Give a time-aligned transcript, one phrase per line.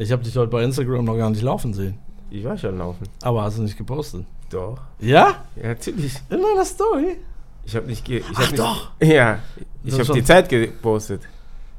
[0.00, 1.98] Ich habe dich heute bei Instagram noch gar nicht laufen sehen.
[2.30, 3.06] Ich war schon laufen.
[3.20, 4.24] Aber hast du nicht gepostet?
[4.48, 4.80] Doch.
[4.98, 5.44] Ja?
[5.56, 6.14] Ja, natürlich.
[6.30, 7.18] In meiner Story?
[7.66, 8.92] Ich habe nicht ge ich Ach hab nicht, doch.
[9.02, 9.40] Ja,
[9.84, 11.20] ich habe die Zeit gepostet.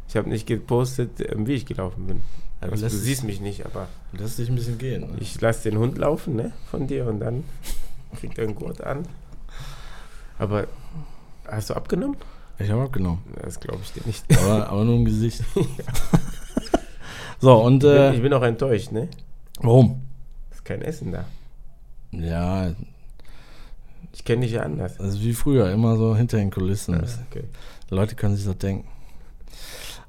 [0.08, 2.22] Ich habe nicht gepostet, ähm, wie ich gelaufen bin.
[2.62, 5.02] Ja, du Also, du siehst mich nicht, aber Lass dich ein bisschen gehen.
[5.02, 5.18] Ne?
[5.20, 7.44] ich lasse den Hund laufen, ne, von dir und dann
[8.20, 9.08] kriegt er einen Gurt an.
[10.38, 10.68] Aber
[11.48, 12.18] hast du abgenommen?
[12.60, 13.24] Ich habe abgenommen.
[13.42, 14.24] Das glaube ich dir nicht.
[14.44, 15.44] Aber, aber nur im Gesicht.
[17.42, 19.10] so, und Ich bin, äh, ich bin auch enttäuscht, ne?
[19.60, 20.02] warum?
[20.52, 21.26] Ist kein Essen da.
[22.12, 22.72] Ja,
[24.14, 25.00] Ich kenne dich ja anders.
[25.00, 26.94] also wie früher, immer so hinter den Kulissen.
[26.94, 27.44] Ja, okay.
[27.90, 28.88] Leute können sich das denken.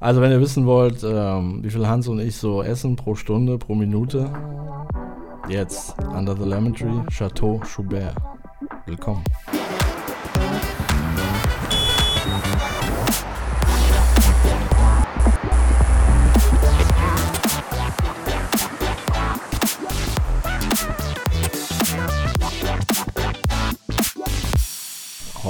[0.00, 3.56] Also, wenn ihr wissen wollt, ähm, wie viel Hans und ich so essen pro Stunde,
[3.56, 4.30] pro Minute,
[5.48, 8.16] jetzt Under the Lemon Tree, Chateau Schubert.
[8.86, 9.22] Willkommen.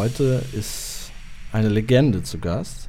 [0.02, 1.12] Heute ist
[1.52, 2.88] eine Legende zu Gast,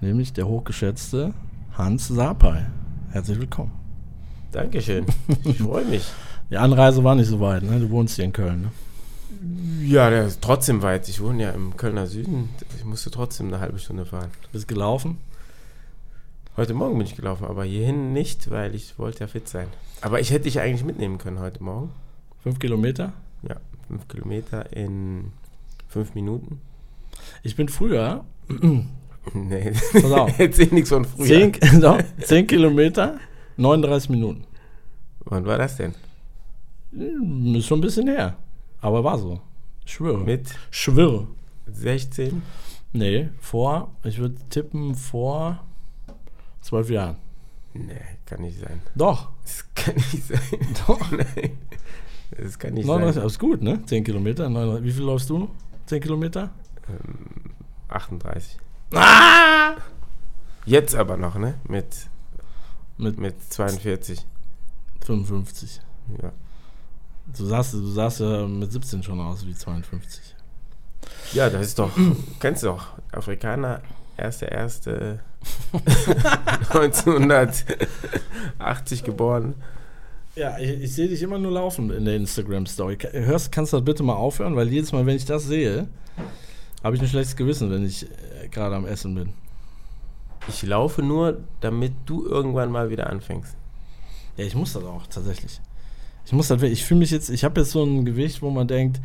[0.00, 1.34] nämlich der hochgeschätzte
[1.76, 2.64] Hans Sapai.
[3.10, 3.72] Herzlich willkommen.
[4.50, 5.04] Dankeschön.
[5.44, 6.10] Ich freue mich.
[6.48, 7.80] Die Anreise war nicht so weit, ne?
[7.80, 9.86] Du wohnst hier in Köln, ne?
[9.86, 11.06] Ja, der ist trotzdem weit.
[11.10, 12.48] Ich wohne ja im Kölner Süden.
[12.78, 14.30] Ich musste trotzdem eine halbe Stunde fahren.
[14.50, 15.18] Bist gelaufen?
[16.56, 19.66] Heute Morgen bin ich gelaufen, aber hierhin nicht, weil ich wollte ja fit sein.
[20.00, 21.90] Aber ich hätte dich eigentlich mitnehmen können heute Morgen.
[22.42, 23.12] Fünf Kilometer?
[23.46, 25.32] Ja, fünf Kilometer in
[25.94, 26.60] fünf Minuten.
[27.44, 28.24] Ich bin früher,
[29.32, 31.26] Nee, pass auf, erzähl nichts von früher.
[31.26, 33.18] zehn, doch, zehn Kilometer,
[33.56, 34.44] 39 Minuten.
[35.24, 35.94] Wann war das denn?
[36.92, 38.36] Hm, Ist schon ein bisschen her.
[38.82, 39.40] Aber war so.
[39.86, 40.18] Ich schwöre.
[40.24, 41.28] Mit Schwöre.
[41.66, 42.42] 16?
[42.92, 45.64] Nee, vor, ich würde tippen, vor
[46.60, 47.16] zwölf Jahren.
[47.72, 47.94] Nee,
[48.26, 48.80] kann nicht sein.
[48.94, 49.30] Doch.
[49.44, 50.40] Das kann nicht sein.
[50.86, 51.10] Doch.
[51.12, 51.52] Nein.
[52.36, 53.22] Das kann nicht 39, sein.
[53.22, 53.80] aber ist gut, ne?
[53.86, 54.48] 10 Kilometer.
[54.50, 54.84] 39.
[54.84, 55.48] Wie viel läufst du?
[55.86, 56.50] 10 Kilometer?
[57.88, 58.58] 38.
[58.94, 59.74] Ah!
[60.66, 61.54] Jetzt aber noch, ne?
[61.68, 62.08] Mit,
[62.96, 64.24] Mit mit 42.
[65.04, 65.80] 55.
[66.22, 66.32] Ja.
[67.36, 70.34] Du sahst, du sahst ja mit 17 schon aus wie 52.
[71.32, 71.90] Ja, das ist doch,
[72.40, 73.82] kennst du doch, Afrikaner,
[74.16, 75.20] erste, erste,
[76.70, 79.54] 1980 geboren.
[80.36, 82.98] Ja, ich, ich sehe dich immer nur laufen in der Instagram-Story.
[83.12, 84.56] Hörst, kannst du das bitte mal aufhören?
[84.56, 85.86] Weil jedes Mal, wenn ich das sehe,
[86.82, 89.30] habe ich ein schlechtes Gewissen, wenn ich äh, gerade am Essen bin.
[90.48, 93.56] Ich laufe nur, damit du irgendwann mal wieder anfängst.
[94.36, 95.60] Ja, ich muss das auch, tatsächlich.
[96.26, 98.50] Ich muss das, wirklich- ich fühle mich jetzt, ich habe jetzt so ein Gewicht, wo
[98.50, 99.00] man denkt,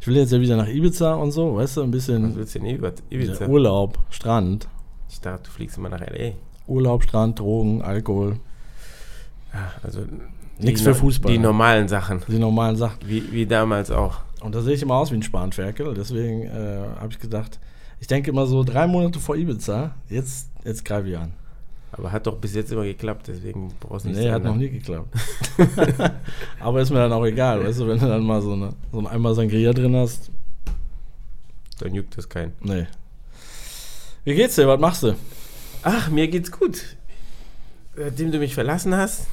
[0.00, 2.54] ich will jetzt ja wieder nach Ibiza und so, weißt du, ein Was bisschen willst
[2.54, 2.92] du Ibiza?
[3.10, 3.46] Ibiza?
[3.46, 4.68] Urlaub, Strand.
[5.08, 6.32] Ich dachte, du fliegst immer nach L.A.
[6.66, 8.38] Urlaub, Strand, Drogen, Alkohol,
[9.52, 10.00] Ja, also
[10.62, 11.32] Die für Fußball.
[11.32, 12.98] Die normalen Sachen, die normalen Sachen.
[13.04, 14.18] wie, wie damals auch.
[14.40, 15.94] Und da sehe ich immer aus wie ein Spanferkel.
[15.94, 17.58] Deswegen äh, habe ich gedacht,
[18.00, 21.32] ich denke immer so drei Monate vor Ibiza, jetzt, jetzt greife ich an.
[21.92, 24.70] Aber hat doch bis jetzt immer geklappt, deswegen brauchst du nicht Nee, hat noch nie
[24.70, 25.14] geklappt.
[26.60, 28.98] Aber ist mir dann auch egal, weißt du, wenn du dann mal so, eine, so
[28.98, 30.30] ein einmal Sangria drin hast.
[31.80, 32.54] Dann juckt das keinen.
[32.62, 32.86] Nee.
[34.24, 34.66] Wie geht's dir?
[34.68, 35.14] Was machst du?
[35.82, 36.96] Ach, mir geht's gut.
[37.94, 39.26] Seitdem du mich verlassen hast,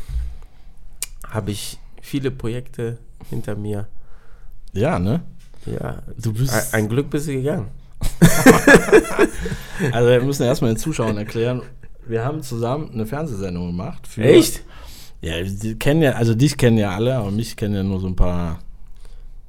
[1.29, 2.97] habe ich viele Projekte
[3.29, 3.87] hinter mir.
[4.73, 5.21] Ja, ne?
[5.65, 6.53] Ja, Du bist.
[6.53, 7.67] ein, ein Glück bist du gegangen.
[9.91, 11.61] also, wir müssen erstmal den Zuschauern erklären,
[12.07, 14.07] wir haben zusammen eine Fernsehsendung gemacht.
[14.07, 14.63] Für, Echt?
[15.21, 18.07] Ja, die kennen ja, also dich kennen ja alle, aber mich kennen ja nur so
[18.07, 18.59] ein paar.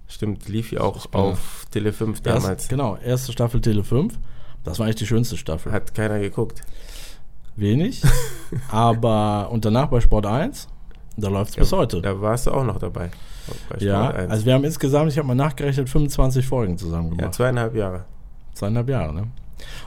[0.08, 2.44] Stimmt, lief ja auch bin- auf Tele 5 damals.
[2.48, 4.18] Erst, genau, erste Staffel Tele 5.
[4.64, 5.70] Das war eigentlich die schönste Staffel.
[5.70, 6.62] Hat keiner geguckt.
[7.54, 8.02] Wenig.
[8.70, 10.66] aber und danach bei Sport 1.
[11.20, 12.00] Da läuft es bis heute.
[12.00, 13.10] Da warst du auch noch dabei.
[13.78, 14.30] Ja, 1.
[14.30, 17.34] also wir haben insgesamt, ich habe mal nachgerechnet, 25 Folgen zusammen ja, gemacht.
[17.34, 18.04] zweieinhalb Jahre.
[18.54, 19.26] Zweieinhalb Jahre, ne?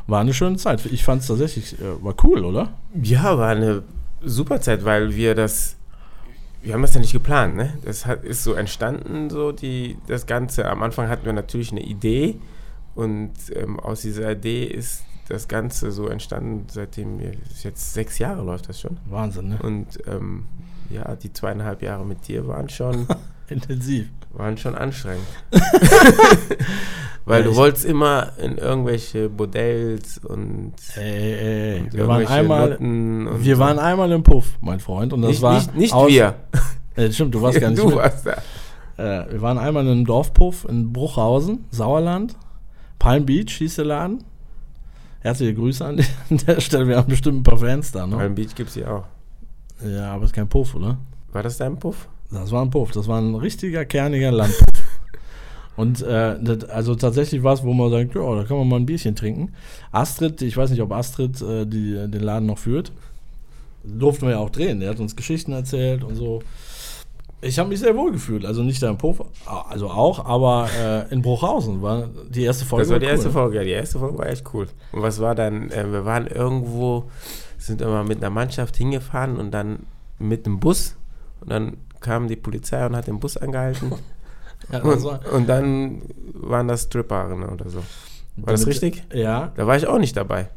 [0.07, 0.85] War eine schöne Zeit.
[0.85, 2.69] Ich fand es tatsächlich, äh, war cool, oder?
[3.01, 3.83] Ja, war eine
[4.21, 5.75] super Zeit, weil wir das,
[6.61, 7.73] wir haben das ja nicht geplant, ne?
[7.83, 10.69] Das hat, ist so entstanden, so die, das Ganze.
[10.69, 12.39] Am Anfang hatten wir natürlich eine Idee
[12.95, 17.31] und ähm, aus dieser Idee ist das Ganze so entstanden, seitdem wir,
[17.63, 18.97] jetzt sechs Jahre läuft das schon.
[19.09, 19.59] Wahnsinn, ne?
[19.61, 20.45] Und ähm,
[20.93, 23.07] ja, die zweieinhalb Jahre mit dir waren schon,
[23.49, 24.07] Intensiv.
[24.33, 25.25] waren schon anstrengend.
[27.25, 31.79] Weil Ja, du wolltest immer in irgendwelche Bordells und, Ey, ey, ey.
[31.81, 33.61] und Wir waren einmal, wir so.
[33.61, 36.35] waren einmal im Puff, mein Freund, und das nicht, war nicht, nicht aus- wir.
[36.95, 37.95] Äh, stimmt, du warst gar nicht du mit.
[37.95, 38.33] warst da.
[38.97, 42.35] Äh, wir waren einmal in einem Dorfpuff in Bruchhausen, Sauerland.
[42.99, 44.23] Palm Beach hieß der Laden.
[45.21, 46.87] Herzliche Grüße an, die, an der Stelle.
[46.87, 48.05] Wir haben bestimmt ein paar Fans da.
[48.05, 48.17] Ne?
[48.17, 49.05] Palm Beach gibt es ja auch.
[49.85, 50.97] Ja, aber es ist kein Puff, oder?
[51.31, 52.07] War das dein Puff?
[52.31, 52.91] Das war ein Puff.
[52.91, 54.67] Das war ein richtiger, kerniger Landpuff.
[55.75, 58.75] Und äh, das, also tatsächlich war es, wo man sagt, ja, da kann man mal
[58.77, 59.53] ein Bierchen trinken.
[59.91, 62.91] Astrid, ich weiß nicht, ob Astrid äh, die, den Laden noch führt.
[63.83, 64.79] Durften wir ja auch drehen.
[64.79, 66.41] Der hat uns Geschichten erzählt und so.
[67.41, 68.45] Ich habe mich sehr wohl gefühlt.
[68.45, 72.83] Also nicht da im Puff, also auch, aber äh, in Bruchhausen war die erste Folge.
[72.83, 73.11] Das war die cool.
[73.11, 73.63] erste Folge, ja.
[73.63, 74.67] Die erste Folge war echt cool.
[74.93, 75.69] Und was war dann?
[75.69, 77.09] Äh, wir waren irgendwo,
[77.67, 79.79] sind immer mit einer Mannschaft hingefahren und dann
[80.19, 80.95] mit dem Bus.
[81.41, 83.91] Und dann kam die Polizei und hat den Bus angehalten.
[84.71, 86.03] Ja, das und, und dann
[86.35, 87.79] waren das Stripperinnen oder so.
[88.37, 89.03] War das damit- richtig?
[89.13, 90.47] Ja, Da war ich auch nicht dabei.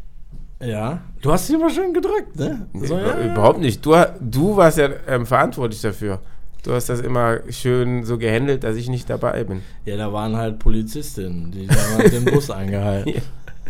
[0.61, 1.01] ja.
[1.21, 2.69] Du hast sie aber schön gedrückt, ne?
[2.73, 3.85] Nee, So, ja, Überhaupt nicht.
[3.85, 6.21] Du, du warst ja ähm, verantwortlich dafür.
[6.63, 9.63] Du hast das immer schön so gehandelt, dass ich nicht dabei bin.
[9.85, 13.09] Ja, da waren halt Polizistinnen, die haben halt den Bus eingehalten.
[13.13, 13.21] Ja.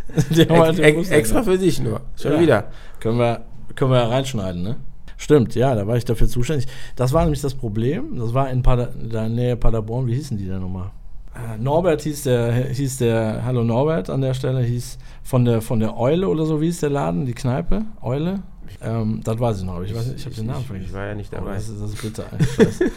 [0.49, 2.01] Halt Ex ex extra für dich nur.
[2.21, 2.41] Schon Ja.
[2.41, 2.65] wieder.
[3.01, 3.43] Können wir,
[3.75, 4.77] können wir ja reinschneiden, ne?
[5.19, 6.67] Stimmt, ja, da war ich dafür zuständig.
[6.95, 8.19] Das war nämlich das Problem.
[8.19, 10.07] Das war in, Pader, in der Nähe Paderborn.
[10.07, 10.91] Wie hießen die denn nochmal?
[11.35, 15.81] Äh, Norbert hieß der, hieß der, hallo Norbert an der Stelle, hieß von der, von
[15.81, 17.83] der Eule oder so, wie hieß der Laden, die Kneipe?
[18.03, 18.43] Eule?
[18.83, 20.89] Ähm, das weiß ich noch, aber ich weiß nicht, ich habe den Namen vergessen.
[20.89, 21.55] ich war ja nicht Oh, dabei.
[21.55, 22.25] das, ist, das ist bitter.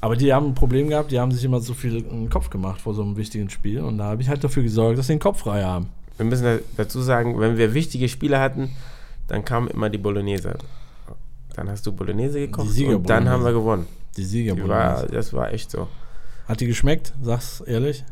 [0.00, 2.50] Aber die haben ein Problem gehabt, die haben sich immer so viel in den Kopf
[2.50, 3.80] gemacht vor so einem wichtigen Spiel.
[3.80, 5.88] Und da habe ich halt dafür gesorgt, dass sie den Kopf frei haben.
[6.18, 8.70] Wir müssen da- dazu sagen, wenn wir wichtige Spiele hatten,
[9.28, 10.54] dann kam immer die Bolognese.
[11.54, 13.86] Dann hast du Bolognese gekocht und dann haben wir gewonnen.
[14.16, 15.88] Die Sieger Die war, das war echt so.
[16.46, 17.12] Hat die geschmeckt?
[17.22, 18.04] Sag's ehrlich.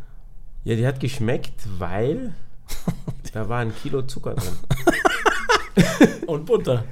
[0.65, 2.35] Ja, die hat geschmeckt, weil
[3.33, 4.53] da war ein Kilo Zucker drin.
[6.27, 6.85] Und Butter.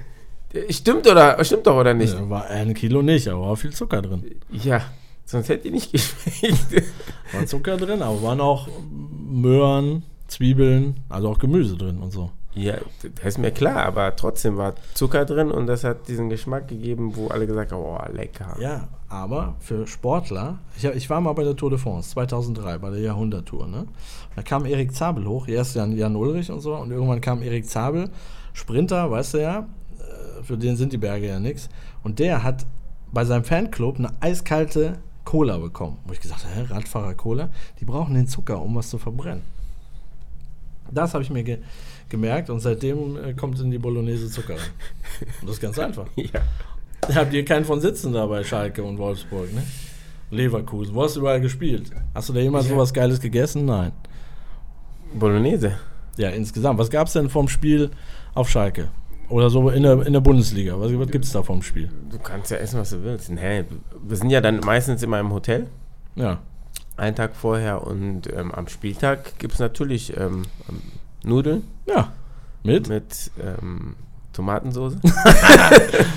[0.71, 2.15] Stimmt oder stimmt doch oder nicht?
[2.15, 4.37] Ja, war ein Kilo nicht, aber war viel Zucker drin.
[4.53, 4.83] Ja,
[5.25, 6.85] sonst hätte die nicht geschmeckt.
[7.33, 8.69] War Zucker drin, aber waren auch
[9.29, 12.31] Möhren, Zwiebeln, also auch Gemüse drin und so.
[12.55, 16.67] ja, das ist mir klar, aber trotzdem war Zucker drin und das hat diesen Geschmack
[16.67, 18.57] gegeben, wo alle gesagt haben, oh, lecker.
[18.61, 22.91] Ja, aber für Sportler, ich, ich war mal bei der Tour de France 2003, bei
[22.91, 23.87] der Jahrhunderttour, ne?
[24.35, 27.69] Da kam Erik Zabel hoch, erst Jan, Jan Ulrich und so, und irgendwann kam Erik
[27.69, 28.11] Zabel,
[28.53, 29.59] Sprinter, weißt du ja,
[29.99, 31.69] äh, für den sind die Berge ja nichts.
[32.03, 32.67] Und der hat
[33.13, 35.99] bei seinem Fanclub eine eiskalte Cola bekommen.
[36.05, 39.54] Wo ich gesagt habe, Radfahrer Cola, die brauchen den Zucker, um was zu verbrennen.
[40.95, 41.59] Das habe ich mir ge
[42.09, 44.55] gemerkt und seitdem äh, kommt in die Bolognese Zucker.
[45.41, 46.07] Und das ist ganz einfach.
[46.17, 46.41] Ja.
[47.15, 49.63] Habt ihr keinen von sitzen da bei Schalke und Wolfsburg, ne?
[50.31, 50.95] Leverkusen.
[50.95, 51.91] Wo hast du überall gespielt?
[52.15, 52.75] Hast du da jemals Ja.
[52.75, 53.67] sowas Geiles gegessen?
[53.67, 53.93] Nein.
[55.13, 55.73] Bolognese.
[56.17, 56.79] Ja, insgesamt.
[56.79, 57.91] Was gab es denn vom Spiel
[58.35, 58.89] auf Schalke?
[59.29, 60.79] Oder so in der, in der Bundesliga?
[60.79, 61.91] Was, was gibt es da vom Spiel?
[62.11, 63.31] Du kannst ja essen, was du willst.
[63.31, 63.65] Nee,
[64.07, 65.67] wir sind ja dann meistens immer im Hotel,
[66.15, 66.41] Ja.
[66.97, 70.43] Einen Tag vorher und ähm, am Spieltag gibt es natürlich ähm,
[71.25, 72.13] Nudeln Ja.
[72.63, 72.89] Mit?
[72.89, 73.97] mit ähm,
[74.33, 74.97] Tomatensauce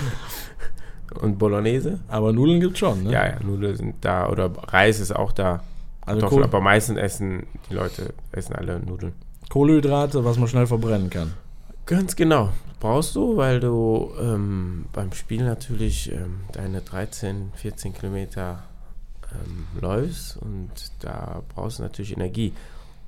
[1.21, 1.99] und Bolognese.
[2.07, 3.11] Aber Nudeln gibt's schon, ne?
[3.11, 5.63] Ja, ja, Nudeln sind da oder Reis ist auch da.
[6.01, 9.13] Also Kartoffeln, aber meistens essen die Leute essen alle Nudeln.
[9.49, 11.33] Kohlenhydrate, was man schnell verbrennen kann.
[11.85, 12.49] Ganz genau.
[12.79, 18.63] Brauchst du, weil du ähm, beim Spiel natürlich ähm, deine 13, 14 Kilometer
[19.33, 20.69] ähm, läufst und
[20.99, 22.53] da brauchst du natürlich Energie.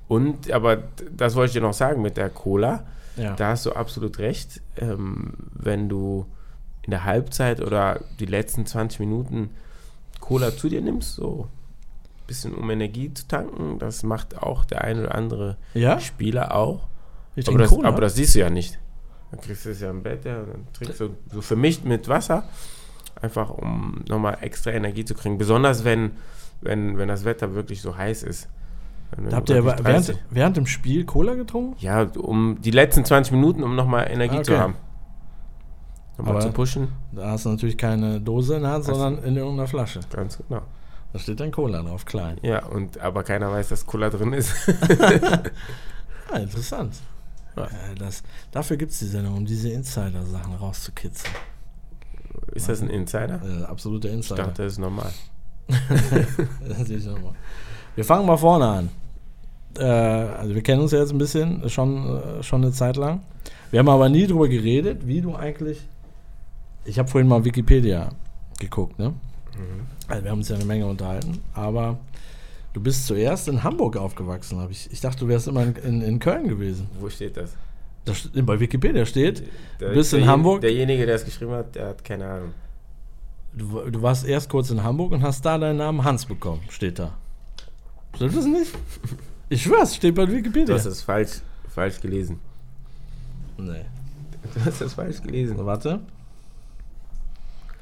[0.08, 0.82] Und, aber
[1.16, 2.84] das wollte ich dir noch sagen mit der Cola,
[3.16, 3.34] Ja.
[3.36, 4.60] da hast du absolut recht.
[4.76, 6.26] Ähm, wenn du
[6.82, 9.50] in der Halbzeit oder die letzten 20 Minuten
[10.18, 14.82] Cola zu dir nimmst, so ein bisschen um Energie zu tanken, das macht auch der
[14.82, 16.00] ein oder andere ja?
[16.00, 16.88] Spieler auch.
[17.36, 17.88] Ich Aber das, Cola.
[17.88, 18.78] aber das siehst du ja nicht.
[19.30, 22.08] Dann kriegst du es ja im Bett, ja, und dann trinkst du so vermischt mit
[22.08, 22.48] Wasser,
[23.22, 25.38] einfach um nochmal extra Energie zu kriegen.
[25.38, 26.12] Besonders wenn,
[26.60, 28.48] wenn, wenn das Wetter wirklich so heiß ist.
[29.28, 31.74] Da habt ihr während, 30 während dem Spiel Cola getrunken?
[31.80, 34.60] ja, um die letzten 20 Minuten, um nochmal Energie Ah, zu okay.
[34.60, 34.74] haben.
[36.16, 36.88] Nochmal Aber- zu pushen.
[37.12, 40.00] Da hast du natürlich keine Dose in der Hand, sondern in irgendeiner Flasche.
[40.12, 40.62] Ganz genau.
[41.12, 42.36] Da steht dann Cola drauf, klein.
[42.42, 44.54] Ja, und aber keiner weiß, dass Cola drin ist.
[46.32, 46.94] Ah, interessant.
[47.56, 47.62] Ja.
[47.64, 48.22] Ja, das,
[48.52, 51.34] dafür gibt es die Sendung, um diese Insider-Sachen rauszukitzeln.
[52.54, 53.40] Ist das ein Insider?
[53.44, 54.44] Äh, absoluter Ich Insider.
[54.44, 55.10] dachte, das ist normal.
[56.68, 57.32] Das sehe ich noch mal.
[57.94, 58.88] Wir fangen mal vorne an.
[59.78, 63.20] Äh, also wir kennen uns ja jetzt ein bisschen, schon, äh, schon eine Zeit lang.
[63.70, 65.86] Wir haben aber nie drüber geredet, wie du eigentlich.
[66.84, 68.08] Ich habe vorhin mal Wikipedia
[68.58, 69.14] geguckt, ne?
[70.08, 71.98] Also wir haben uns ja eine Menge unterhalten, aber
[72.72, 74.90] du bist zuerst in Hamburg aufgewachsen, habe ich.
[74.90, 76.88] Ich dachte, du wärst immer in, in, in Köln gewesen.
[76.98, 77.52] Wo steht das?
[78.04, 79.42] Das, bei Wikipedia steht,
[79.78, 80.60] Der, bist in derjen- Hamburg?
[80.62, 82.54] Derjenige, der es geschrieben hat, der hat keine Ahnung.
[83.52, 86.98] du, du warst erst kurz in Hamburg und hast da deinen Namen Hans bekommen, steht
[86.98, 87.16] da.
[88.16, 88.72] Stimmt das nicht?
[89.50, 90.74] Ich schwör's, steht bei Du Wikipedia.
[90.74, 92.38] hast es falsch, falsch gelesen.
[93.58, 93.84] nee.
[94.54, 95.56] Du hast es falsch gelesen.
[95.58, 96.00] So, warte.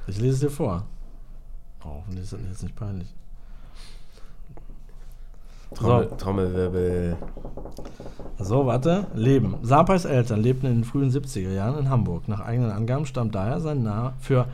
[0.08, 0.84] Ich lese es dir vor.
[1.84, 3.08] Oh, hoffentlich ist das jetzt nicht peinlich.
[5.74, 7.16] Trommel, Trommelwirbel.
[8.38, 9.06] So, warte.
[9.14, 9.56] Leben.
[9.62, 12.28] Sapais Eltern lebten in den frühen 70er Jahren in Hamburg.
[12.28, 14.46] Nach eigenen Angaben stammt daher sein, Na für,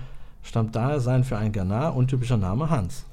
[0.42, 3.04] stammt daher sein für ein Ghana untypischer Name Hans.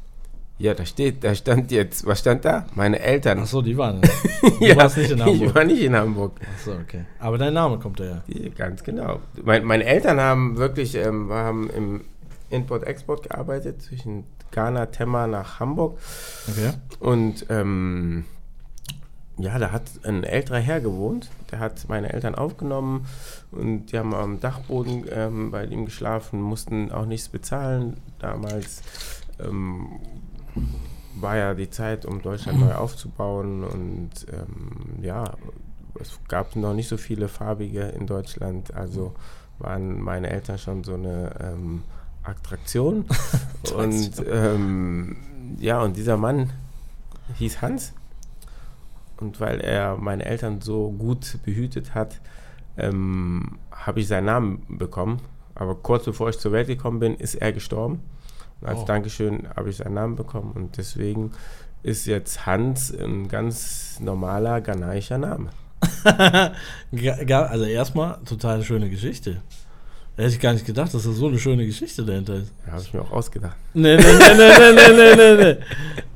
[0.57, 2.67] Ja, da steht, da stand jetzt, was stand da?
[2.75, 3.39] Meine Eltern.
[3.39, 4.01] Achso, die waren.
[4.41, 5.55] Du ja, warst nicht in Ich Hamburg.
[5.55, 6.33] war nicht in Hamburg.
[6.53, 7.05] Achso, okay.
[7.19, 8.23] Aber dein Name kommt daher.
[8.27, 9.19] Die, ganz genau.
[9.43, 12.01] Mein, meine Eltern haben wirklich, ähm, haben im
[12.51, 15.97] Import-Export gearbeitet, zwischen Ghana, Temma nach Hamburg.
[16.47, 16.71] Okay.
[16.99, 18.25] Und ähm,
[19.37, 23.07] ja, da hat ein älterer Herr gewohnt, der hat meine Eltern aufgenommen
[23.51, 27.97] und die haben am Dachboden ähm, bei ihm geschlafen, mussten auch nichts bezahlen.
[28.19, 28.83] Damals
[29.39, 29.99] ähm,
[31.15, 35.33] war ja die Zeit, um Deutschland neu aufzubauen und ähm, ja,
[35.99, 39.13] es gab noch nicht so viele Farbige in Deutschland, also
[39.59, 41.83] waren meine Eltern schon so eine ähm,
[42.31, 43.05] Attraktion.
[43.75, 45.17] und ähm,
[45.59, 46.51] ja, und dieser Mann
[47.37, 47.93] hieß Hans.
[49.19, 52.19] Und weil er meine Eltern so gut behütet hat,
[52.77, 55.21] ähm, habe ich seinen Namen bekommen.
[55.53, 58.01] Aber kurz bevor ich zur Welt gekommen bin, ist er gestorben.
[58.61, 58.85] Und als Oh.
[58.85, 60.51] Dankeschön habe ich seinen Namen bekommen.
[60.53, 61.31] Und deswegen
[61.83, 65.49] ist jetzt Hans ein ganz normaler ghanaischer Name.
[67.29, 69.41] Also erstmal total schöne Geschichte
[70.21, 72.51] hätte ich gar nicht gedacht, dass da so eine schöne Geschichte dahinter ist.
[72.65, 73.55] Ja, habe ich mir auch ausgedacht.
[73.73, 75.57] Nee, nee, nee, nee, nee, nee, nee, nee.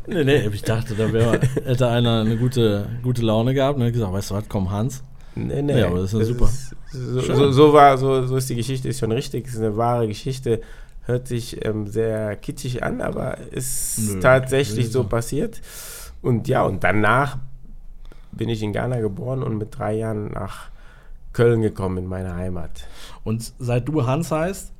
[0.07, 3.93] Nee, nee, ich dachte, da wär, hätte einer eine gute, gute Laune gehabt und hätte
[3.93, 5.03] gesagt, weißt du was, komm Hans.
[5.35, 5.79] Nee, nee.
[5.79, 6.45] Ja, aber das ist ja das super.
[6.45, 9.75] Ist, so, so, so, war, so, so ist die Geschichte, ist schon richtig, ist eine
[9.75, 10.61] wahre Geschichte.
[11.05, 15.61] Hört sich ähm, sehr kitschig an, aber ist Nö, tatsächlich so passiert.
[16.21, 17.37] Und ja, und danach
[18.31, 20.69] bin ich in Ghana geboren und mit drei Jahren nach
[21.35, 22.87] Köln gekommen, in meine Heimat.
[23.25, 24.71] Und seit du Hans heißt,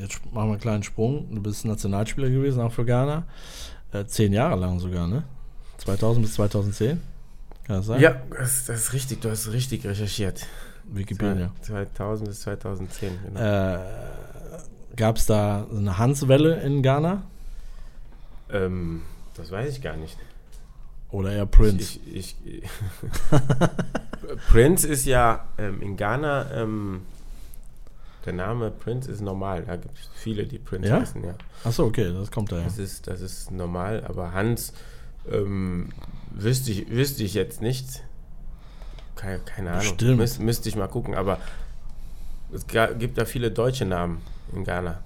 [0.00, 3.24] jetzt machen wir einen kleinen Sprung, du bist Nationalspieler gewesen, auch für Ghana.
[3.92, 5.24] Äh, zehn Jahre lang sogar, ne?
[5.76, 7.00] 2000 bis 2010?
[7.66, 8.00] Kann das sein?
[8.00, 10.46] Ja, das, das ist richtig, du hast richtig recherchiert.
[10.84, 11.52] Wikipedia.
[11.60, 13.40] 2000 bis 2010, genau.
[13.40, 13.78] Äh,
[14.96, 17.22] Gab es da so eine Hanswelle in Ghana?
[18.50, 19.02] Ähm,
[19.36, 20.16] das weiß ich gar nicht.
[21.10, 21.98] Oder eher Prince?
[22.06, 22.62] Ich, ich,
[24.50, 27.02] Prince ist ja ähm, in Ghana, ähm,
[28.26, 29.62] der Name Prince ist normal.
[29.66, 31.00] Da gibt es viele, die Prince Ja?
[31.00, 31.34] heißen, ja.
[31.64, 32.64] Achso, okay, das kommt daher.
[32.64, 34.74] Das ist, das ist normal, aber Hans
[35.30, 35.90] ähm,
[36.30, 38.02] wüsste, ich, wüsste ich jetzt nicht.
[39.16, 39.80] Keine, keine Ahnung.
[39.80, 40.18] Bestimmt.
[40.18, 41.38] Müs, müsste ich mal gucken, aber
[42.52, 44.20] es gibt da viele deutsche Namen
[44.52, 45.00] in Ghana.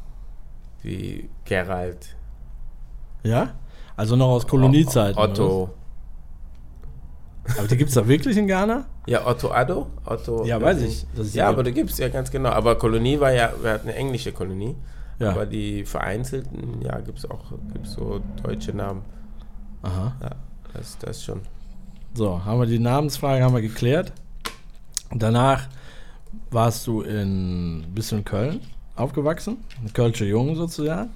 [0.82, 2.16] Wie Gerald,
[3.22, 3.54] Ja?
[3.96, 5.16] Also noch aus Koloniezeiten.
[5.20, 5.70] Otto.
[7.58, 8.86] Aber die gibt es da wirklich in Ghana?
[9.06, 9.88] Ja, Otto Addo.
[10.04, 12.50] Otto, Ja, weiß ich, die ja, aber da gibt es ja ganz genau.
[12.50, 14.76] Aber Kolonie war ja, wir hatten eine englische Kolonie.
[15.18, 15.30] Ja.
[15.30, 19.02] Aber die vereinzelten, ja, gibt es auch gibt's so deutsche Namen.
[19.82, 20.16] Aha.
[20.20, 20.30] Ja,
[20.74, 21.40] das, das schon.
[22.14, 24.12] So, haben wir die Namensfrage haben wir geklärt.
[25.14, 25.68] Danach
[26.50, 28.60] warst du in, bist du in Köln
[28.96, 31.10] aufgewachsen, ein Kölsche Jungen sozusagen.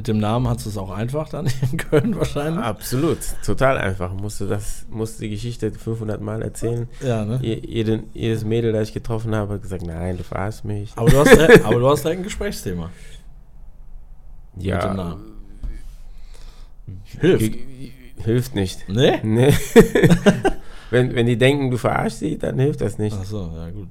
[0.00, 2.64] Mit dem Namen hast du es auch einfach dann in Köln wahrscheinlich.
[2.64, 4.14] Absolut, total einfach.
[4.14, 6.88] Musste das, musste die Geschichte 500 Mal erzählen.
[7.06, 7.38] Ja, ne?
[7.42, 10.90] Je, jeden, jedes Mädel, das ich getroffen habe, hat gesagt, nein, du verarschst mich.
[10.96, 12.88] Aber du hast, aber du hast ein Gesprächsthema.
[14.54, 15.22] Mit dem ja, Namen.
[17.20, 17.58] Hilft.
[18.24, 18.88] hilft nicht.
[18.88, 19.20] Ne?
[19.22, 19.52] Nee.
[20.90, 23.18] wenn, wenn die denken, du verarschst sie, dann hilft das nicht.
[23.20, 23.88] Ach so, ja gut.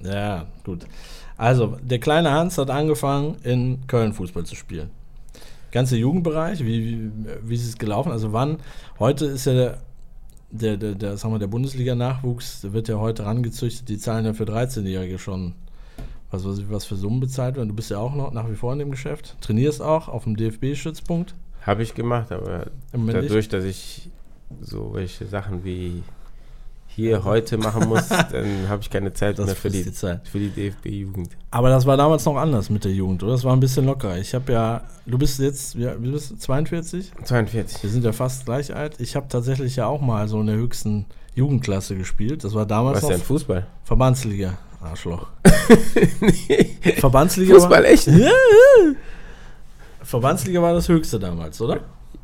[0.00, 0.86] Ja, gut.
[1.36, 4.88] Also, der kleine Hans hat angefangen, in Köln Fußball zu spielen.
[5.76, 7.10] Ganze Jugendbereich, wie, wie,
[7.42, 8.10] wie ist es gelaufen?
[8.10, 8.56] Also wann,
[8.98, 9.78] heute ist ja der,
[10.50, 14.32] der, der, der, sagen wir, der Bundesliga-Nachwuchs, der wird ja heute rangezüchtet, die zahlen ja
[14.32, 15.52] für 13-Jährige schon,
[16.30, 17.68] was weiß ich, was für Summen bezahlt werden.
[17.68, 20.38] Du bist ja auch noch nach wie vor in dem Geschäft, trainierst auch auf dem
[20.38, 21.34] DFB-Stützpunkt.
[21.60, 23.14] Habe ich gemacht, aber nicht.
[23.14, 24.10] dadurch, dass ich
[24.62, 26.02] so welche Sachen wie
[26.96, 30.26] hier heute machen muss, dann habe ich keine Zeit Das mehr für die, die Zeit.
[30.26, 31.28] für die DFB-Jugend.
[31.50, 33.32] Aber das war damals noch anders mit der Jugend, oder?
[33.32, 34.16] Das war ein bisschen lockerer.
[34.18, 37.12] Ich habe ja, du bist jetzt, ja, du bist 42?
[37.22, 37.82] 42.
[37.82, 38.94] Wir sind ja fast gleich alt.
[38.98, 42.42] Ich habe tatsächlich ja auch mal so in der höchsten Jugendklasse gespielt.
[42.44, 43.66] Das war damals Was noch denn, Fußball?
[43.84, 44.54] Verbandsliga.
[44.82, 45.26] Arschloch.
[46.98, 48.06] Verbandsliga Fußball, echt?
[48.06, 48.30] War, ja.
[50.02, 51.80] Verbandsliga war das höchste damals, oder?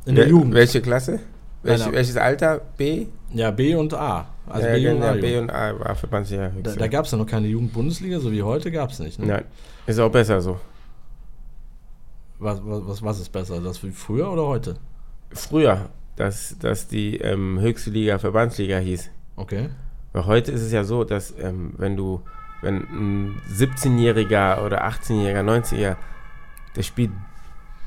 [0.07, 0.55] In der Wel- Jugend.
[0.55, 1.21] Welche Klasse?
[1.63, 2.61] Welche, Nein, welches Alter?
[2.77, 3.07] B?
[3.33, 4.27] Ja, B und A.
[4.47, 5.13] Also ja, B und genau, A.
[5.13, 5.43] B Jugend.
[5.43, 6.79] und A war Verbandsliga Da, höchste.
[6.79, 9.19] da gab es ja noch keine Jugendbundesliga, so wie heute gab es nicht.
[9.19, 9.27] Ne?
[9.27, 9.45] Nein,
[9.87, 10.59] ist auch besser so.
[12.39, 13.61] Was, was, was, ist besser?
[13.61, 14.77] Das wie früher oder heute?
[15.31, 19.11] Früher, dass, dass die ähm, höchste Liga Verbandsliga hieß.
[19.37, 19.69] Okay.
[20.13, 22.21] Weil heute ist es ja so, dass ähm, wenn du,
[22.61, 25.97] wenn ein 17-Jähriger oder 18-Jähriger, 90-Jähriger,
[26.77, 27.13] der spielt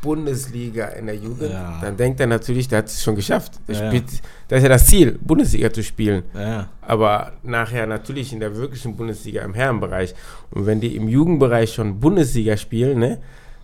[0.06, 1.80] Bundesliga in der Jugend, Ja.
[1.82, 3.54] dann denkt er natürlich, der hat es schon geschafft.
[3.68, 4.06] Der Ja, spielt,
[4.48, 6.24] das ist ja das Ziel, Bundesliga zu spielen.
[6.34, 10.14] Ja, Aber nachher natürlich in der wirklichen Bundesliga im Herrenbereich.
[10.52, 13.18] Und wenn die im Jugendbereich schon Bundesliga spielen, ne,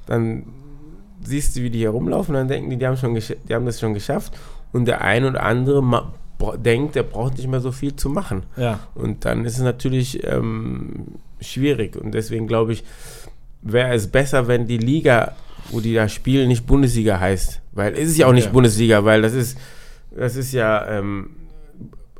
[0.08, 0.44] dann
[1.24, 3.80] siehst du, wie die hier rumlaufen, dann denken die, die haben, schon die haben das
[3.80, 4.34] schon geschafft.
[4.74, 5.84] Und der ein oder andere
[6.58, 8.44] denkt, der braucht nicht mehr so viel zu machen.
[8.58, 8.80] ja.
[8.96, 11.06] Und dann ist es natürlich ähm,
[11.40, 11.96] schwierig.
[11.96, 12.84] Und deswegen glaube ich,
[13.62, 15.34] wäre es besser, wenn die Liga,
[15.72, 17.62] wo die da spielen, nicht Bundesliga heißt.
[17.74, 18.54] Weil es ist ja auch nicht Okay.
[18.54, 19.58] Bundesliga, weil das ist,
[20.16, 21.32] das ist ja ähm,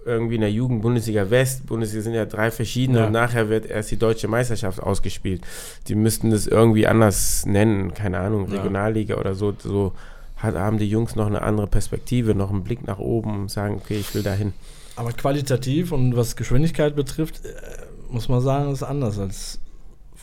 [0.06, 1.68] irgendwie in der Jugend Bundesliga West.
[1.68, 3.06] Bundesliga sind ja drei verschiedene Ja.
[3.08, 5.42] und nachher wird erst die deutsche Meisterschaft ausgespielt.
[5.88, 8.58] Die müssten das irgendwie anders nennen, keine Ahnung, Ja.
[8.58, 9.54] Regionalliga oder so.
[9.60, 9.94] So
[10.38, 13.76] hat, haben die Jungs noch eine andere Perspektive, noch einen Blick nach oben und sagen,
[13.76, 14.54] okay, ich will dahin.
[14.96, 17.50] Aber qualitativ und was Geschwindigkeit betrifft, äh,
[18.10, 19.60] muss man sagen, ist anders als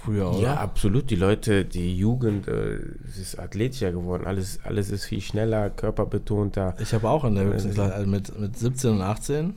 [0.04, 0.38] früher, oder?
[0.40, 1.10] Ja, absolut.
[1.10, 2.78] Die Leute, die Jugend, äh,
[3.08, 4.26] es ist athletischer geworden.
[4.26, 6.74] Alles, alles ist viel schneller, körperbetonter.
[6.80, 9.54] Ich habe auch in der höchsten Ja, Klasse, also mit, mit 17 und 18,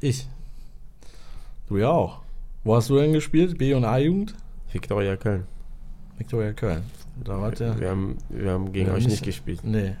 [0.00, 0.26] ich.
[1.68, 2.20] Du ja auch.
[2.62, 3.58] Wo hast du denn gespielt?
[3.58, 4.34] B- und A-Jugend?
[4.72, 5.44] Viktoria Köln.
[6.18, 6.82] Viktoria Köln.
[7.22, 7.78] Da wart ihr.
[7.78, 9.60] Wir haben, wir haben gegen Ja, euch nicht- nicht gespielt.
[9.62, 9.94] Nee.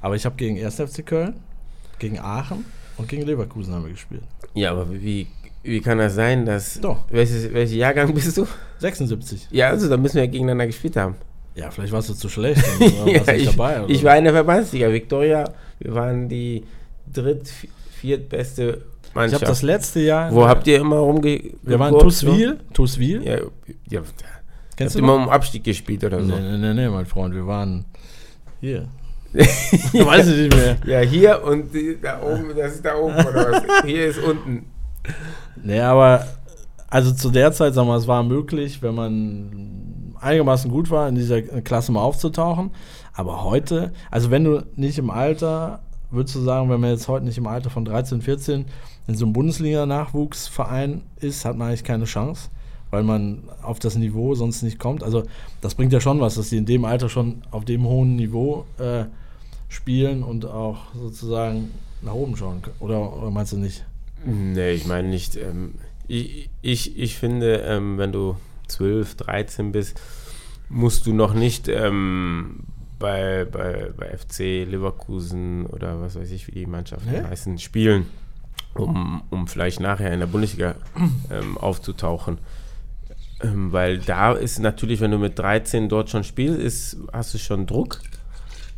[0.00, 0.80] Aber ich habe gegen 1.
[0.80, 1.34] FC Köln,
[1.98, 2.64] gegen Aachen
[2.96, 4.22] und gegen Leverkusen haben wir gespielt.
[4.54, 5.26] Ja, aber wie,
[5.68, 6.80] wie kann das sein, dass.
[6.80, 7.04] Doch.
[7.10, 8.46] Welches, welcher Jahrgang bist du?
[8.78, 9.48] 76.
[9.50, 11.14] Ja, also da müssen wir gegeneinander gespielt haben.
[11.54, 12.62] Ja, vielleicht warst du zu schlecht.
[13.06, 13.82] ja, ich, dabei.
[13.88, 14.92] ich war in der Verbandsliga.
[14.92, 15.44] Viktoria,
[15.80, 16.64] wir waren die
[17.12, 19.42] dritt, vi- viertbeste Ich Mannschaft.
[19.42, 20.32] habe das letzte Jahr.
[20.32, 21.40] Wo habt ihr immer rumge...
[21.62, 21.98] Wir waren?
[21.98, 22.58] Tuswil.
[22.72, 23.24] Tuswil.
[23.24, 23.38] Ja,
[23.90, 24.02] ja,
[24.76, 26.32] Kennst habt du immer um Abstieg gespielt oder so?
[26.32, 27.34] Nee, nee, nee, nee, mein Freund.
[27.34, 27.84] Wir waren
[28.60, 28.86] hier.
[29.32, 30.76] Weiß ich nicht mehr.
[30.86, 31.70] Ja, hier und
[32.02, 33.84] da oben, das ist da oben oder was?
[33.84, 34.66] Hier ist unten.
[35.64, 36.26] Nee, aber
[36.88, 41.14] also zu der Zeit, sagen wir, es war möglich, wenn man einigermaßen gut war, in
[41.14, 42.70] dieser Klasse mal aufzutauchen.
[43.12, 47.24] Aber heute, also wenn du nicht im Alter, würdest du sagen, wenn man jetzt heute
[47.24, 48.64] nicht im Alter von 13, 14
[49.06, 52.48] in so einem Bundesliga-Nachwuchsverein ist, hat man eigentlich keine Chance,
[52.90, 55.02] weil man auf das Niveau sonst nicht kommt.
[55.02, 55.24] Also
[55.60, 58.64] das bringt ja schon was, dass die in dem Alter schon auf dem hohen Niveau
[58.78, 59.04] äh,
[59.68, 61.70] spielen und auch sozusagen
[62.02, 62.62] nach oben schauen.
[62.80, 63.84] Oder, oder meinst du nicht?
[64.24, 65.36] Nee, ich meine nicht.
[65.36, 65.74] Ähm,
[66.06, 68.36] ich, ich, ich finde, ähm, wenn du
[68.68, 70.00] 12, 13 bist,
[70.68, 72.60] musst du noch nicht ähm,
[72.98, 77.22] bei, bei, bei FC Leverkusen oder was weiß ich, wie die Mannschaften Nee?
[77.22, 78.06] heißen, spielen,
[78.74, 80.74] um, um vielleicht nachher in der Bundesliga
[81.30, 82.38] ähm, aufzutauchen.
[83.40, 87.38] Ähm, weil da ist natürlich, wenn du mit 13 dort schon spielst, ist, hast du
[87.38, 88.00] schon Druck.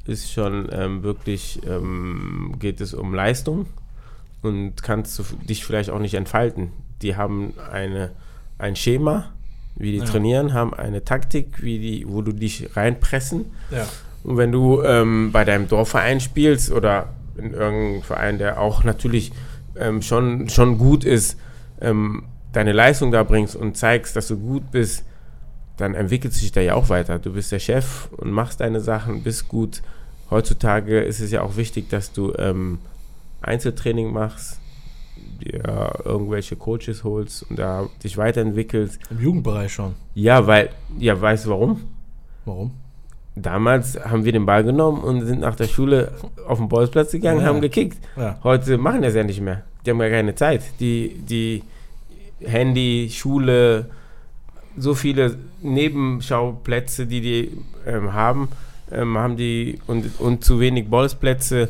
[0.07, 1.61] Ist schon ähm, wirklich,
[2.59, 3.67] geht es um Leistung
[4.43, 6.73] und kannst du dich vielleicht auch nicht entfalten.
[7.03, 8.11] Die haben eine,
[8.59, 9.33] ein Schema,
[9.77, 10.05] wie die Ja.
[10.05, 13.47] trainieren, haben eine Taktik, wie die, wo du dich reinpressen.
[13.71, 13.87] Ja.
[14.23, 19.33] Und wenn du ähm, bei deinem Dorfverein spielst oder in irgendeinem Verein, der auch natürlich
[19.77, 21.39] ähm, schon, schon gut ist,
[21.81, 25.05] ähm, deine Leistung da bringst und zeigst, dass du gut bist,
[25.79, 27.19] dann entwickelt sich da ja auch weiter.
[27.19, 29.81] Du bist der Chef und machst deine Sachen, bist gut.
[30.31, 32.79] Heutzutage ist es ja auch wichtig, dass du ähm,
[33.43, 34.61] Einzeltraining machst,
[35.41, 39.01] dir irgendwelche Coaches holst und da dich weiterentwickelst.
[39.11, 39.95] Im Jugendbereich schon.
[40.15, 41.81] Ja, weil, ja, weißt du warum?
[42.45, 42.73] Warum?
[43.37, 46.13] Damals haben wir den Ball genommen und sind nach der Schule
[46.47, 47.47] auf den Bolzplatz gegangen, Ja.
[47.47, 47.99] haben gekickt.
[48.17, 48.39] Ja.
[48.43, 49.63] Heute machen das ja nicht mehr.
[49.87, 50.63] Die haben ja keine Zeit.
[50.81, 51.63] Die, die
[52.41, 53.87] Handy, Schule,
[54.77, 58.49] so viele Nebenschauplätze, die die ähm, haben,
[58.91, 61.69] ähm, haben die und, und zu wenig Bolzplätze.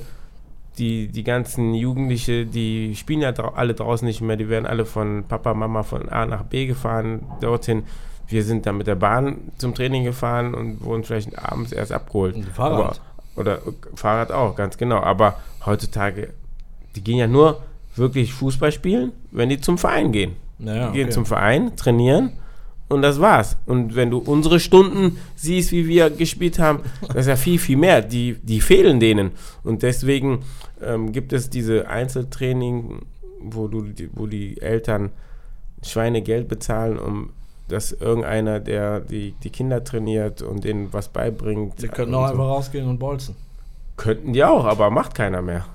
[0.80, 4.86] Die, die ganzen Jugendliche, die spielen ja drau alle draußen nicht mehr, die werden alle
[4.86, 7.84] von Papa, Mama von A nach B gefahren, dorthin.
[8.28, 12.34] Wir sind dann mit der Bahn zum Training gefahren und wurden vielleicht abends erst abgeholt.
[12.36, 13.00] Und Fahrrad.
[13.34, 13.58] Aber, oder
[13.94, 15.00] Fahrrad auch, ganz genau.
[15.00, 16.32] Aber heutzutage,
[16.96, 17.60] die gehen ja nur
[17.94, 20.36] wirklich Fußball spielen, wenn die zum Verein gehen.
[20.58, 21.12] Naja, Die gehen okay.
[21.14, 22.32] zum Verein, trainieren
[22.90, 23.56] und das war's.
[23.66, 27.76] Und wenn du unsere Stunden siehst, wie wir gespielt haben, das ist ja viel, viel
[27.78, 28.02] mehr.
[28.02, 29.30] Die, die fehlen denen.
[29.64, 30.40] Und deswegen
[30.82, 33.00] ähm, gibt es diese Einzeltraining,
[33.40, 35.10] wo, du, die- wo die Eltern
[35.82, 37.30] Schweinegeld bezahlen, um
[37.68, 41.78] dass irgendeiner, der die, die Kinder trainiert und denen was beibringt.
[41.78, 42.32] Sie könnten auch so.
[42.32, 43.36] einfach rausgehen und bolzen.
[43.96, 45.66] Könnten die auch, aber macht keiner mehr.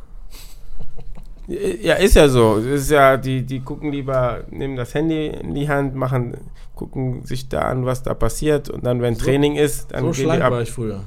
[1.47, 2.55] Ja, ist ja so.
[2.57, 6.35] Ist ja, die, die gucken lieber, nehmen das Handy in die Hand, machen,
[6.73, 10.11] gucken sich da an, was da passiert und dann, wenn So- Training ist, dann so
[10.11, 10.51] gehen schlank ab.
[10.53, 11.03] war ich früher.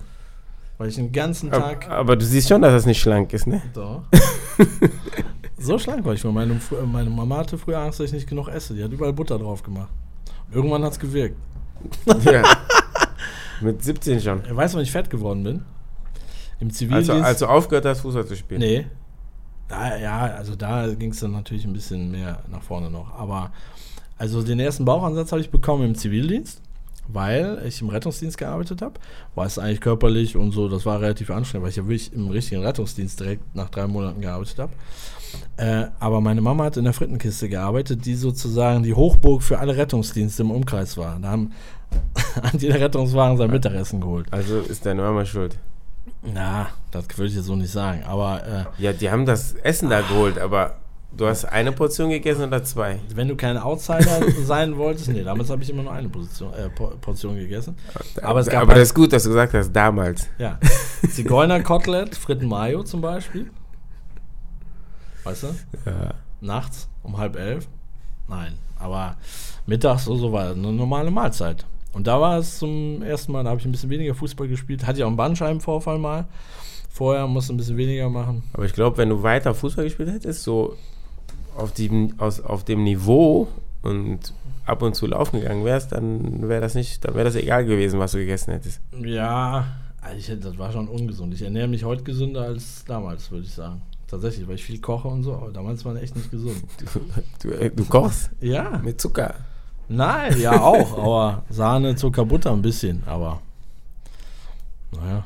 [0.78, 1.86] Weil ich den ganzen Tag.
[1.86, 3.60] Aber, aber du siehst schon, dass das nicht schlank ist, ne?
[3.74, 4.02] Doch.
[5.58, 6.20] so schlank war ich.
[6.20, 6.30] früher.
[6.32, 8.74] Meine, meine Mama hatte früher Angst, dass ich nicht genug esse.
[8.74, 9.88] Die hat überall Butter drauf gemacht.
[10.52, 11.36] Irgendwann hat es gewirkt.
[12.24, 12.42] ja.
[13.60, 14.42] Mit 17 schon.
[14.48, 15.64] Weißt du, wann ich fett geworden bin?
[16.60, 17.10] Im Zivildienst.
[17.10, 18.60] Also, als du aufgehört hast, Fußball zu spielen?
[18.60, 18.86] Nee.
[19.68, 23.14] Da, ja, also da ging es dann natürlich ein bisschen mehr nach vorne noch.
[23.14, 23.52] Aber
[24.16, 26.60] also den ersten Bauchansatz habe ich bekommen im Zivildienst,
[27.06, 28.94] weil ich im Rettungsdienst gearbeitet habe.
[29.34, 32.28] War es eigentlich körperlich und so, das war relativ anstrengend, weil ich ja wirklich im
[32.28, 34.72] richtigen Rettungsdienst direkt nach drei Monaten gearbeitet habe.
[35.56, 39.76] Äh, aber meine Mama hat in der Frittenkiste gearbeitet, die sozusagen die Hochburg für alle
[39.76, 41.18] Rettungsdienste im Umkreis war.
[41.20, 41.52] Da haben
[42.42, 44.26] an jeder Rettungswagen sein Mittagessen geholt.
[44.30, 45.58] Also ist deine Mama schuld?
[46.22, 48.02] Na, das würde ich jetzt so nicht sagen.
[48.04, 50.76] Aber äh, Ja, die haben das Essen da geholt, aber
[51.16, 52.98] du hast eine Portion gegessen oder zwei?
[53.14, 56.68] wenn du kein Outsider sein wolltest, nee, damals habe ich immer nur eine Position, äh,
[56.70, 57.76] Po- Portion gegessen.
[58.22, 60.28] Aber es gab aber halt- das ist gut, dass du gesagt hast, damals.
[60.38, 60.58] Ja.
[61.10, 63.50] Zigeunerkotelett, Fritten Mayo zum Beispiel.
[65.24, 65.46] Weißt du?
[65.86, 66.14] Ja.
[66.40, 67.66] Nachts um halb elf.
[68.28, 69.16] Nein, aber
[69.66, 71.64] mittags oder so war eine normale Mahlzeit.
[71.98, 74.86] Und da war es zum ersten Mal, da habe ich ein bisschen weniger Fußball gespielt.
[74.86, 76.28] Hatte ich auch einen Bandscheibenvorfall mal.
[76.88, 78.44] Vorher musste ein bisschen weniger machen.
[78.52, 80.76] Aber ich glaube, wenn du weiter Fußball gespielt hättest, so
[81.56, 83.48] auf dem, aus, auf dem Niveau
[83.82, 84.32] und
[84.64, 87.98] ab und zu laufen gegangen wärst, dann wäre das nicht, dann wäre das egal gewesen,
[87.98, 88.80] was du gegessen hättest.
[89.02, 89.66] Ja,
[90.00, 91.34] also ich, das war schon ungesund.
[91.34, 93.82] Ich ernähre mich heute gesünder als damals, würde ich sagen.
[94.06, 96.62] Tatsächlich, weil ich viel koche und so, aber damals war ich echt nicht gesund.
[97.42, 99.34] Du, du, du kochst Ja, mit Zucker.
[99.88, 103.40] Nein, ja auch, aber Sahne, Zucker, Butter ein bisschen, aber
[104.92, 105.24] naja.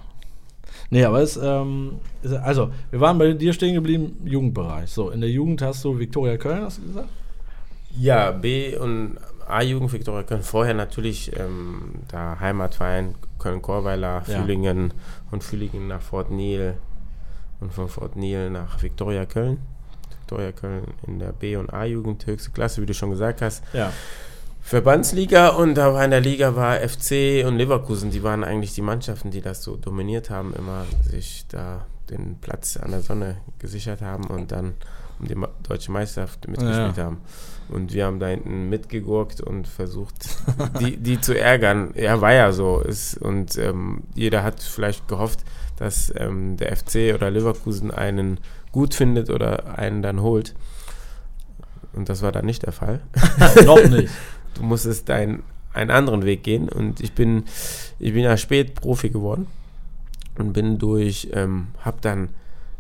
[0.91, 4.91] Nee, aber es, ähm, ist, also, wir waren bei dir stehen geblieben, Jugendbereich.
[4.91, 7.09] So, in der Jugend hast du Viktoria Köln, hast du gesagt?
[7.99, 10.43] Ja, B- und A-Jugend Viktoria Köln.
[10.43, 14.41] Vorher natürlich ähm, da Heimatverein Köln-Korweiler, Ja.
[14.41, 14.93] Fühlingen
[15.31, 16.75] und Fühlingen nach Fort Nil
[17.61, 19.59] und von Fort Nil nach Viktoria Köln.
[20.21, 23.63] Viktoria Köln in der B- und A-Jugend, höchste Klasse, wie du schon gesagt hast.
[23.73, 23.93] Ja.
[24.63, 28.81] Verbandsliga und da war in der Liga war FC und Leverkusen, die waren eigentlich die
[28.83, 34.01] Mannschaften, die das so dominiert haben, immer sich da den Platz an der Sonne gesichert
[34.03, 34.75] haben und dann
[35.19, 37.05] um die deutsche Meisterschaft mitgespielt Ja.
[37.05, 37.21] haben.
[37.69, 40.15] Und wir haben da hinten mitgegurkt und versucht,
[40.81, 41.93] die, die zu ärgern.
[41.95, 42.81] Ja, war ja so.
[42.81, 45.41] Ist, und ähm, jeder hat vielleicht gehofft,
[45.77, 48.41] dass ähm, der FC oder Leverkusen einen
[48.73, 50.55] gut findet oder einen dann holt.
[51.95, 53.01] Und das war dann nicht der Fall
[53.65, 54.13] Noch nicht.
[54.55, 55.43] Du musstest dein,
[55.75, 56.69] einen anderen Weg gehen.
[56.69, 57.45] Und ich bin,
[57.99, 59.47] ich bin ja spät Profi geworden
[60.39, 62.29] und bin durch, ähm, habe dann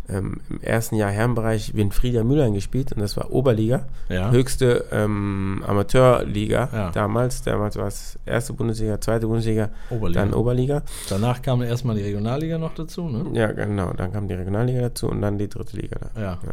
[0.08, 4.32] ähm, im ersten Jahr Herrenbereich Winfrieda Mühlern gespielt und das war Oberliga, Ja.
[4.32, 6.90] höchste ähm, Amateurliga Ja.
[6.90, 7.42] damals.
[7.42, 10.20] Damals war es erste Bundesliga, zweite Bundesliga, Oberliga.
[10.20, 10.82] dann Oberliga.
[11.08, 13.26] Danach kam erstmal die Regionalliga noch dazu, ne?
[13.38, 13.92] Ja, genau.
[13.92, 15.96] Dann kam die Regionalliga dazu und dann die dritte Liga.
[16.14, 16.20] Da.
[16.20, 16.38] Ja.
[16.44, 16.52] Ja.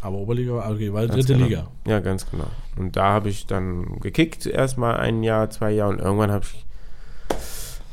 [0.00, 1.46] Aber Oberliga war, okay, war Ganz dritte genau.
[1.46, 1.66] Liga.
[1.86, 2.46] Ja, ganz genau.
[2.76, 6.64] Und da habe ich dann gekickt, erstmal ein Jahr, zwei Jahre und irgendwann habe ich,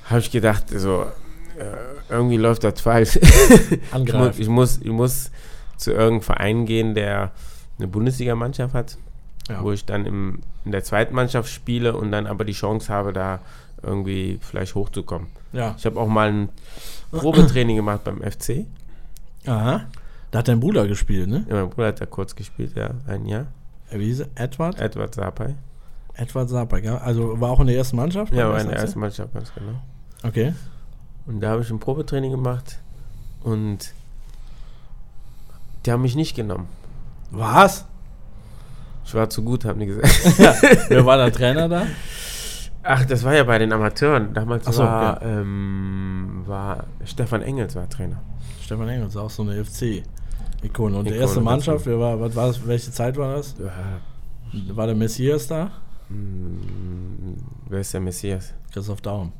[0.09, 1.03] hab ich gedacht, so,
[1.57, 1.63] äh,
[2.09, 3.17] irgendwie läuft das falsch.
[4.05, 5.31] ich, muss, ich, muss, ich muss
[5.77, 7.31] zu irgendeinem Verein gehen, der
[7.77, 8.97] eine Bundesligamannschaft hat,
[9.49, 9.63] Ja.
[9.63, 13.13] wo ich dann im, in der zweiten Mannschaft spiele und dann aber die Chance habe,
[13.13, 13.39] da
[13.83, 15.27] irgendwie vielleicht hochzukommen.
[15.53, 15.73] ja.
[15.77, 16.49] Ich habe auch mal ein
[17.11, 18.65] Probetraining gemacht beim FC.
[19.47, 19.85] Aha.
[20.31, 21.45] Da hat dein Bruder gespielt, ne?
[21.49, 23.47] Ja, mein Bruder hat da kurz gespielt, ja, ein Jahr.
[23.91, 24.27] Wie hieß er?
[24.35, 24.79] Edward?
[24.79, 25.55] Edward Sapai.
[26.13, 26.97] Edward Sapak, ja.
[26.97, 28.33] Also war auch in der ersten Mannschaft?
[28.33, 29.81] Ja, war in der ersten Mannschaft, ganz genau.
[30.23, 30.53] Okay.
[31.25, 32.79] Und da habe ich ein Probetraining gemacht
[33.43, 33.93] und
[35.85, 36.67] die haben mich nicht genommen.
[37.31, 37.85] Was?
[39.05, 40.09] Ich war zu gut, haben die gesagt.
[40.89, 41.87] Wer war der Trainer da?
[42.83, 44.33] Ach, das war ja bei den Amateuren.
[44.33, 48.21] Damals so, war, ähm, war Stefan Engels war Trainer.
[48.63, 49.55] Stefan Engels, auch so eine
[50.61, 50.97] FC-Ikone.
[50.97, 53.55] Und die erste Mannschaft, wer war, was war das, welche Zeit war das?
[53.59, 55.71] Ja, War der Messias da?
[56.07, 57.37] hm,
[57.69, 58.53] wer ist der Messias?
[58.71, 59.31] Christoph Daum.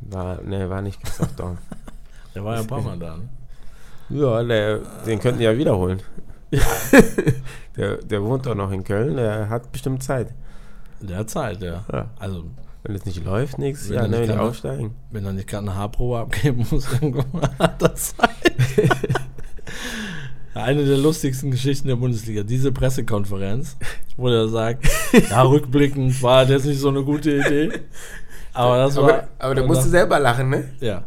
[0.00, 1.58] War, ne, war nicht Christoph Daum.
[2.34, 3.28] Der war ja ein paar Mal da, ne?
[4.08, 6.00] ja, der, den könnten die ja wiederholen.
[7.76, 10.32] der, der wohnt doch noch in Köln, der hat bestimmt Zeit.
[11.02, 11.84] Der hat Zeit, ja.
[11.92, 12.08] Ja.
[12.18, 12.44] Also,
[12.84, 14.40] Wenn es nicht läuft, nichts, ja, nicht ne, ne?
[14.40, 14.94] aufsteigen.
[15.10, 18.30] wenn er nicht gerade eine Haarprobe abgeben muss, irgendwann hat er Zeit.
[20.54, 23.76] Eine der lustigsten Geschichten der Bundesliga, diese Pressekonferenz,
[24.16, 24.86] wo er sagt,
[25.30, 27.70] ja, rückblickend war das nicht so eine gute Idee.
[28.52, 29.04] Aber das war.
[29.04, 30.68] Aber, aber da musst du selber lachen, ne?
[30.80, 31.04] Ja.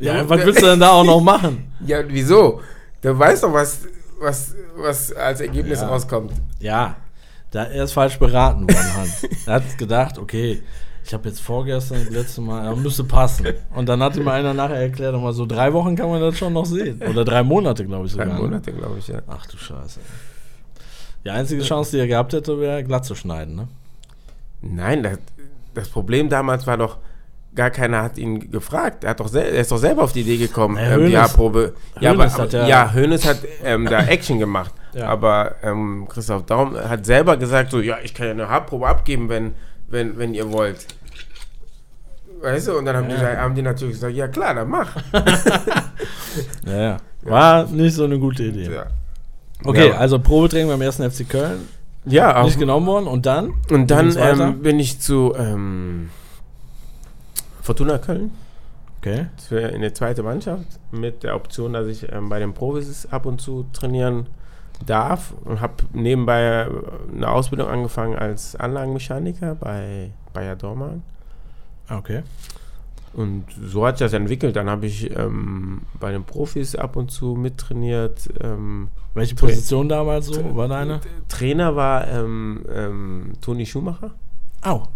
[0.00, 1.72] Ja, Ja, was willst du denn da auch noch machen?
[1.86, 2.60] Ja, wieso?
[3.00, 3.80] Du weißt doch, was,
[4.20, 5.88] was, was als Ergebnis Ja.
[5.88, 6.32] rauskommt.
[6.60, 6.96] Ja,
[7.52, 9.22] da er ist falsch beraten worden, Hans.
[9.46, 10.62] Er hat gedacht, okay,
[11.08, 13.46] ich habe jetzt vorgestern das letzte Mal, ja, müsste passen.
[13.74, 16.52] Und dann hat ihm einer nachher erklärt, mal so drei Wochen kann man das schon
[16.52, 17.00] noch sehen.
[17.08, 18.36] Oder drei Monate, glaube ich Drei sogar.
[18.38, 18.42] ne?
[18.42, 19.22] Monate, glaube ich, ja.
[19.26, 20.00] Ach du Scheiße.
[21.24, 23.68] Die einzige Chance, die er gehabt hätte, wäre glatt zu schneiden, ne?
[24.60, 25.18] Nein, das,
[25.72, 26.98] das Problem damals war doch,
[27.54, 29.02] gar keiner hat ihn gefragt.
[29.04, 31.72] Er, hat doch er ist doch selber auf die Idee gekommen, Ja, ähm, die Haarprobe.
[32.00, 34.74] Ja, aber, hat ja- ja, Hoeneß hat ähm, da Action gemacht.
[34.92, 35.08] Ja.
[35.08, 39.30] Aber ähm, Christoph Daum hat selber gesagt, so, ja, ich kann ja eine Haarprobe abgeben,
[39.30, 39.54] wenn,
[39.88, 40.86] wenn, wenn ihr wollt.
[42.40, 43.16] Weißt du, und dann haben, Ja.
[43.16, 44.94] die, haben die natürlich gesagt, ja klar, dann mach.
[46.66, 46.96] Ja, ja.
[47.22, 48.70] War nicht so eine gute Idee.
[48.72, 48.86] Ja,
[49.64, 51.68] Okay, also Probetraining beim ersten FC Köln.
[52.04, 52.42] ja.
[52.44, 53.54] Nicht genommen worden und dann?
[53.70, 56.10] Und dann ähm, bin ich zu ähm,
[57.62, 58.30] Fortuna Köln.
[59.00, 59.26] Okay.
[59.50, 63.40] in der zweite Mannschaft mit der Option, dass ich ähm, bei den Profis ab und
[63.40, 64.26] zu trainieren
[64.86, 66.66] darf und habe nebenbei äh,
[67.16, 71.02] eine Ausbildung angefangen als Anlagenmechaniker bei Bayer Dormann.
[71.90, 72.22] Okay.
[73.14, 74.54] Und so hat sich das entwickelt.
[74.56, 78.28] Dann habe ich ähm, bei den Profis ab und zu mittrainiert.
[78.40, 81.00] Ähm, Welche Position damals so war deine?
[81.28, 84.12] Trainer war ähm, ähm, Toni Schumacher.
[84.62, 84.88] Au.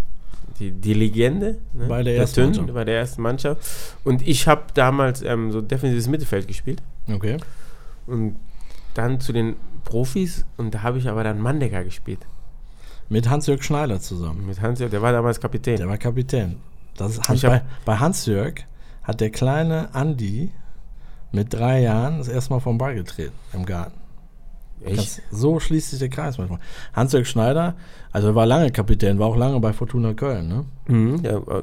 [0.59, 1.87] die, die Legende ne?
[1.87, 2.74] Bei der ersten Mannschaft.
[2.74, 3.61] bei der ersten Mannschaft.
[4.05, 6.83] Und ich habe damals ähm, so defensives Mittelfeld gespielt.
[7.12, 7.38] Okay.
[8.07, 8.37] Und
[8.94, 12.20] dann zu den Profis und da habe ich aber dann Mandecker gespielt.
[13.09, 14.46] Mit Hans-Jörg Schneider zusammen.
[14.46, 15.76] Mit Hans, der war damals Kapitän.
[15.78, 16.57] Der war Kapitän.
[16.96, 18.55] Das ist Hans, hab- bei, bei Hans-Jörg
[19.02, 20.50] hat der kleine Andi
[21.33, 23.98] mit drei Jahren das erste Mal vom Ball getreten im Garten.
[24.85, 25.22] Echt?
[25.31, 26.59] So schließt sich der Kreis manchmal.
[26.92, 27.74] Hans-Jörg Schneider,
[28.11, 30.64] also er war lange Kapitän, war auch lange bei Fortuna Köln, ne?
[30.88, 31.62] Mhm, ja, äh,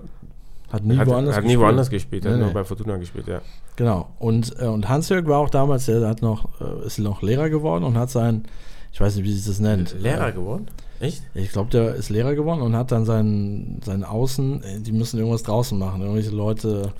[0.71, 1.59] Hat nie hat, woanders hat gespielt.
[1.59, 2.53] nie woanders gespielt, hat Nee, nur nee.
[2.53, 3.41] bei Fortuna gespielt, ja.
[3.75, 4.09] Genau.
[4.19, 7.83] Und, äh, und Hans-Jörg war auch damals, der hat noch, äh, ist noch Lehrer geworden
[7.83, 8.43] und hat sein,
[8.93, 9.95] ich weiß nicht, wie sich das nennt.
[9.99, 10.67] Lehrer Äh, geworden?
[10.99, 11.23] Echt?
[11.33, 15.17] Ich glaube, der ist Lehrer geworden und hat dann seinen, seinen Außen, äh, die müssen
[15.17, 16.01] irgendwas draußen machen.
[16.01, 16.93] Irgendwelche Leute,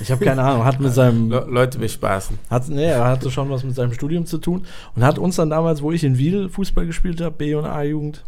[0.00, 2.38] ich habe keine Ahnung, hat mit seinem, Le Leute bespaßen.
[2.50, 5.48] hat, nee, er hatte schon was mit seinem Studium zu tun und hat uns dann
[5.48, 8.22] damals, wo ich in Wiel Fußball gespielt habe, B- und A-Jugend,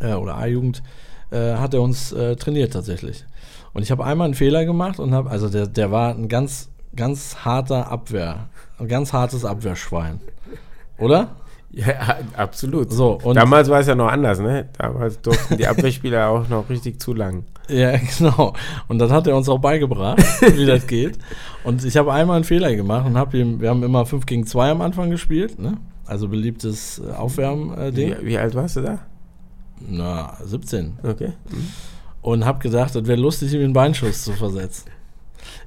[0.00, 0.82] äh, oder A-Jugend,
[1.30, 3.24] äh, hat er uns äh, trainiert tatsächlich.
[3.72, 6.68] Und ich habe einmal einen Fehler gemacht und habe, also der, der war ein ganz,
[6.94, 10.20] ganz harter Abwehr, ein ganz hartes Abwehrschwein.
[10.98, 11.36] Oder?
[11.74, 12.92] Ja, absolut.
[12.92, 14.68] So, Damals war es ja noch anders, ne?
[14.78, 17.44] Damals durften die Abwehrspieler auch noch richtig zu lang.
[17.68, 18.52] Ja, genau.
[18.88, 21.18] Und das hat er uns auch beigebracht, wie das geht.
[21.64, 24.46] Und ich habe einmal einen Fehler gemacht und habe ihm, wir haben immer 5 gegen
[24.46, 25.78] 2 am Anfang gespielt, ne?
[26.06, 28.16] Also beliebtes äh, Aufwärmen-Ding.
[28.20, 28.98] Wie, wie alt warst du da?
[29.88, 30.98] Na, 17.
[31.02, 31.32] Okay.
[32.20, 34.90] Und habe gedacht, das wäre lustig, ihm einen Beinschuss zu versetzen.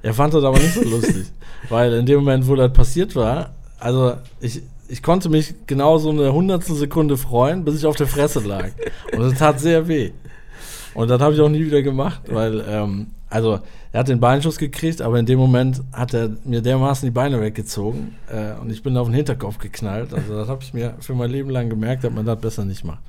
[0.02, 1.26] Er fand das aber nicht so lustig.
[1.68, 6.10] Weil in dem Moment, wo das passiert war, also ich, ich konnte mich genau so
[6.10, 8.70] eine hundertstel Sekunde freuen, bis ich auf der Fresse lag.
[9.12, 10.12] Und das tat sehr weh.
[10.94, 13.60] Und das habe ich auch nie wieder gemacht, weil, ähm, also
[13.92, 17.40] er hat den Beinschuss gekriegt, aber in dem Moment hat er mir dermaßen die Beine
[17.40, 20.12] weggezogen äh, und ich bin auf den Hinterkopf geknallt.
[20.12, 22.84] Also das habe ich mir für mein Leben lang gemerkt, dass man das besser nicht
[22.84, 23.00] macht.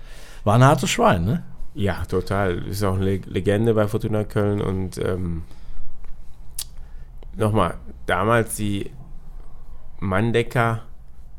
[0.43, 1.43] War ein hartes Schwein, ne?
[1.73, 2.59] Ja, total.
[2.67, 5.43] Ist auch eine Le- Legende bei Fortuna Köln und ähm,
[7.37, 8.89] nochmal, damals die
[9.99, 10.81] Mandecker,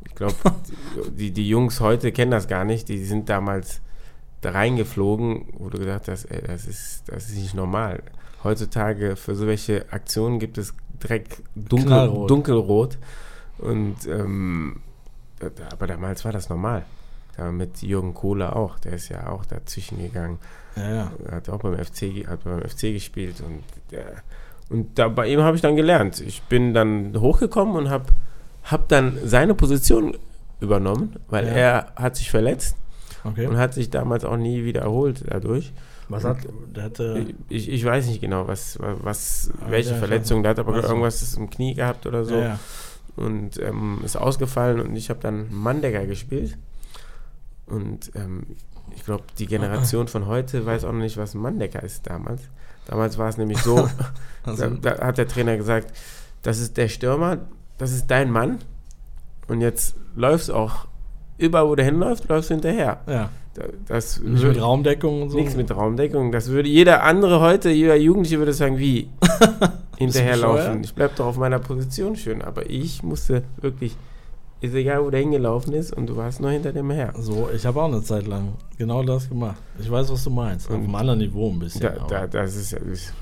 [0.05, 0.35] ich glaube,
[1.17, 3.81] die, die Jungs heute kennen das gar nicht, die sind damals
[4.41, 8.03] da reingeflogen, wo du gedacht hast, ey, das ist, das ist nicht normal.
[8.43, 12.29] Heutzutage für solche Aktionen gibt es direkt dunkel, Knallrot.
[12.29, 12.97] dunkelrot
[13.59, 14.81] und ähm,
[15.71, 16.85] aber damals war das normal.
[17.37, 20.39] Da mit Jürgen Kohler auch, der ist ja auch dazwischen gegangen.
[20.75, 21.11] Ja, ja.
[21.25, 24.23] Er hat auch beim FC, hat beim FC gespielt und der,
[24.69, 26.21] und da bei ihm habe ich dann gelernt.
[26.21, 28.05] Ich bin dann hochgekommen und habe
[28.63, 30.17] hab dann seine Position
[30.59, 31.51] übernommen, weil Ja.
[31.53, 32.75] er hat sich verletzt
[33.23, 33.47] Okay.
[33.47, 35.73] und hat sich damals auch nie wieder erholt dadurch.
[36.09, 36.37] Was hat,
[36.75, 40.59] der hatte, Ich, ich weiß nicht genau, was, was Ah, welche ja, Verletzung, der hat
[40.59, 42.59] aber irgendwas im Knie gehabt oder so ja,
[43.15, 46.57] und ähm, ist ausgefallen und ich habe dann Mandecker gespielt.
[47.65, 48.43] Und ähm,
[48.95, 52.41] ich glaube, die Generation von heute weiß auch noch nicht, was ein Mandecker ist damals.
[52.87, 53.87] Damals war es nämlich so,
[54.43, 55.95] Also, da, da hat der Trainer gesagt,
[56.41, 57.37] das ist der Stürmer,
[57.81, 58.59] das ist dein Mann
[59.49, 60.87] und jetzt läufst du auch,
[61.37, 63.01] überall wo der hinläuft, läufst du hinterher.
[63.07, 63.29] ja.
[63.53, 65.37] Da- Das Nicht mit Raumdeckung und so.
[65.37, 66.31] Nichts mit Raumdeckung.
[66.31, 69.09] Das würde jeder andere heute, jeder Jugendliche würde sagen, wie?
[69.97, 70.83] Hinterherlaufen.
[70.85, 72.41] Ich bleib doch auf meiner Position schön.
[72.41, 73.97] Aber ich musste wirklich,
[74.61, 77.13] ist egal, wo der hingelaufen ist und du warst nur hinter dem her.
[77.19, 79.57] So, ich habe auch eine Zeit lang genau das gemacht.
[79.79, 80.69] Ich weiß, was du meinst.
[80.69, 81.81] Auf Und einem anderen Niveau ein bisschen.
[81.81, 83.13] Da, da, das ist, das ist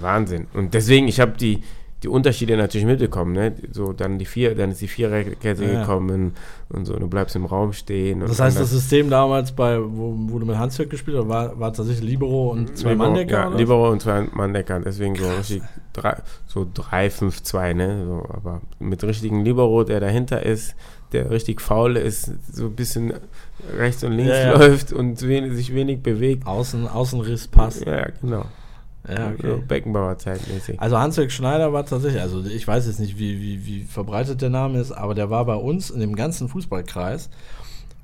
[0.00, 0.46] Wahnsinn.
[0.54, 1.62] Und deswegen, ich habe die,
[2.04, 3.32] die Unterschiede natürlich mitbekommen.
[3.32, 3.54] Ne?
[3.72, 6.34] So, dann die vier, dann ist die Viererkette Ja, gekommen
[6.68, 8.20] und so, du bleibst im Raum stehen.
[8.20, 11.72] Das heißt, das System damals, bei, wo, wo du mit Hansjörg gespielt hast, war, war
[11.72, 13.32] tatsächlich Libero und zwei Libero, Manndecker?
[13.32, 13.56] Ja, oder?
[13.56, 14.80] Libero und zwei Manndecker.
[14.80, 15.62] Deswegen so richtig
[15.94, 18.04] drei, so 3, 5, 2, ne?
[18.06, 20.74] So, aber mit richtigen Libero, der dahinter ist,
[21.12, 23.14] der richtig faul ist, so ein bisschen
[23.78, 24.58] rechts und links Ja, ja.
[24.58, 26.46] läuft und wenig, sich wenig bewegt.
[26.46, 27.86] Außen, Außenriss passt.
[27.86, 28.44] Ja, genau.
[29.08, 29.62] Ja, okay.
[29.68, 30.80] Beckenbauer zeitmäßig.
[30.80, 34.50] Also Hans-Jörg Schneider war tatsächlich, also ich weiß jetzt nicht, wie, wie, wie verbreitet der
[34.50, 37.28] Name ist, aber der war bei uns in dem ganzen Fußballkreis,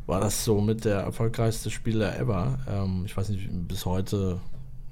[0.06, 2.58] war das so mit der erfolgreichste Spieler ever.
[2.68, 4.40] Ähm, ich weiß nicht, bis heute,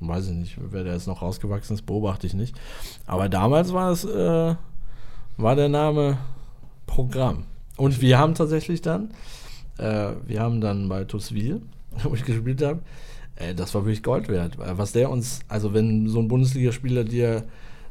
[0.01, 2.57] weiß ich nicht, wer der jetzt noch rausgewachsen ist, beobachte ich nicht.
[3.07, 4.55] Aber damals war es, äh,
[5.37, 6.19] war der Name
[6.87, 7.45] Programm.
[7.77, 9.11] Und wir haben tatsächlich dann,
[9.77, 11.61] äh, wir haben dann bei Tuswil,
[12.03, 12.81] wo ich gespielt habe,
[13.39, 14.59] äh, das war wirklich Gold wert.
[14.59, 17.45] Was der uns, also wenn so ein Bundesligaspieler dir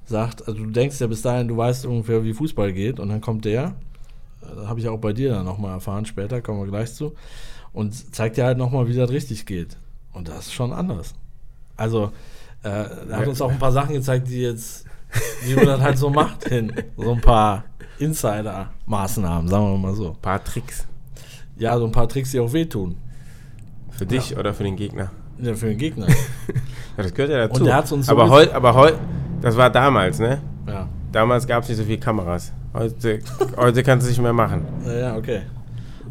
[0.05, 3.21] sagt, also du denkst ja bis dahin, du weißt ungefähr, wie Fußball geht, und dann
[3.21, 3.75] kommt der,
[4.41, 7.13] das äh, habe ich auch bei dir dann nochmal erfahren später, kommen wir gleich zu,
[7.73, 9.77] und zeigt dir halt nochmal, wie das richtig geht.
[10.13, 11.13] Und das ist schon anders.
[11.75, 12.11] Also,
[12.63, 14.85] äh, er hat uns auch ein paar Sachen gezeigt, die jetzt,
[15.43, 16.73] wie man das halt so macht, hin.
[16.95, 17.65] So ein paar
[17.99, 20.09] Insider-Maßnahmen, sagen wir mal so.
[20.09, 20.87] Ein paar Tricks.
[21.57, 22.95] Ja, so ein paar Tricks, die auch wehtun.
[23.91, 24.37] Für dich ja.
[24.37, 25.11] oder für den Gegner?
[25.39, 26.07] Ja, für den Gegner.
[26.07, 26.15] ja,
[26.97, 27.61] das gehört ja dazu.
[27.61, 28.97] Und der hat's uns aber heute, aber heute,
[29.41, 30.41] das war damals, ne?
[30.67, 30.87] Ja.
[31.11, 32.51] Damals gab es nicht so viele Kameras.
[32.73, 33.19] Heute,
[33.55, 34.65] heute kannst du nicht mehr machen.
[34.85, 35.41] Ja, ja, okay.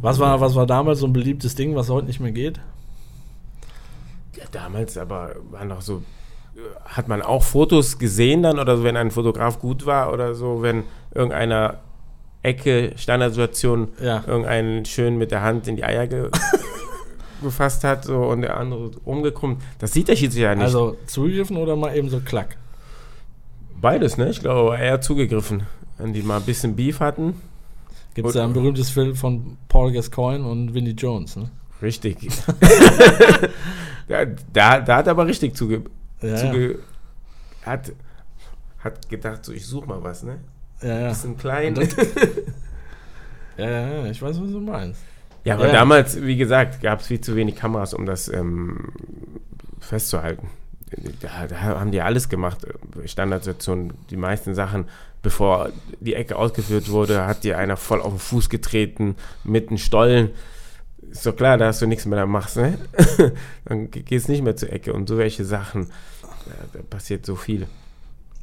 [0.00, 2.60] Was war, was war damals so ein beliebtes Ding, was heute nicht mehr geht?
[4.36, 6.02] Ja, damals aber waren doch so.
[6.84, 10.62] Hat man auch Fotos gesehen dann oder so, wenn ein Fotograf gut war oder so,
[10.62, 10.84] wenn
[11.14, 11.78] irgendeiner
[12.42, 14.22] Ecke, Standardsituation, ja.
[14.26, 16.30] irgendeinen schön mit der Hand in die Eier ge
[17.42, 19.62] gefasst hat so, und der andere umgekrümmt.
[19.78, 20.64] Das sieht der Schiedsrichter ja nicht.
[20.64, 22.56] Also zugegriffen oder mal eben so klack?
[23.80, 24.30] Beides, ne?
[24.30, 25.64] Ich glaube eher zugegriffen.
[25.98, 27.34] Wenn die mal ein bisschen Beef hatten.
[28.14, 31.50] Gibt es ja ein berühmtes Film von Paul Gascoigne und Vinnie Jones, ne?
[31.82, 32.16] Richtig.
[34.08, 35.82] da, da, da, hat er aber richtig zuge...
[36.22, 37.70] Ja, zuge ja.
[37.70, 37.92] Hat,
[38.78, 40.38] hat gedacht, so ich suche mal was, ne?
[40.82, 41.08] Ja, ja.
[41.10, 41.74] Bisschen klein.
[43.58, 45.00] ja, ja, ja, ich weiß, was du meinst.
[45.46, 45.72] Ja, aber ja.
[45.72, 48.88] damals, wie gesagt, gab es viel zu wenig Kameras, um das ähm,
[49.78, 50.48] festzuhalten.
[51.20, 52.66] Da, da, haben die alles gemacht,
[53.04, 54.86] Standardsituationen, die meisten Sachen,
[55.22, 59.78] bevor die Ecke ausgeführt wurde, hat dir einer voll auf den Fuß getreten mit einem
[59.78, 60.30] Stollen.
[61.12, 62.76] Ist doch klar, da hast du nichts mehr da machst, ne?
[63.66, 65.92] Dann gehst du nicht mehr zur Ecke und so welche Sachen,
[66.72, 67.68] da passiert so viel.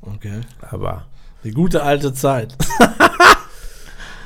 [0.01, 0.39] Okay.
[0.71, 1.05] Aber.
[1.43, 2.55] Die gute alte Zeit.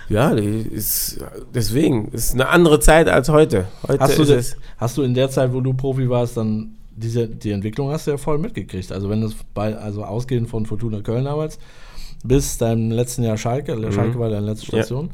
[0.10, 1.20] Ja, ist,
[1.54, 3.68] deswegen ist eine andere Zeit als heute.
[3.88, 7.28] heute hast, du das, hast du in der Zeit, wo du Profi warst, dann diese,
[7.28, 8.92] die Entwicklung hast du ja voll mitgekriegt.
[8.92, 11.60] Also wenn das bei, also ausgehend von Fortuna Köln damals
[12.24, 13.92] bis deinem letzten Jahr Schalke, mhm.
[13.92, 15.12] Schalke war deine letzte Station.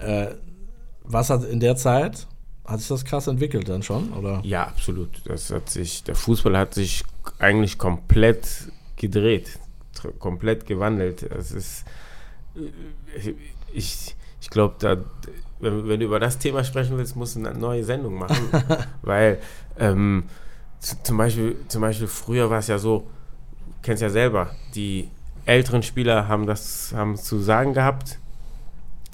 [0.00, 0.22] Ja.
[0.24, 0.34] Äh,
[1.04, 2.26] was hat in der Zeit,
[2.64, 4.40] hat sich das krass entwickelt dann schon, oder?
[4.42, 5.10] Ja, absolut.
[5.26, 7.04] Das hat sich, der Fußball hat sich
[7.38, 8.48] eigentlich komplett
[8.96, 9.58] gedreht,
[10.18, 11.22] komplett gewandelt.
[11.22, 11.84] Es ist,
[13.74, 14.96] ich, ich glaube, da,
[15.60, 18.48] wenn, wenn, du über das Thema sprechen willst, musst du eine neue Sendung machen.
[19.02, 19.38] weil
[19.78, 20.24] ähm,
[20.80, 23.00] zum, Beispiel, zum Beispiel früher war es ja so,
[23.66, 25.08] du kennst ja selber, die
[25.46, 28.18] älteren Spieler haben das haben zu sagen gehabt.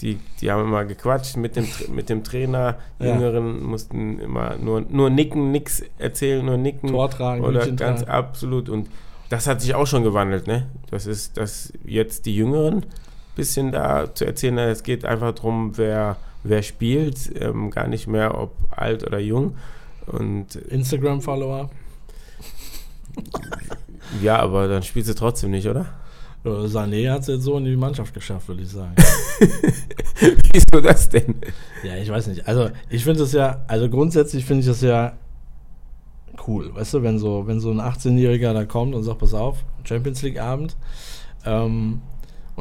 [0.01, 2.79] Die, die haben immer gequatscht mit dem, mit dem Trainer.
[2.99, 3.07] Ja.
[3.07, 6.89] Jüngeren mussten immer nur, nur nicken, nichts erzählen, nur nicken.
[6.89, 8.11] Vortragen, oder ganz tragen.
[8.11, 8.71] absolut.
[8.71, 8.89] Und
[9.29, 10.69] das hat sich auch schon gewandelt, ne?
[10.91, 12.87] Das ist, dass jetzt die Jüngeren
[13.37, 14.59] bisschen da zu erzählen.
[14.59, 19.57] Es geht einfach darum, wer, wer spielt, ähm, gar nicht mehr, ob alt oder jung.
[20.07, 21.71] Und Instagram-Follower.
[24.23, 25.87] Ja, aber dann spielst du trotzdem nicht, oder?
[26.45, 28.95] Sané hat es jetzt so in die Mannschaft geschafft, würde ich sagen.
[30.53, 31.35] Wieso das denn?
[31.85, 32.49] Ja, ich weiß nicht.
[32.49, 35.13] Also ich finde es ja, also grundsätzlich finde ich das ja
[36.47, 39.65] cool, weißt du, wenn so, wenn so ein 18-Jähriger da kommt und sagt, pass auf,
[39.85, 40.77] Champions League Abend,
[41.45, 42.01] ähm,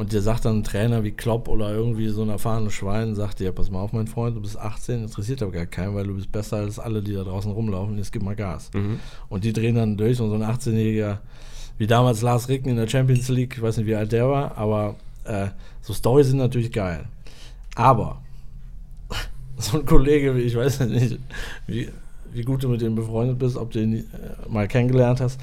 [0.00, 3.38] und dir sagt dann ein Trainer wie Klopp oder irgendwie so ein erfahrenes Schwein, sagt
[3.38, 6.14] dir, pass mal auf, mein Freund, du bist 18, interessiert aber gar keinen, weil du
[6.14, 8.70] bist besser als alle, die da draußen rumlaufen, jetzt gib mal Gas.
[8.72, 8.98] Mhm.
[9.28, 11.18] Und die drehen dann durch und so ein 18-Jähriger,
[11.76, 14.56] wie damals Lars Ricken in der Champions League, ich weiß nicht, wie alt der war,
[14.56, 15.48] aber äh,
[15.82, 17.04] so Storys sind natürlich geil.
[17.74, 18.22] Aber
[19.58, 21.18] so ein Kollege wie, ich weiß nicht,
[21.66, 21.90] wie,
[22.32, 24.04] wie gut du mit ihm befreundet bist, ob du ihn äh,
[24.48, 25.38] mal kennengelernt hast.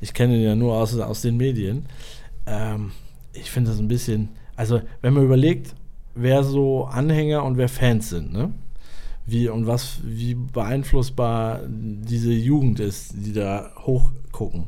[0.00, 1.86] Ich kenne ihn ja nur aus, aus den Medien.
[2.48, 2.90] Ähm,
[3.32, 5.74] ich finde das ein bisschen, also wenn man überlegt,
[6.14, 8.52] wer so Anhänger und wer Fans sind, ne?
[9.26, 14.64] Wie und was, wie beeinflussbar diese Jugend ist, die da hochgucken.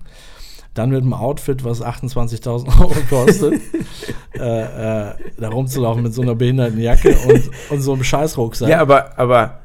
[0.75, 3.61] Dann mit einem Outfit, was 28.000 Euro kostet,
[4.35, 8.69] äh, äh, da rumzulaufen mit so einer behinderten Jacke und, und so einem Scheißrucksack.
[8.69, 9.61] Ja, aber, aber,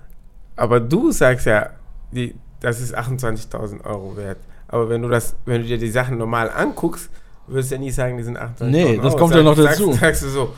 [0.56, 1.70] aber du sagst ja,
[2.12, 4.39] die, das ist 28.000 Euro wert.
[4.68, 7.10] Aber wenn du das, wenn du dir die Sachen normal anguckst,
[7.48, 9.91] würdest ja nie sagen, die sind 28 Nee, das kommt ja noch dazu.
[9.91, 10.54] Sagst, sagst du so,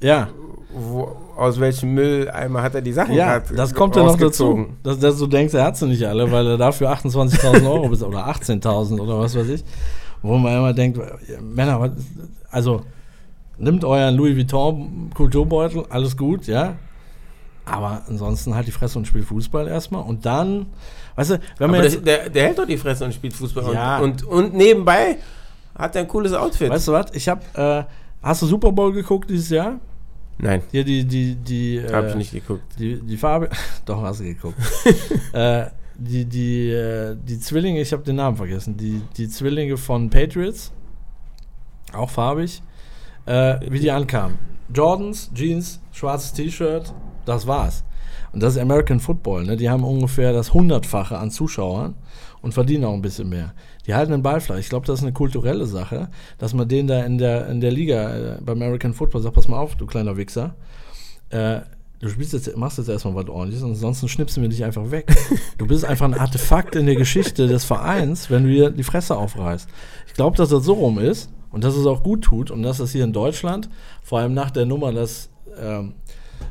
[0.00, 0.28] ja.
[0.76, 4.66] Wo, aus welchem Mülleimer hat er die Sachen Ja, das kommt ja noch dazu.
[4.82, 8.02] Dass, dass, du denkst, er hat sie nicht alle, weil er dafür 28.000 Euro bis
[8.02, 9.64] oder 18.000 oder was weiß ich.
[10.22, 10.98] wo man immer denkt,
[11.40, 11.90] Männer, was,
[12.50, 12.82] also
[13.58, 16.74] nimmt euren Louis Vuitton Kulturbeutel, alles gut, ja.
[17.64, 20.66] Aber ansonsten halt die Fresse und spielt Fußball erstmal und dann,
[21.16, 23.72] weißt du, wenn man das, der, der hält doch die Fresse und spielt Fußball.
[23.72, 24.00] Ja.
[24.00, 25.16] Und, und, und nebenbei
[25.74, 26.70] hat er ein cooles Outfit.
[26.70, 27.84] weißt du was, ich habe, äh,
[28.22, 29.80] hast du Super Bowl geguckt dieses Jahr?
[30.38, 32.62] Nein, Hier die, die, die, hab äh, ich nicht geguckt.
[32.78, 33.48] Die, die Farbe,
[33.84, 34.58] doch, hast du geguckt.
[35.32, 35.66] äh,
[35.96, 40.72] die, die, äh, die Zwillinge, ich habe den Namen vergessen, die, die Zwillinge von Patriots,
[41.92, 42.62] auch farbig,
[43.26, 44.38] äh, wie die ankamen.
[44.74, 46.92] Jordans, Jeans, schwarzes T-Shirt,
[47.24, 47.84] das war's.
[48.32, 49.56] Und das ist American Football, ne?
[49.56, 51.94] Die haben ungefähr das Hundertfache an Zuschauern
[52.42, 53.54] und verdienen auch ein bisschen mehr.
[53.86, 54.56] Die halten den Ball flach.
[54.56, 56.08] Ich glaube, das ist eine kulturelle Sache,
[56.38, 59.48] dass man denen da in der, in der Liga äh, beim American Football sagt, pass
[59.48, 60.54] mal auf, du kleiner Wichser.
[61.30, 61.60] Äh,
[62.00, 65.06] du spielst jetzt, machst jetzt erstmal was ordentliches, ansonsten schnippst du mir dich einfach weg.
[65.58, 69.16] Du bist einfach ein Artefakt in der Geschichte des Vereins, wenn du dir die Fresse
[69.16, 69.68] aufreißt.
[70.08, 72.78] Ich glaube, dass das so rum ist und dass es auch gut tut und dass
[72.78, 73.68] das hier in Deutschland,
[74.02, 75.30] vor allem nach der Nummer, dass
[75.60, 75.94] ähm,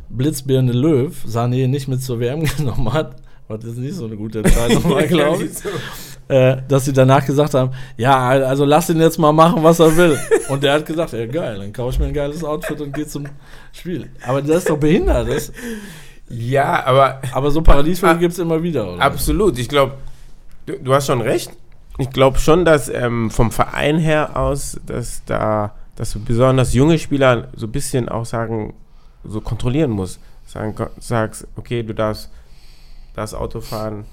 [0.09, 3.17] Blitzbirne Löw Sané nicht mit zur WM genommen hat,
[3.47, 5.51] was ist nicht so eine gute Entscheidung war, glaube ich
[6.28, 9.95] äh, dass sie danach gesagt haben, ja, also lass ihn jetzt mal machen, was er
[9.97, 10.17] will.
[10.49, 13.07] Und der hat gesagt, ja geil, dann kaufe ich mir ein geiles Outfit und gehe
[13.07, 13.26] zum
[13.71, 14.09] Spiel.
[14.26, 15.28] Aber das ist doch behindert.
[15.30, 15.51] Das,
[16.30, 19.01] Ja, aber aber so Paradiesvögel Ah, gibt es immer wieder, oder?
[19.01, 19.57] absolut.
[19.59, 19.93] Ich glaube,
[20.65, 21.51] du, du hast schon recht.
[21.99, 26.97] Ich glaube schon, dass ähm, vom Verein her aus, dass da, dass du besonders junge
[26.97, 28.74] Spieler so ein bisschen auch sagen,
[29.24, 30.19] so kontrollieren muss.
[30.47, 32.30] Sagen, sagst, okay, du darfst
[33.14, 34.05] das Auto fahren,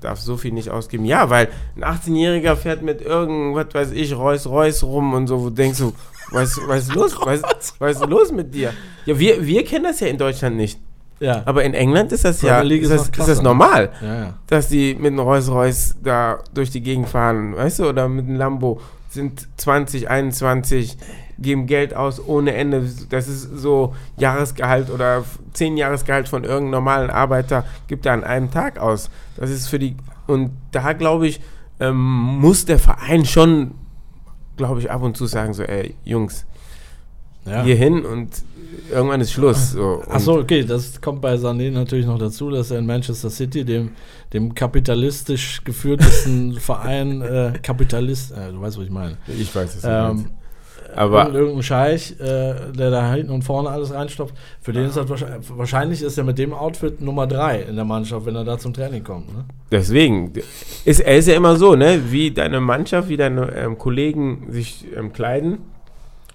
[0.00, 1.04] darfst so viel nicht ausgeben.
[1.04, 5.48] Ja, weil ein 18-Jähriger fährt mit irgendwas, weiß ich, Reus Reus rum und so, wo
[5.50, 5.92] du denkst du,
[6.30, 7.16] was, was ist los?
[7.22, 7.42] Was,
[7.78, 8.72] was ist los mit dir?
[9.06, 10.78] Ja, wir, wir kennen das ja in Deutschland nicht.
[11.20, 11.42] Ja.
[11.46, 14.34] Aber in England ist das ja League ist das, ist das normal, ja, ja.
[14.46, 18.26] dass die mit einem Rolls Royce da durch die Gegend fahren, weißt du, oder mit
[18.26, 18.80] einem Lambo
[19.10, 20.96] sind 20, 21,
[21.38, 22.88] geben Geld aus ohne Ende.
[23.10, 28.50] Das ist so Jahresgehalt oder 10 Jahresgehalt von irgendeinem normalen Arbeiter gibt er an einem
[28.50, 29.10] Tag aus.
[29.36, 31.40] Das ist für die und da glaube ich
[31.80, 33.72] ähm, muss der Verein schon,
[34.56, 36.44] glaube ich, ab und zu sagen so, ey Jungs,
[37.46, 37.62] ja.
[37.62, 38.30] hier hin und
[38.90, 39.72] irgendwann ist Schluss.
[39.72, 40.02] So.
[40.08, 43.90] Achso, okay, das kommt bei Sané natürlich noch dazu, dass er in Manchester City, dem,
[44.32, 49.16] dem kapitalistisch geführtesten Verein, äh, Kapitalist, äh, du weißt, was ich meine.
[49.26, 50.30] ich weiß es Ähm.
[50.94, 54.96] Aber Irgend- irgendein Scheich, äh, der da hinten und vorne alles reinstopft, für den ist
[54.96, 58.44] das wahrscheinlich, wahrscheinlich ist er mit dem Outfit Nummer 3 in der Mannschaft, wenn er
[58.44, 59.28] da zum Training kommt.
[59.34, 59.44] Ne?
[59.70, 60.32] Deswegen,
[60.84, 62.00] ist, er ist ja immer so, ne?
[62.10, 65.58] wie deine Mannschaft, wie deine ähm, Kollegen sich ähm, kleiden,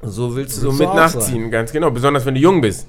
[0.02, 2.88] so willst du so mit nachziehen, ganz genau, besonders wenn du jung bist.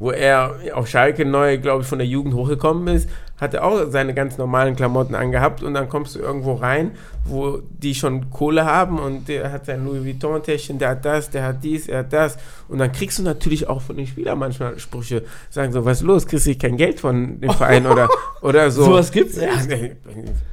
[0.00, 3.08] Wo er auf Schalke neu, glaube ich, von der Jugend hochgekommen ist,
[3.40, 6.92] hat er auch seine ganz normalen Klamotten angehabt und dann kommst du irgendwo rein,
[7.24, 11.44] wo die schon Kohle haben und der hat sein Louis Vuitton-Täschchen, der hat das, der
[11.44, 12.36] hat dies, er hat das
[12.68, 16.26] und dann kriegst du natürlich auch von den Spielern manchmal Sprüche, sagen so, was los,
[16.26, 18.08] kriegst du kein Geld von dem Verein oder,
[18.42, 18.84] oder so.
[18.84, 19.48] Sowas gibt's Ja,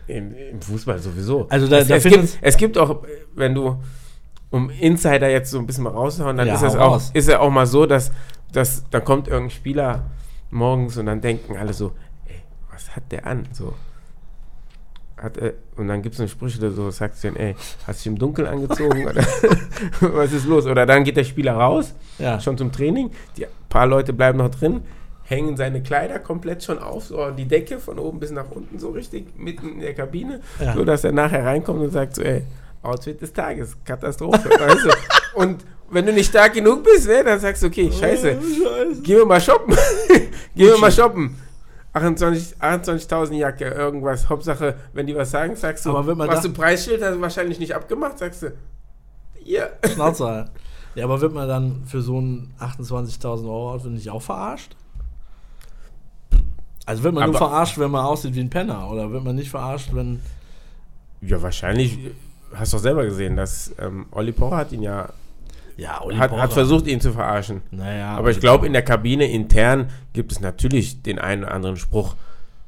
[0.07, 1.47] im, Im Fußball sowieso.
[1.49, 3.03] Also da- es, da es, gibt, es gibt auch,
[3.35, 3.77] wenn du,
[4.51, 7.11] um Insider jetzt so ein bisschen mal rauszuhauen, dann Ja, ist es hau auch, raus.
[7.13, 8.11] ist ja auch mal so, dass,
[8.55, 10.03] dass da kommt irgendein Spieler
[10.51, 11.91] morgens und dann denken alle so,
[12.27, 12.35] ey,
[12.71, 13.47] was hat der an?
[13.51, 13.73] So.
[15.17, 17.55] Hat er, und dann gibt es eine Sprüche oder so, sagst du dann, ey,
[17.87, 19.05] hast du dich im Dunkeln angezogen?
[19.07, 19.21] oder
[20.01, 20.65] was ist los?
[20.65, 22.39] Oder dann geht der Spieler raus, Ja.
[22.39, 24.81] schon zum Training, die paar Leute bleiben noch drin,
[25.23, 28.89] hängen seine Kleider komplett schon auf, so die Decke von oben bis nach unten so
[28.89, 30.73] richtig mitten in der Kabine, Ja.
[30.75, 32.43] so dass er nachher reinkommt und sagt so, ey,
[32.83, 34.89] Outfit des Tages, Katastrophe, weißt du?
[35.35, 38.37] Und wenn du nicht stark genug bist, ne, dann sagst du, okay, scheiße,
[39.03, 39.75] gehen wir mal shoppen,
[40.55, 41.35] gehen wir mal shoppen.
[41.93, 44.27] 28 28.000 Jacke, irgendwas.
[44.27, 47.57] Hauptsache, wenn die was sagen, sagst du, Aber wenn man was du Preisschild hast, wahrscheinlich
[47.59, 48.51] nicht abgemacht, sagst du,
[49.35, 49.71] hier.
[49.93, 50.45] Schnauze.
[50.95, 54.77] Ja, aber wird man dann für so ein 28.000 Euro Outfit nicht auch verarscht?
[56.85, 58.89] Also wird man nur Aber- verarscht, wenn man aussieht wie ein Penner?
[58.89, 60.21] Oder wird man nicht verarscht, wenn...
[61.19, 61.99] Ja, wahrscheinlich,
[62.53, 65.09] hast du doch selber gesehen, dass ähm, Olli Pocher hat ihn ja,
[65.77, 67.61] Ja, Oli hat, hat versucht, ihn zu verarschen.
[67.71, 71.77] Naja, Aber ich glaube, in der Kabine intern gibt es natürlich den einen oder anderen
[71.77, 72.15] Spruch.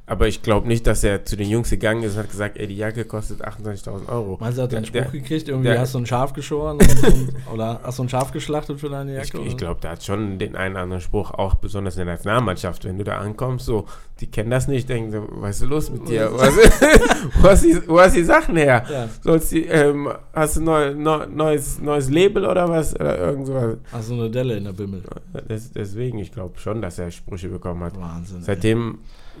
[0.08, 2.66] Aber ich glaube nicht, dass er zu den Jungs gegangen ist und hat gesagt, ey,
[2.66, 4.38] die Jacke kostet 28.000 Euro.
[4.40, 5.48] Meinst du, er hat einen Der- Spruch gekriegt?
[5.48, 6.78] Irgendwie der- hast du ein Schaf geschoren?
[6.78, 9.42] Und, oder hast du ein Schaf geschlachtet für deine Ich, Jacke?
[9.44, 9.56] ich oder?
[9.56, 12.86] glaube, der hat schon den einen oder anderen Spruch, auch besonders in der Nationalmannschaft.
[12.86, 13.84] Wenn du da ankommst, so,
[14.20, 16.30] die kennen das nicht, denken so, was ist los mit dir?
[16.32, 16.56] Was,
[17.42, 18.84] wo, hast die, wo hast die Sachen her?
[18.90, 19.08] Ja.
[19.22, 22.94] Sollst die, ähm, hast du neu, neu, neues, neues Label oder was?
[22.94, 23.76] Oder irgend sowas.
[23.92, 25.02] Hast du eine Delle in der Bimmel?
[25.48, 28.00] Das, deswegen, ich glaube schon, dass er Sprüche bekommen hat.
[28.00, 28.38] Wahnsinn.
[28.38, 28.44] ey.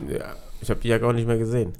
[0.08, 1.72] Ja, Ich habe die ja gar nicht mehr gesehen.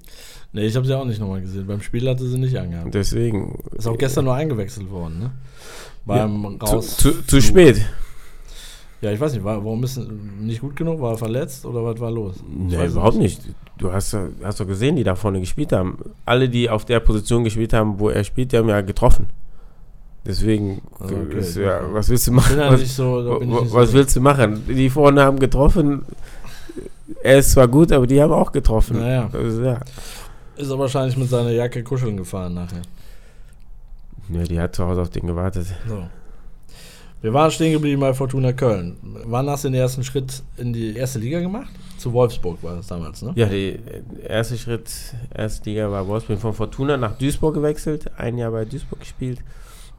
[0.52, 1.66] Nee, ich habe sie auch nicht nochmal gesehen.
[1.66, 2.94] Beim Spiel hatte sie nicht angehabt.
[2.94, 3.58] Deswegen.
[3.76, 5.30] Ist auch gestern nur eingewechselt worden, ne?
[6.06, 6.96] Beim ja, Raus.
[6.96, 7.84] Zu, zu, zu spät.
[9.00, 10.00] Ja, ich weiß nicht, war, warum ist
[10.40, 11.00] nicht gut genug?
[11.00, 12.42] War er verletzt oder was war los?
[12.48, 13.40] Nee, überhaupt nicht.
[13.76, 15.98] Du hast, hast doch gesehen, die da vorne gespielt haben.
[16.24, 19.28] Alle, die auf der Position gespielt haben, wo er spielt, die haben ja getroffen.
[20.26, 22.58] Deswegen, Also, okay, ist, ja, was willst du Ich machen?
[22.58, 24.64] Was, so, ich was willst du machen?
[24.68, 26.04] Die vorne haben getroffen.
[27.22, 28.98] Ist zwar gut, aber die haben auch getroffen.
[28.98, 29.30] Naja.
[29.32, 29.80] Also, ja.
[30.56, 32.82] Ist er wahrscheinlich mit seiner Jacke kuscheln gefahren nachher.
[34.28, 35.66] Nee, die hat zu Hause auf den gewartet.
[35.88, 36.02] So.
[37.20, 38.96] Wir waren stehen geblieben bei Fortuna Köln.
[39.02, 41.70] Wann hast du den ersten Schritt in die erste Liga gemacht?
[41.96, 43.32] Zu Wolfsburg war das damals, ne?
[43.34, 43.78] Ja, der
[44.28, 44.88] erste Schritt,
[45.34, 46.36] erste Liga war Wolfsburg.
[46.36, 49.40] Bin von Fortuna nach Duisburg gewechselt, ein Jahr bei Duisburg gespielt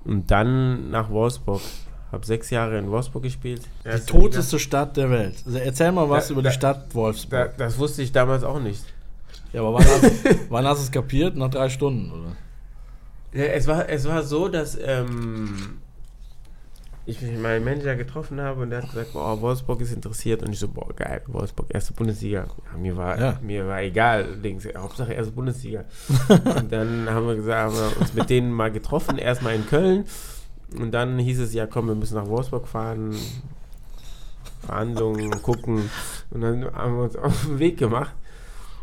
[0.05, 1.61] und dann nach Wolfsburg.
[2.11, 3.61] Habe sechs Jahre in Wolfsburg gespielt.
[3.83, 5.35] Die Erste toteste Stadt der Welt.
[5.45, 6.87] Also erzähl mal was Da- über da- die Stadt Liga.
[6.89, 7.57] Da, Wolfsburg.
[7.57, 8.83] das wusste ich damals auch nicht.
[9.53, 10.11] ja, aber wann hast,
[10.49, 11.35] wann hast du es kapiert?
[11.35, 12.35] Nach drei Stunden, oder?
[13.31, 15.77] Ja, es, war, es war so, dass ähm,
[17.05, 20.41] ich mich mit meinem Manager getroffen habe und der hat gesagt, boah, Wolfsburg ist interessiert
[20.43, 22.47] und ich so, boah, geil, Wolfsburg, erste Bundesliga.
[22.71, 23.39] Ja, mir, war, Ja.
[23.43, 25.85] mir war egal, links, Hauptsache erste Bundesliga.
[26.55, 30.05] und dann haben wir gesagt, haben wir uns mit denen mal getroffen, erstmal in Köln
[30.77, 33.15] und dann hieß es, ja komm, wir müssen nach Wolfsburg fahren,
[34.61, 35.89] Verhandlungen gucken
[36.31, 38.13] und dann haben wir uns auf den Weg gemacht.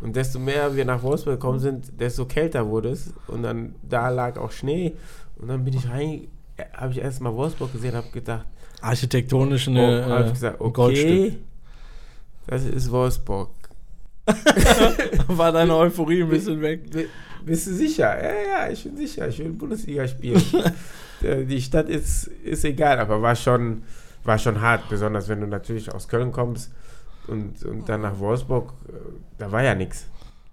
[0.03, 3.15] Und desto mehr wir nach Wolfsburg gekommen sind, desto kälter wurde es.
[3.29, 4.95] Und dann da lag auch Schnee.
[5.37, 6.29] Und dann bin ich rein,
[6.75, 8.47] habe ich erst mal Wolfsburg gesehen, habe gedacht,
[8.83, 11.09] Architektonisch oh, eine, hab äh, ich gesagt, ein Goldstück.
[11.09, 11.39] okay,
[12.47, 13.51] das ist Wolfsburg.
[15.29, 16.83] War deine Euphorie ein bisschen weg?
[17.45, 18.17] Bist du sicher?
[18.23, 19.29] Ja, ja, ich bin sicher.
[19.29, 20.43] Ich will Bundesliga spielen.
[21.23, 23.83] Äh, Die Stadt ist, ist egal, aber war schon,
[24.25, 26.73] war schon hart, besonders wenn du natürlich aus Köln kommst
[27.27, 28.93] und, und dann nach Wolfsburg, äh,
[29.39, 30.07] da war ja nichts.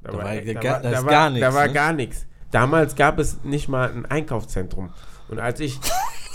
[0.03, 1.73] Da war ja gar- da ist gar Da nichts, war ne?
[1.73, 2.25] gar nichts.
[2.51, 4.89] Damals gab es nicht mal ein Einkaufszentrum.
[5.29, 5.79] Und als ich,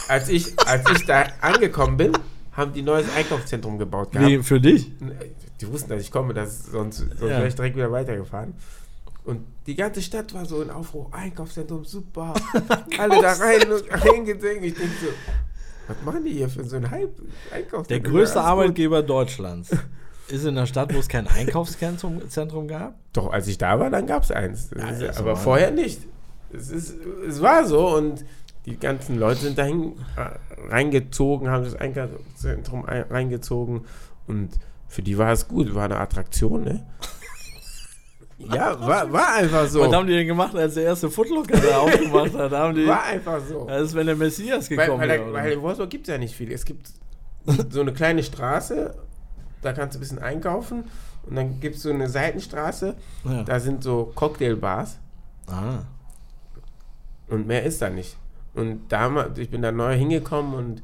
[0.08, 2.12] als ich, als ich da angekommen bin,
[2.52, 4.28] haben die neues Einkaufszentrum gebaut gehabt.
[4.28, 4.90] Wie für dich?
[5.60, 7.28] Die wussten, dass ich komme, dass sonst, sonst Ja.
[7.28, 8.54] wäre ich direkt wieder weitergefahren.
[9.28, 12.32] Und die ganze Stadt war so in Aufruhr, Einkaufszentrum, super.
[12.98, 14.64] Alle da rein und reingedenkt.
[14.64, 15.08] Ich denke so,
[15.86, 17.14] was machen die hier für so ein Hype?
[17.50, 18.12] Der Einkaufszentrum?
[18.12, 18.50] größte Alles gut.
[18.50, 19.70] Arbeitgeber Deutschlands
[20.28, 22.94] ist in der Stadt, wo es kein Einkaufszentrum Zentrum gab.
[23.12, 24.70] Doch, als ich da war, dann gab es eins.
[24.74, 26.00] Ja, ist, aber war- vorher nicht.
[26.50, 26.94] Es, ist,
[27.28, 28.24] es war so und
[28.64, 33.82] die ganzen Leute sind dahin äh, reingezogen, haben das Einkaufszentrum ein, reingezogen
[34.26, 34.50] und
[34.88, 36.86] für die war es gut, war eine Attraktion, ne?
[38.38, 39.80] Ja, war, war einfach so.
[39.80, 42.52] Was haben die denn gemacht, als der erste Footlocker da aufgemacht hat?
[42.52, 43.64] Haben die, War einfach so.
[43.66, 45.18] das ist, wenn der Messias Weil, gekommen weil, wäre.
[45.18, 45.32] da- oder?
[45.42, 46.52] weil in Wolfsburg gibt es ja nicht viel.
[46.52, 46.88] Es gibt
[47.70, 48.94] so eine kleine Straße,
[49.62, 50.84] da kannst du ein bisschen einkaufen.
[51.26, 53.42] Und dann gibt es so eine Seitenstraße, ja.
[53.42, 54.98] da sind so Cocktailbars.
[55.48, 55.80] ah.
[57.28, 58.16] Und mehr ist da nicht.
[58.54, 60.82] Und da haben wir, ich bin da neu hingekommen und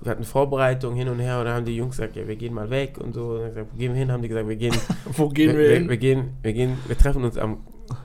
[0.00, 2.54] wir hatten Vorbereitung hin und her und da haben die Jungs gesagt, ja, wir gehen
[2.54, 3.32] mal weg und so.
[3.32, 4.12] Und dann gesagt, wo gehen wir hin?
[4.12, 4.74] Haben die gesagt, wir gehen,
[5.16, 5.88] Wo gehen wir, wir, hin?
[5.88, 7.64] wir, gehen, wir gehen, wir treffen uns am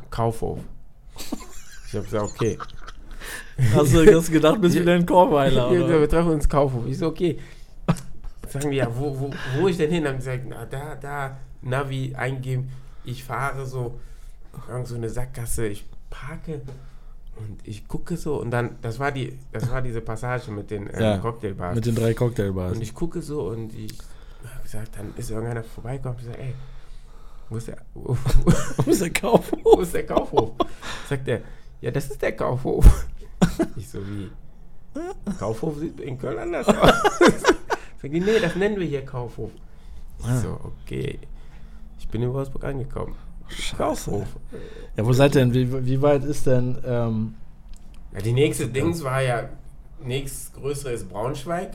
[0.09, 0.59] Kaufhof.
[1.87, 2.57] Ich habe gesagt, okay.
[3.73, 6.85] Hast du hast gedacht, bist wieder in Chorweiler, Ja, wir treffen uns im Kaufhof.
[6.87, 7.39] Ich so, okay.
[8.49, 10.05] Sagen die, ja, wo, wo, wo ich denn hin?
[10.05, 12.69] Haben die gesagt, na, da, da, Navi eingeben.
[13.03, 13.99] Ich fahre so,
[14.83, 16.61] so eine Sackgasse, ich parke
[17.37, 20.87] und ich gucke so und dann, das war die, das war diese Passage mit den
[20.87, 21.75] äh, Ja, Cocktailbars.
[21.75, 22.73] Mit den drei Cocktailbars.
[22.75, 23.93] Und ich gucke so und ich
[24.43, 26.53] habe gesagt, dann ist irgendeiner vorbeigekommen und sagt, ey,
[27.49, 28.17] wo ist der, wo,
[28.85, 29.59] Wo ist der Kaufhof?
[29.63, 30.51] wo ist der Kaufhof?
[31.09, 31.41] Sagt er,
[31.81, 32.85] ja, das ist der Kaufhof.
[33.75, 34.29] Ich so, wie?
[35.39, 36.91] Kaufhof sieht in Köln anders aus.
[37.19, 39.51] Sagt die, nee, das nennen wir hier Kaufhof.
[40.19, 40.37] Ich Ah.
[40.37, 41.19] so, okay.
[41.99, 43.15] Ich bin in Wolfsburg angekommen.
[43.77, 44.27] Kaufhof.
[44.95, 45.53] Ja, wo seid ihr denn?
[45.53, 46.77] Wie, wie weit ist denn.
[46.85, 47.35] Ähm,
[48.13, 49.49] Ja, die nächste Dings war ja,
[50.03, 51.71] nächstgrößere ist Braunschweig.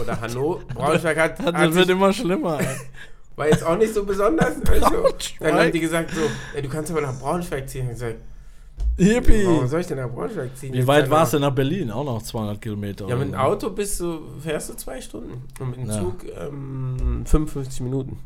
[0.00, 0.60] Oder Hannover.
[0.74, 2.58] Braunschweig hat, das hat wird sich, immer schlimmer.
[2.60, 2.66] ey.
[3.36, 4.56] war jetzt auch nicht so besonders.
[4.68, 5.04] Also,
[5.40, 6.20] dann haben die gesagt so,
[6.54, 7.84] ja, du kannst aber nach Braunschweig ziehen.
[7.84, 8.16] Ich gesagt,
[8.98, 9.44] Yippie!
[9.46, 10.72] warum soll ich denn nach Braunschweig ziehen?
[10.72, 11.90] Wie Jetzt weit warst noch- du nach Berlin?
[11.90, 13.06] Auch noch 200 Kilometer.
[13.08, 13.34] Ja, mit dem.
[13.34, 15.42] Auto bist du, fährst du zwei Stunden.
[15.58, 15.98] Und mit dem Ja.
[16.00, 18.18] Zug ähm, 55 Minuten.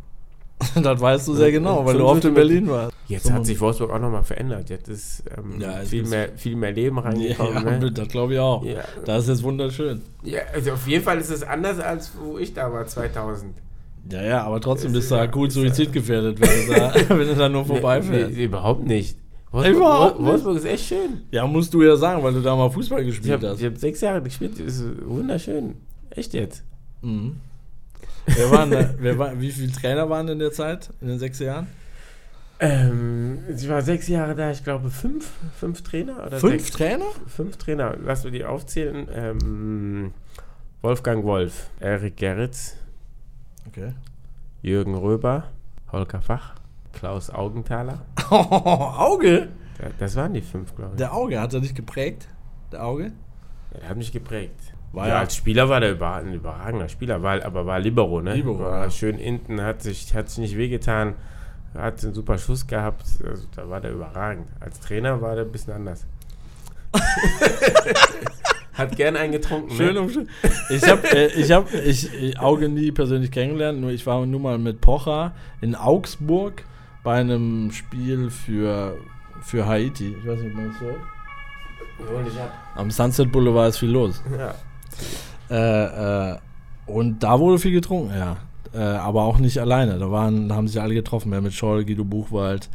[0.83, 2.95] das weißt du sehr genau, weil du oft in 55 Berlin warst.
[3.07, 4.71] Jetzt hat sich Wolfsburg auch nochmal verändert.
[4.71, 7.65] Jetzt ist ähm, Ja, es viel, ist- mehr, viel mehr Leben Ja, reingekommen.
[7.81, 7.93] ne?
[7.95, 8.65] das glaube ich auch.
[8.65, 8.83] ja.
[9.05, 10.01] Das ist jetzt wunderschön.
[10.23, 13.55] ja, also auf jeden Fall ist es anders, als wo ich da war, 2000.
[14.11, 17.29] Ja, ja, aber trotzdem Ist bist du ja- ist ja- suizidgefährdet, wenn du da, wenn
[17.29, 18.31] du da nur vorbeifährst.
[18.31, 19.19] Nee, nee, überhaupt nicht.
[19.51, 20.29] Wolfsburg, Überhaupt nicht?
[20.29, 21.21] Wolfsburg ist echt schön.
[21.31, 23.63] Ja, musst du ja sagen, weil du da mal Fußball Ich gespielt habe hast.
[23.63, 25.75] hab sechs Jahre gespielt, ist wunderschön.
[26.11, 26.65] Echt jetzt.
[27.03, 27.37] Mhm.
[28.27, 31.39] Wer waren da, wer war, wie viele Trainer waren in der Zeit, in den sechs
[31.39, 31.66] Jahren?
[32.61, 37.05] Ähm, sie war sechs Jahre da, ich glaube fünf, fünf Trainer oder Fünf sechs, Trainer?
[37.27, 37.97] fünf Trainer.
[38.03, 39.09] Lass wir die aufzählen.
[39.12, 40.12] Ähm,
[40.83, 42.77] Wolfgang Wolf, Erik Gerritz,
[43.68, 43.93] Okay.
[44.62, 45.45] Jürgen Röber,
[45.91, 46.55] Holger Fach,
[46.93, 48.03] Klaus Augenthaler.
[48.31, 49.49] Auge?
[49.83, 50.99] Ja, Das waren die fünf, glaube ich.
[50.99, 52.29] Der Auge, hat er dich geprägt?
[52.72, 53.12] Der Auge?
[53.75, 54.74] Der hat mich geprägt.
[54.95, 58.35] War ja, als Spieler war der über, ein überragender Spieler, war, aber war Libero, ne?
[58.35, 58.91] Libero, war ja.
[58.91, 61.15] schön hinten, hat sich, hat sich nicht wehgetan,
[61.77, 64.47] hat einen super Schuss gehabt, also, da war der überragend.
[64.61, 66.07] Als Trainer war der ein bisschen anders.
[68.75, 70.01] hat gern einen getrunken, Schön ne?
[70.01, 70.29] um schön.
[70.71, 74.41] Ich habe äh, ich hab, ich, ich Auge nie persönlich kennengelernt, nur ich war nur
[74.41, 76.63] mal mit Pocher in Augsburg
[77.03, 78.97] bei einem Spiel für,
[79.43, 80.15] für Haiti.
[80.21, 82.53] Ich weiß nicht, ob man das ab.
[82.77, 84.23] Am Sunset Boulevard ist viel los.
[84.39, 84.55] Ja.
[85.51, 86.39] Äh, äh,
[86.87, 88.37] und da wurde viel getrunken, ja.
[88.75, 89.99] Äh, aber auch nicht alleine.
[89.99, 91.31] Da, waren, da haben sich alle getroffen.
[91.31, 92.69] Mehr mit Scholl, Guido Buchwald,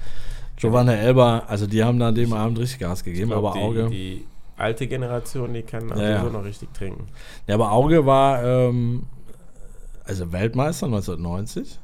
[0.55, 1.43] Giovanna Elber.
[1.47, 3.29] Also die haben da an dem Abend richtig Gas gegeben.
[3.29, 3.89] glaub, aber die, Auge.
[3.89, 7.07] die alte Generation, die kann also Ja, so noch richtig trinken.
[7.47, 9.03] Ja, aber Auge war ähm,
[10.05, 11.79] also Weltmeister 1990.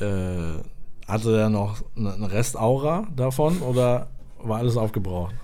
[0.00, 0.62] Äh,
[1.06, 4.08] hatte er noch eine Restaura davon oder
[4.42, 5.34] war alles aufgebraucht?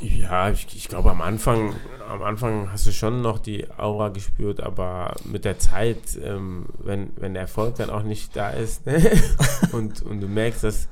[0.00, 1.74] Ja, ich, ich glaube am Anfang,
[2.08, 7.10] am Anfang hast du schon noch die Aura gespürt, aber mit der Zeit, ähm, wenn,
[7.16, 9.02] wenn der Erfolg dann auch nicht da ist ne?
[9.72, 10.88] und, und du merkst, dass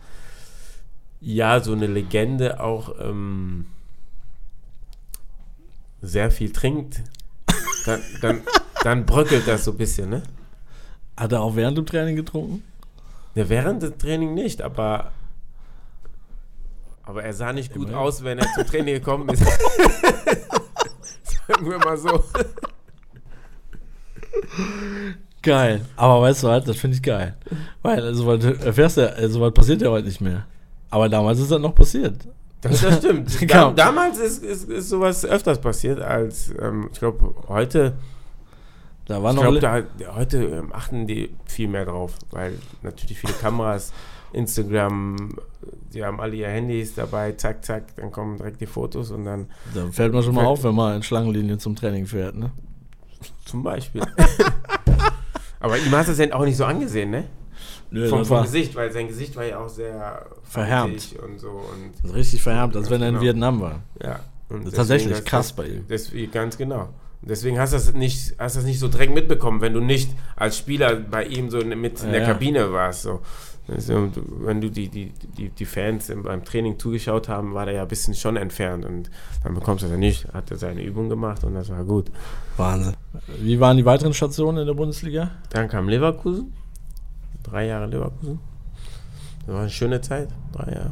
[1.20, 3.66] ja so eine Legende auch ähm,
[6.00, 7.02] sehr viel trinkt,
[7.86, 8.42] dann, dann,
[8.82, 10.22] dann bröckelt das so ein bisschen, ne?
[11.16, 12.62] Hat er auch während dem Training getrunken?
[13.34, 15.12] Ja, während des Training nicht, aber
[17.06, 17.98] aber er sah nicht gut Immerhin.
[17.98, 19.44] aus, wenn er zum Training gekommen ist.
[21.46, 22.22] Sagen wir mal so.
[25.42, 25.82] Geil.
[25.96, 27.36] Aber weißt du was, das finde ich geil.
[27.82, 30.46] Weil so weit erfährst du, ja- so weit passiert ja heute nicht mehr.
[30.90, 32.16] Aber damals ist das noch passiert.
[32.62, 33.30] Das, das stimmt.
[33.40, 33.70] Da, Genau.
[33.72, 37.92] damals ist, ist, ist sowas öfters passiert als, ähm, ich glaube, heute,
[39.04, 39.82] Da war ich noch glaube, da,
[40.14, 43.92] heute ähm, achten die viel mehr drauf, weil natürlich viele Kameras,
[44.34, 45.30] Instagram,
[45.92, 49.46] die haben alle ihr Handys dabei, zack, zack, dann kommen direkt die Fotos und dann
[49.74, 52.50] da fällt man schon mal auf, wenn man in Schlangenlinien zum Training fährt, ne?
[53.44, 54.02] zum Beispiel.
[55.60, 57.24] Aber ihm hast du es ja auch nicht so angesehen, ne?
[57.90, 61.14] Nö, vom, vom Gesicht, weil sein Gesicht war ja auch sehr Verhärmt.
[61.24, 63.24] und so und richtig verhärmt, als wenn er in Genau.
[63.24, 63.82] Vietnam war.
[64.02, 64.20] ja.
[64.74, 65.86] Tatsächlich krass bei ihm.
[65.88, 66.90] Deswegen, ganz genau.
[67.22, 70.58] Deswegen hast du das nicht, hast das nicht so direkt mitbekommen, wenn du nicht als
[70.58, 72.26] Spieler bei ihm so mit in der ja.
[72.26, 73.02] Kabine warst.
[73.02, 73.20] So.
[73.66, 74.10] Also,
[74.40, 77.82] wenn du die, die, die, die Fans im, beim Training zugeschaut haben, war der ja
[77.82, 79.10] ein bisschen schon entfernt und
[79.42, 80.32] dann bekommst du das ja nicht.
[80.34, 82.10] Hat er seine Übung gemacht und das war gut.
[82.58, 82.94] Wahnsinn.
[83.40, 85.30] Wie waren die weiteren Stationen in der Bundesliga?
[85.50, 86.52] Dann kam Leverkusen.
[87.42, 88.38] Drei Jahre Leverkusen.
[89.46, 90.28] Das war eine schöne Zeit.
[90.52, 90.90] Drei Jahre.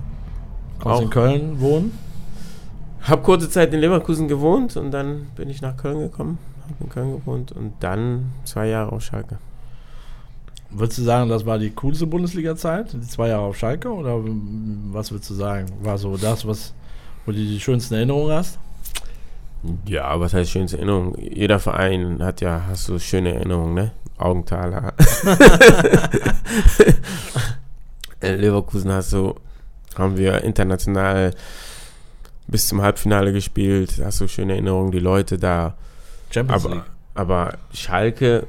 [0.79, 1.99] Konntest du in Köln wohnen?
[3.03, 6.39] Hab kurze Zeit in Leverkusen gewohnt und dann bin ich nach Köln gekommen.
[6.69, 9.39] Hab in Köln gewohnt und dann zwei Jahre auf Schalke.
[10.75, 12.93] Würdest du sagen, das war die coolste Bundesliga-Zeit?
[12.95, 13.91] Die zwei Jahre auf Schalke?
[13.93, 14.19] Oder
[14.91, 15.67] was würdest du sagen?
[15.83, 16.73] War so das, was,
[17.27, 18.59] wo du die schönsten Erinnerungen hast?
[19.87, 21.17] Ja, was heißt schönste Erinnerung?
[21.19, 23.93] Jeder Verein hat ja, hast du schöne Erinnerungen, ne?
[24.19, 24.93] Augenthaler.
[28.21, 29.35] In Leverkusen hast du,
[29.97, 31.33] haben wir international
[32.47, 35.75] bis zum Halbfinale gespielt, hast du schöne Erinnerungen, die Leute da.
[36.31, 36.85] Champions Aber, League.
[37.15, 38.47] aber Schalke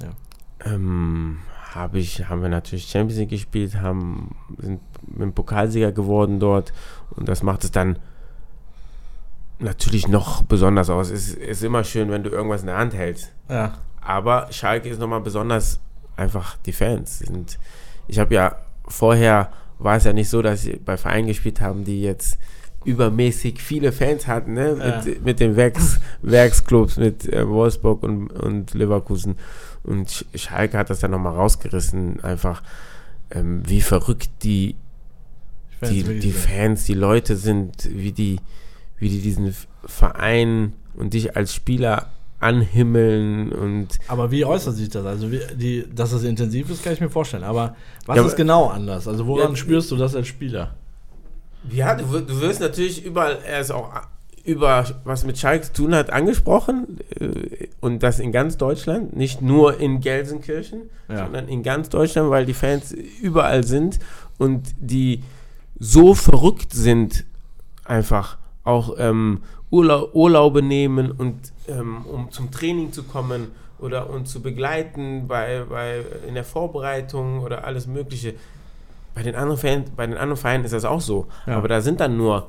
[0.00, 0.72] Ja.
[0.72, 1.38] ähm,
[1.74, 6.72] hab ich, haben wir natürlich Champions League gespielt, haben, sind mit dem Pokalsieger geworden dort
[7.10, 7.98] und das macht es dann
[9.58, 11.10] natürlich noch besonders aus.
[11.10, 13.32] Es ist, ist immer schön, wenn du irgendwas in der Hand hältst.
[13.48, 13.78] Ja.
[14.00, 15.80] Aber Schalke ist nochmal besonders
[16.16, 17.20] einfach die Fans.
[17.20, 17.58] Sind,
[18.06, 18.56] ich habe ja
[18.86, 22.38] vorher war es ja nicht so, dass sie bei Vereinen gespielt haben, die jetzt
[22.84, 24.76] übermäßig viele Fans hatten, ne?
[24.78, 25.02] Ja.
[25.02, 29.36] Mit, mit den Werks, Werksclubs, mit äh, Wolfsburg und, und Leverkusen.
[29.84, 32.62] Und Sch- Schalke hat das dann nochmal rausgerissen, einfach
[33.30, 34.76] ähm, wie verrückt die,
[35.78, 36.32] find's die, die.
[36.32, 38.40] Fans, die Leute sind, wie die,
[38.98, 39.54] wie die diesen
[39.84, 42.10] Verein und dich als Spieler
[42.40, 45.04] anhimmeln und Aber wie äußert sich das?
[45.06, 47.44] Also, wie, die, dass das intensiv ist, kann ich mir vorstellen.
[47.44, 47.74] Aber
[48.06, 49.08] was Ja, ist genau anders?
[49.08, 50.74] Also, woran Ja, spürst du das als Spieler?
[51.70, 53.90] Ja, du, du wirst natürlich überall, er ist auch
[54.44, 56.98] über was mit Schalke zu tun hat, angesprochen.
[57.18, 61.18] äh, Und das in ganz Deutschland, nicht nur in Gelsenkirchen, Ja.
[61.24, 63.98] sondern in ganz Deutschland, weil die Fans überall sind
[64.38, 65.22] und die
[65.78, 67.24] so verrückt sind,
[67.84, 74.30] einfach auch ähm, Urla Urlaube nehmen und ähm, um zum Training zu kommen oder uns
[74.30, 78.34] zu begleiten bei, bei in der Vorbereitung oder alles Mögliche.
[79.14, 81.26] bei den anderen Fans, bei den anderen Vereinen ist das auch so.
[81.46, 81.56] Ja.
[81.56, 82.48] Aber da sind dann nur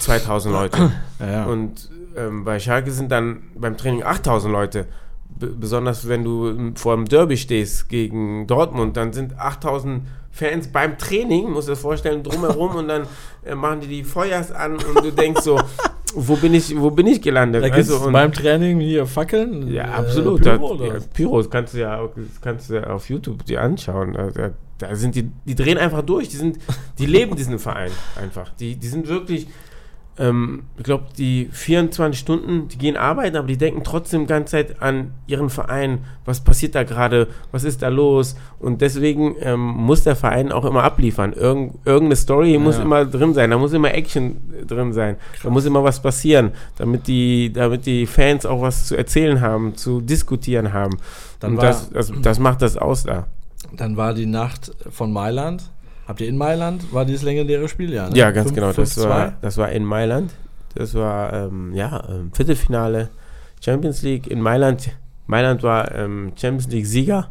[0.00, 0.92] 2000 Leute.
[1.20, 1.44] Ja.
[1.46, 4.86] Und ähm, bei Schalke sind dann beim Training 8000 Leute.
[5.28, 10.96] B besonders wenn du vor einem Derby stehst gegen Dortmund, dann sind 8000 Fans beim
[10.98, 13.02] Training, musst du dir vorstellen, drumherum und dann
[13.44, 15.60] äh, machen die die Feuers an und du denkst so,
[16.14, 17.64] wo bin ich, wo bin ich gelandet?
[17.64, 19.68] da Also, und- beim Training hier Fackeln.
[19.68, 20.42] ja, äh, absolut.
[20.42, 20.94] Pyro, da, ja?
[21.12, 22.08] Pyros kannst du ja,
[22.40, 24.12] kannst du ja auf YouTube dir anschauen.
[24.12, 26.28] Da, da sind die, die drehen einfach durch.
[26.28, 26.58] Die sind,
[26.98, 27.90] die leben diesen Verein
[28.20, 28.50] einfach.
[28.60, 29.48] Die, die sind wirklich,
[30.18, 34.52] ähm, ich glaube, die 24 Stunden, die gehen arbeiten, aber die denken trotzdem die ganze
[34.52, 36.00] Zeit an ihren Verein.
[36.24, 37.28] Was passiert da gerade?
[37.52, 38.36] Was ist da los?
[38.58, 41.32] Und deswegen ähm, muss der Verein auch immer abliefern.
[41.32, 42.82] Irgend, irgendeine Story muss Ja.
[42.82, 43.50] immer drin sein.
[43.50, 45.16] Da muss immer Action drin sein.
[45.42, 49.76] Da muss immer was passieren, damit die, damit die Fans auch was zu erzählen haben,
[49.76, 50.98] zu diskutieren haben.
[51.40, 53.26] Dann Und das, das, das macht das aus da.
[53.72, 55.70] Dann war die Nacht von Mailand.
[56.08, 56.90] Habt ihr in Mailand?
[56.92, 57.92] War dieses legendäre Spiel?
[57.92, 58.16] Ja, ne?
[58.16, 58.72] Ja, ganz Fünf- genau.
[58.72, 59.08] Das 5-2?
[59.10, 60.32] war, das war in Mailand.
[60.74, 63.10] Das war, ähm, ja, ähm, Viertelfinale
[63.60, 64.90] Champions League in Mailand.
[65.26, 67.28] Mailand war ähm, Champions League-Sieger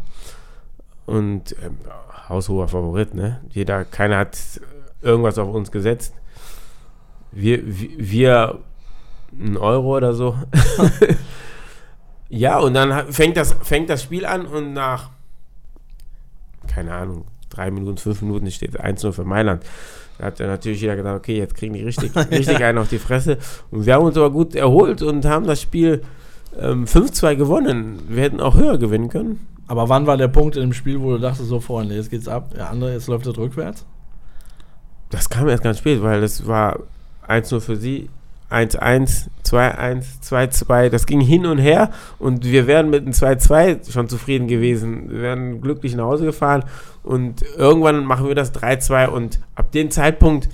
[1.08, 1.78] und ähm,
[2.30, 3.42] haushoher Favorit, ne?
[3.50, 4.38] Jeder, keiner hat
[5.02, 6.14] irgendwas auf uns gesetzt.
[7.32, 8.60] Wir, wir,
[9.32, 10.38] ein Euro oder so.
[12.30, 15.10] ja, und dann fängt das, fängt das Spiel an und nach,
[16.68, 17.26] keine Ahnung,
[17.58, 19.64] drei Minuten, fünf Minuten steht 1-0 für Mailand.
[20.18, 22.98] Da hat dann natürlich jeder gedacht, okay, jetzt kriegen die richtig, richtig einen auf die
[22.98, 23.38] Fresse.
[23.72, 26.02] Und wir haben uns aber gut erholt und haben das Spiel
[26.60, 28.00] ähm, 5-2 gewonnen.
[28.08, 29.48] Wir hätten auch höher gewinnen können.
[29.68, 32.54] Aber wann war der Punkt im Spiel, wo du dachtest, so Freunde, jetzt geht's ab,
[32.56, 33.86] der andere, jetzt läuft es rückwärts?
[35.10, 36.80] Das kam erst ganz spät, weil das war
[37.28, 38.10] 1-0 für sie,
[38.52, 40.90] 1-1, 2-1, 2-2.
[40.90, 45.10] Das ging hin und her und wir wären mit einem 2-2 schon zufrieden gewesen.
[45.10, 46.64] Wir wären glücklich nach Hause gefahren
[47.04, 50.50] und irgendwann machen wir das 3-2 und ab dem Zeitpunkt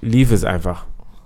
[0.00, 0.84] lief es einfach.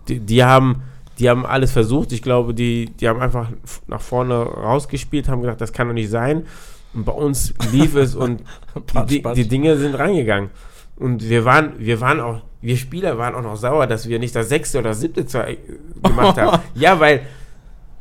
[0.09, 0.83] Die, die haben.
[1.19, 2.13] Die haben alles versucht.
[2.13, 3.51] Ich glaube, die, die haben einfach
[3.89, 6.47] nach vorne rausgespielt, haben gedacht, das kann doch nicht sein.
[6.95, 8.45] Und bei uns lief es und
[9.09, 10.51] die, die Dinge sind reingegangen.
[10.99, 14.35] Und wir waren, wir waren auch, wir Spieler waren auch noch sauer, dass wir nicht
[14.35, 15.59] das sechste oder siebte zwei
[16.03, 16.61] gemacht haben.
[16.75, 17.21] Ja, weil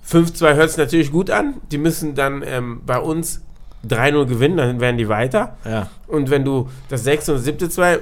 [0.10, 1.56] 5-2 hört sich natürlich gut an.
[1.72, 3.42] Die müssen dann ähm, bei uns
[3.88, 5.58] 3-0 gewinnen, dann werden die weiter.
[5.64, 8.02] Ja, Und wenn du das sechste und siebte zwei m-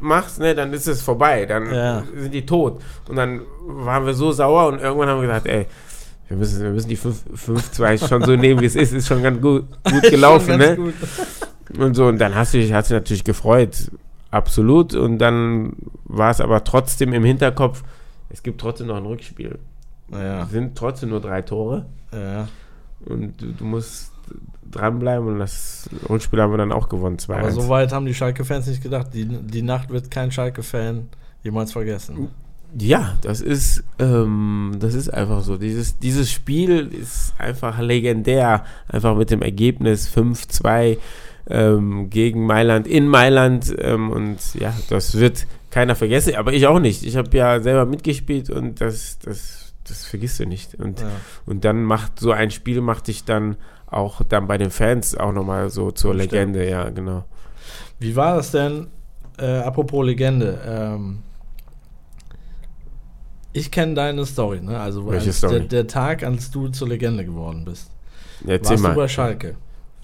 [0.00, 1.46] machst, ne, dann ist es vorbei.
[1.46, 2.02] Dann Ja.
[2.14, 2.82] sind die tot.
[3.08, 5.66] Und dann waren wir so sauer und irgendwann haben wir gesagt, ey,
[6.28, 8.92] wir müssen, wir müssen die 5-2 schon so nehmen, wie es ist.
[8.92, 10.76] Ist schon ganz gut, gut gelaufen, ne?
[10.76, 10.94] gut.
[11.78, 13.90] Und so, und dann hast du dich, hast du natürlich gefreut.
[14.30, 14.94] Absolut.
[14.94, 15.74] Und dann
[16.04, 17.82] war es aber trotzdem im Hinterkopf,
[18.28, 19.58] es gibt trotzdem noch ein Rückspiel.
[20.12, 21.86] Ja, Es sind trotzdem nur drei Tore.
[22.12, 22.48] ja.
[23.04, 24.10] Und du, du musst
[24.70, 27.18] dranbleiben und das Rückspiel haben wir dann auch gewonnen.
[27.18, 29.08] 2 Aber so weit haben die Schalke-Fans nicht gedacht.
[29.12, 31.08] Die, die Nacht wird kein Schalke-Fan
[31.42, 32.28] jemals vergessen.
[32.78, 35.56] Ja, das ist, ähm, das ist einfach so.
[35.56, 38.64] Dieses, dieses Spiel ist einfach legendär.
[38.88, 40.98] Einfach mit dem Ergebnis 5-2
[41.48, 43.74] ähm, gegen Mailand in Mailand.
[43.78, 47.04] Ähm, und ja, das wird keiner vergessen, aber ich auch nicht.
[47.04, 50.74] Ich habe ja selber mitgespielt und das, das, das vergisst du nicht.
[50.74, 51.06] Und, Ja.
[51.44, 55.32] und dann macht so ein Spiel, macht dich dann auch dann bei den Fans auch
[55.32, 56.32] nochmal so zur Stimmt.
[56.32, 57.24] Legende, ja, genau.
[58.00, 58.88] Wie war das denn,
[59.38, 60.58] äh, apropos Legende?
[60.66, 61.18] Ähm,
[63.52, 64.78] ich kenne deine Story, ne?
[64.78, 65.60] Also Welche als Story?
[65.60, 67.90] Der, der Tag, als du zur Legende geworden bist.
[68.46, 68.94] Erzähl warst du mal.
[68.94, 69.56] bei Schalke.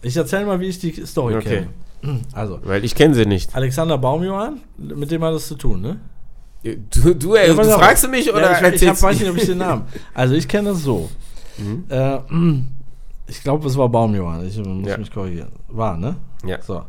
[0.03, 1.67] Ich erzähle mal, wie ich die Story Okay.
[2.03, 2.21] kenne.
[2.33, 3.55] Also, Weil ich kenne sie nicht.
[3.55, 6.01] Alexander Baumjohann, mit dem hat das zu tun, ne?
[6.65, 9.31] Du, du, äh, Ja, du fragst du mich oder ich, ich hab, erzählst weiß nicht,
[9.31, 9.83] ob ich den Namen.
[10.15, 11.09] Also ich kenne das so.
[11.59, 11.85] Mhm.
[11.89, 12.19] Äh,
[13.29, 14.47] ich glaube, es war Baumjohann.
[14.47, 14.97] Ich muss Ja.
[14.99, 15.53] mich korrigieren.
[15.69, 16.17] War, ne?
[16.45, 16.61] Ja.
[16.63, 16.83] So.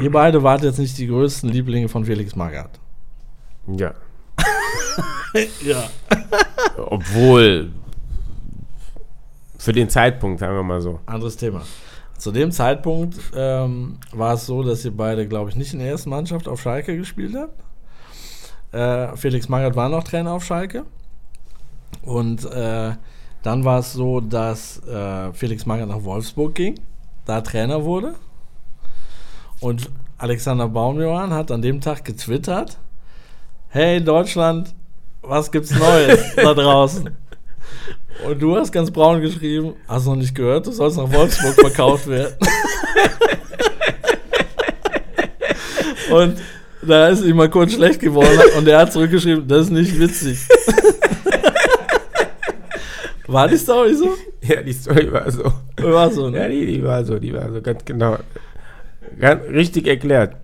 [0.00, 2.80] Ihr beide wart jetzt nicht die größten Lieblinge von Felix Magath.
[3.66, 3.94] Ja.
[5.64, 5.84] Ja.
[6.76, 7.70] Obwohl,
[9.58, 11.00] für den Zeitpunkt, sagen wir mal so.
[11.06, 11.62] Anderes Thema.
[12.22, 15.88] Zu dem Zeitpunkt ähm, war es so, dass ihr beide, glaube ich, nicht in der
[15.88, 17.60] ersten Mannschaft auf Schalke gespielt habt.
[18.72, 20.84] Äh, Felix Magath war noch Trainer auf Schalke.
[22.02, 22.92] Und äh,
[23.42, 26.78] dann war es so, dass äh, Felix Magath nach Wolfsburg ging,
[27.24, 28.14] da Trainer wurde.
[29.58, 32.78] Und Alexander Baumjohann hat an dem Tag getwittert:
[33.66, 34.72] Hey Deutschland,
[35.22, 37.16] was gibt's Neues da draußen?
[38.26, 41.54] Und du hast ganz braun geschrieben, hast du noch nicht gehört, du sollst nach Wolfsburg
[41.54, 42.34] verkauft werden.
[46.10, 46.36] und
[46.82, 50.38] da ist ihm mal kurz schlecht geworden und er hat zurückgeschrieben, das ist nicht witzig.
[53.26, 54.14] War die Story so?
[54.42, 55.44] Ja, die Story war so.
[55.78, 56.50] War so, Ja, ne?
[56.50, 58.18] die, die war so, die war so, ganz genau.
[59.18, 60.36] Ganz richtig erklärt.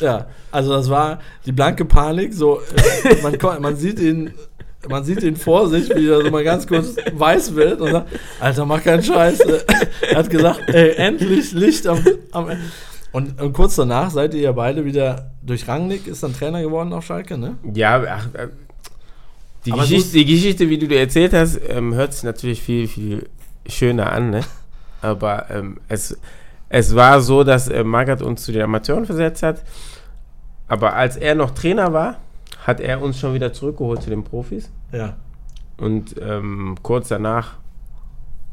[0.00, 2.32] Ja, also das war die blanke Panik.
[2.32, 2.60] So,
[3.04, 4.34] äh, man, man sieht ihn,
[4.88, 8.08] man sieht ihn vor sich, wie er so mal ganz kurz weiß wird und sagt,
[8.38, 9.40] Alter, mach keinen Scheiß.
[10.10, 12.50] Er hat gesagt, ey, endlich Licht am, am
[13.10, 16.92] und, und kurz danach seid ihr ja beide wieder durch Rangnick, ist dann Trainer geworden
[16.92, 17.56] auf Schalke, ne?
[17.74, 18.48] Ja, ach, äh,
[19.64, 23.28] die, Geschichte, die Geschichte, wie du dir erzählt hast, ähm, hört sich natürlich viel, viel
[23.66, 24.40] schöner an, ne?
[25.00, 26.18] Aber ähm, es,
[26.68, 29.62] es war so, dass äh, Magath uns zu den Amateuren versetzt hat.
[30.66, 32.18] Aber als er noch Trainer war,
[32.68, 34.70] hat er uns schon wieder zurückgeholt zu den Profis.
[34.92, 35.16] Ja.
[35.78, 37.54] Und ähm, kurz danach,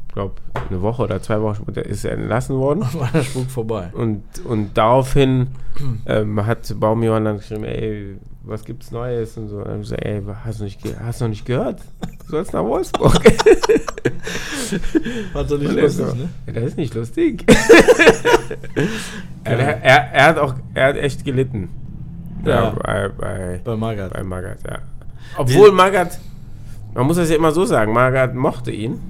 [0.08, 0.36] ich glaube,
[0.70, 2.80] eine Woche oder zwei Wochen später ist er entlassen worden.
[2.94, 3.90] War der Spuk vorbei.
[3.92, 5.48] Und, und daraufhin
[6.06, 9.36] ähm, hat Baumjohann dann geschrieben, ey, was gibt's Neues?
[9.36, 9.58] Und so.
[9.58, 11.82] Und ich gesagt, ey, hast du, nicht hast du noch nicht gehört?
[12.24, 13.22] Du sollst nach Wolfsburg.
[15.34, 16.30] War doch nicht Und lustig, so, ne?
[16.46, 17.44] ja, das ist nicht lustig.
[19.44, 21.68] er, er, er hat auch, er hat echt gelitten.
[22.50, 24.12] Ja, bei, bei, Bei Magath.
[24.12, 24.78] bei Magath, ja.
[25.36, 26.18] Obwohl Magath,
[26.94, 29.00] man muss das ja immer so sagen, Magath mochte ihn,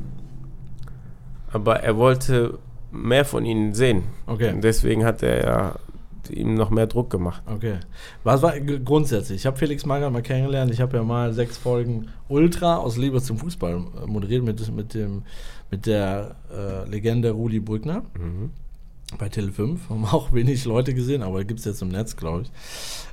[1.53, 2.59] aber er wollte
[2.91, 4.05] mehr von ihnen sehen.
[4.26, 4.53] Okay.
[4.53, 5.74] Und deswegen hat er ja
[6.30, 7.43] ihm noch mehr Druck gemacht.
[7.47, 7.74] Okay.
[8.24, 9.41] Was war grundsätzlich?
[9.41, 10.72] Ich habe Felix Magath mal kennengelernt.
[10.72, 14.95] Ich habe ja mal sechs Folgen Ultra aus Liebe zum Fußball äh, moderiert mit, mit,
[14.95, 15.22] dem,
[15.70, 18.03] mit der äh, Legende Rudi Brückner
[19.18, 19.78] bei Tele5.
[19.88, 22.50] Haben auch wenig Leute gesehen, aber gibt es jetzt im Netz, glaube ich.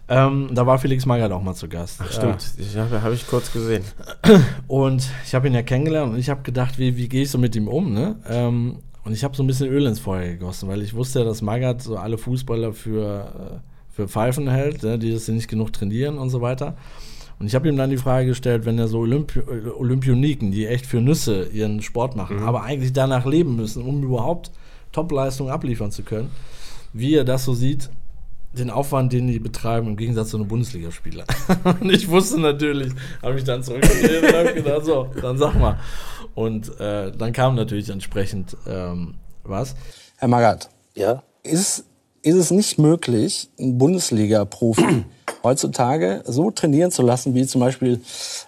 [0.09, 2.01] Ähm, da war Felix Magath auch mal zu Gast.
[2.03, 2.45] Ach, stimmt.
[2.57, 3.83] Ich habe hab ich kurz gesehen.
[4.67, 7.37] Und ich habe ihn ja kennengelernt und ich habe gedacht, wie, wie gehe ich so
[7.37, 8.17] mit ihm um, ne?
[8.27, 11.25] Ähm, und ich habe so ein bisschen Öl ins Feuer gegossen, weil ich wusste ja,
[11.25, 14.97] dass Magath so alle Fußballer für, äh, für Pfeifen hält, ne?
[14.97, 16.77] die das nicht genug trainieren und so weiter.
[17.39, 20.65] Und ich habe ihm dann die Frage gestellt, wenn er so Olympi äh, Olympioniken, die
[20.67, 24.51] echt für Nüsse ihren Sport machen, aber eigentlich danach leben müssen, um überhaupt
[24.93, 26.31] Topleistungen abliefern zu können,
[26.93, 27.89] wie er das so sieht,
[28.53, 31.25] den Aufwand, den die betreiben, im Gegensatz zu einem Bundesligaspieler.
[31.81, 35.79] und ich wusste natürlich, habe ich dann zurückgelehnt und habe gedacht, so, dann sag mal.
[36.35, 39.75] Und äh, dann kam natürlich entsprechend ähm, was.
[40.17, 41.85] Herr Magath, Ja, ist,
[42.21, 45.05] ist es nicht möglich, einen Bundesliga-Profi
[45.43, 48.01] heutzutage so trainieren zu lassen, wie zum Beispiel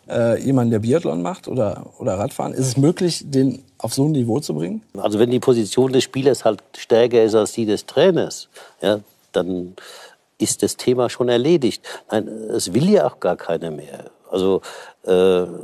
[0.07, 2.53] äh, jemand, der Biathlon macht oder, oder Radfahren?
[2.53, 4.81] Ist es möglich, den auf so ein Niveau zu bringen?
[4.97, 8.49] also wenn die Position des Spielers halt stärker ist als die des Trainers,
[8.81, 8.99] ja,
[9.31, 9.75] dann
[10.37, 11.81] ist das Thema schon erledigt.
[12.11, 14.05] Nein, es will ja auch gar keiner mehr.
[14.29, 14.61] Also
[15.03, 15.09] äh,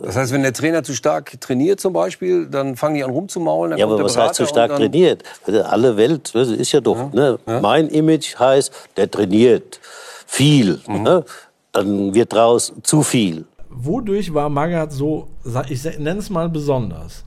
[0.03, 3.71] Das heißt, wenn der Trainer zu stark trainiert zum Beispiel, dann fangen die an rumzumaulen.
[3.71, 5.23] Dann Ja, kommt aber der was heißt Berater stark trainiert?
[5.45, 7.11] Also Alle Welt, das ist ja doch.
[7.11, 7.37] Ne?
[7.61, 9.79] Mein Image heißt, der trainiert
[10.25, 10.79] viel.
[10.87, 11.03] Mhm.
[11.03, 11.25] Ne?
[11.73, 13.45] Dann wird draus zu viel.
[13.69, 15.27] Wodurch war Magath so,
[15.69, 17.23] ich nenne es mal besonders?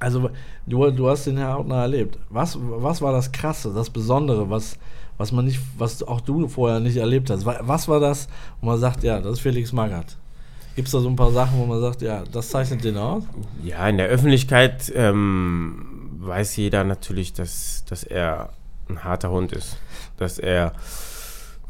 [0.00, 0.30] Also,
[0.66, 2.18] du, du hast den Herr Hautner erlebt.
[2.30, 4.78] Was, was war das Krasse, das Besondere, was,
[5.18, 7.44] was man nicht, was auch du vorher nicht erlebt hast?
[7.44, 8.26] Wa- Was war das,
[8.60, 10.16] wo man sagt, ja, das ist Felix Magath?
[10.76, 13.24] Gibt es da so ein paar Sachen, wo man sagt, ja, das zeichnet den aus?
[13.62, 18.50] Ja, in der Öffentlichkeit ähm, weiß jeder natürlich, dass, dass er
[18.88, 19.76] ein harter Hund ist.
[20.16, 20.72] Dass er,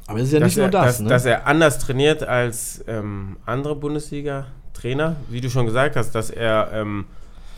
[0.06, 1.08] Aber es ist ja nicht nur er, das, dass, ne?
[1.08, 5.16] dass er anders trainiert als ähm, andere Bundesliga-Trainer.
[5.28, 7.06] Wie du schon gesagt hast, dass er ähm,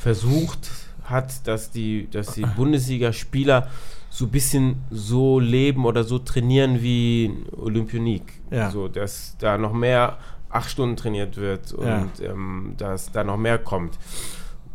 [0.02, 0.70] versucht
[1.04, 3.68] hat, dass die, dass die Bundesliga-Spieler
[4.10, 8.24] so ein bisschen so leben oder so trainieren wie Olympionik.
[8.50, 8.70] Ja.
[8.70, 10.18] So, dass da noch mehr
[10.50, 12.06] acht Stunden trainiert wird und Ja.
[12.22, 13.94] ähm, dass da noch mehr kommt.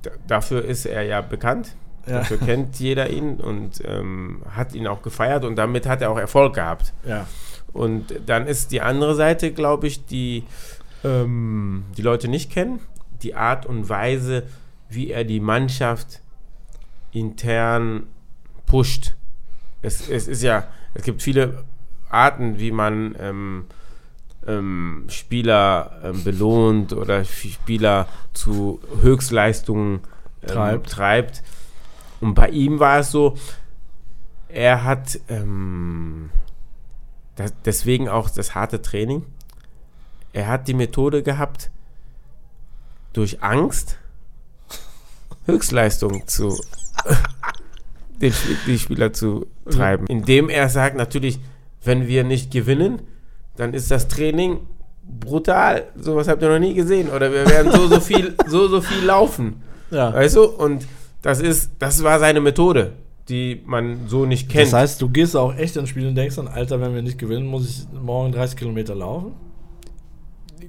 [0.05, 1.75] D dafür ist er ja bekannt.
[2.07, 2.19] Ja.
[2.19, 6.17] Dafür kennt jeder ihn und ähm, hat ihn auch gefeiert und damit hat er auch
[6.17, 6.93] Erfolg gehabt.
[7.05, 7.27] ja.
[7.73, 10.45] Und dann ist die andere Seite, glaube ich, die
[11.03, 12.79] ähm, die Leute nicht kennen,
[13.21, 14.43] die Art und Weise,
[14.89, 16.21] wie er die Mannschaft
[17.11, 18.07] intern
[18.65, 19.15] pusht.
[19.81, 21.63] Es, es ist ja, es gibt viele
[22.09, 23.65] Arten, wie man ähm,
[24.45, 30.01] ähm, Spieler ähm, belohnt oder Spieler zu Höchstleistungen
[30.41, 30.89] ähm, Treibt.
[30.89, 31.43] treibt.
[32.21, 33.35] Und bei ihm war es so,
[34.47, 36.29] er hat ähm,
[37.35, 39.25] das, deswegen auch das harte Training.
[40.33, 41.69] Er hat die Methode gehabt,
[43.13, 43.97] durch Angst
[45.47, 46.59] Höchstleistung zu
[48.21, 48.33] den,
[48.65, 50.05] die Spieler zu treiben.
[50.07, 51.39] Indem er sagt, natürlich,
[51.83, 53.01] wenn wir nicht gewinnen,
[53.55, 54.59] dann ist das Training
[55.03, 55.85] brutal.
[55.99, 57.09] Sowas habt ihr noch nie gesehen.
[57.09, 59.61] Oder wir werden so, so viel, so, so viel laufen.
[59.89, 60.13] ja.
[60.13, 60.43] Weißt du?
[60.45, 60.85] Und
[61.21, 62.93] das ist, das war seine Methode,
[63.29, 64.67] die man so nicht kennt.
[64.67, 67.17] Das heißt, du gehst auch echt ins Spiel und denkst dann, Alter, wenn wir nicht
[67.17, 69.33] gewinnen, muss ich morgen 30 Kilometer laufen?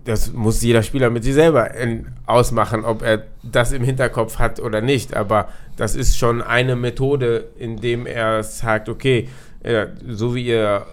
[0.04, 4.60] Das muss jeder Spieler mit sich selber in, ausmachen, ob er das im Hinterkopf hat
[4.60, 5.14] oder nicht.
[5.16, 9.28] Aber das ist schon eine Methode, indem er sagt, okay,
[9.62, 10.86] äh, so wie ihr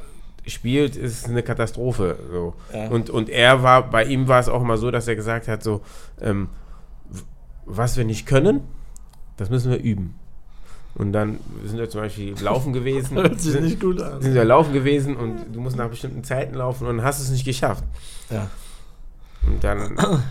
[0.47, 2.17] spielt, ist eine Katastrophe.
[2.31, 2.53] So.
[2.73, 2.87] Ja.
[2.89, 5.63] Und, und er war, bei ihm war es auch mal so, dass er gesagt hat,
[5.63, 5.81] so,
[6.21, 6.49] ähm,
[7.65, 8.61] was wir nicht können,
[9.37, 10.15] das müssen wir üben.
[10.93, 13.17] Und dann sind wir zum Beispiel laufen gewesen.
[13.17, 14.21] Hört sich sind, nicht gut an.
[14.21, 17.43] sind wir laufen gewesen und du musst nach bestimmten Zeiten laufen und hast es nicht
[17.43, 17.83] geschafft.
[18.29, 18.49] Ja.
[19.47, 19.95] Und dann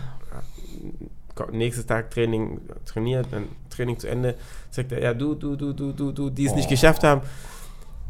[1.35, 4.35] kommt nächstes Tag Training trainiert, dann Training zu Ende,
[4.71, 7.21] sagt er, ja, du, du, du, du, du, du, die es nicht geschafft haben,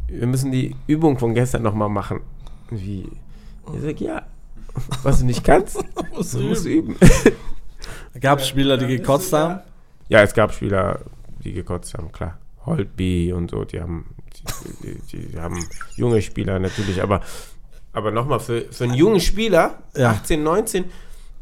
[0.08, 2.22] wir müssen die Übung von gestern nochmal machen.
[2.70, 3.10] Wie?
[3.74, 4.24] Ich sag, ja,
[5.04, 5.78] was du nicht kannst,
[6.16, 6.96] Musst du musst üben.
[6.96, 7.36] üben.
[8.22, 9.60] Gab es Spieler, die gekotzt haben?
[10.08, 11.02] Ja, es gab Spieler,
[11.44, 12.38] die gekotzt haben, klar.
[12.66, 14.16] Holtby und so, die haben,
[14.84, 17.22] die, die, die haben junge Spieler natürlich, aber,
[17.96, 20.12] aber nochmal, für, für einen jungen Spieler, Ja.
[20.12, 20.86] 18, 19,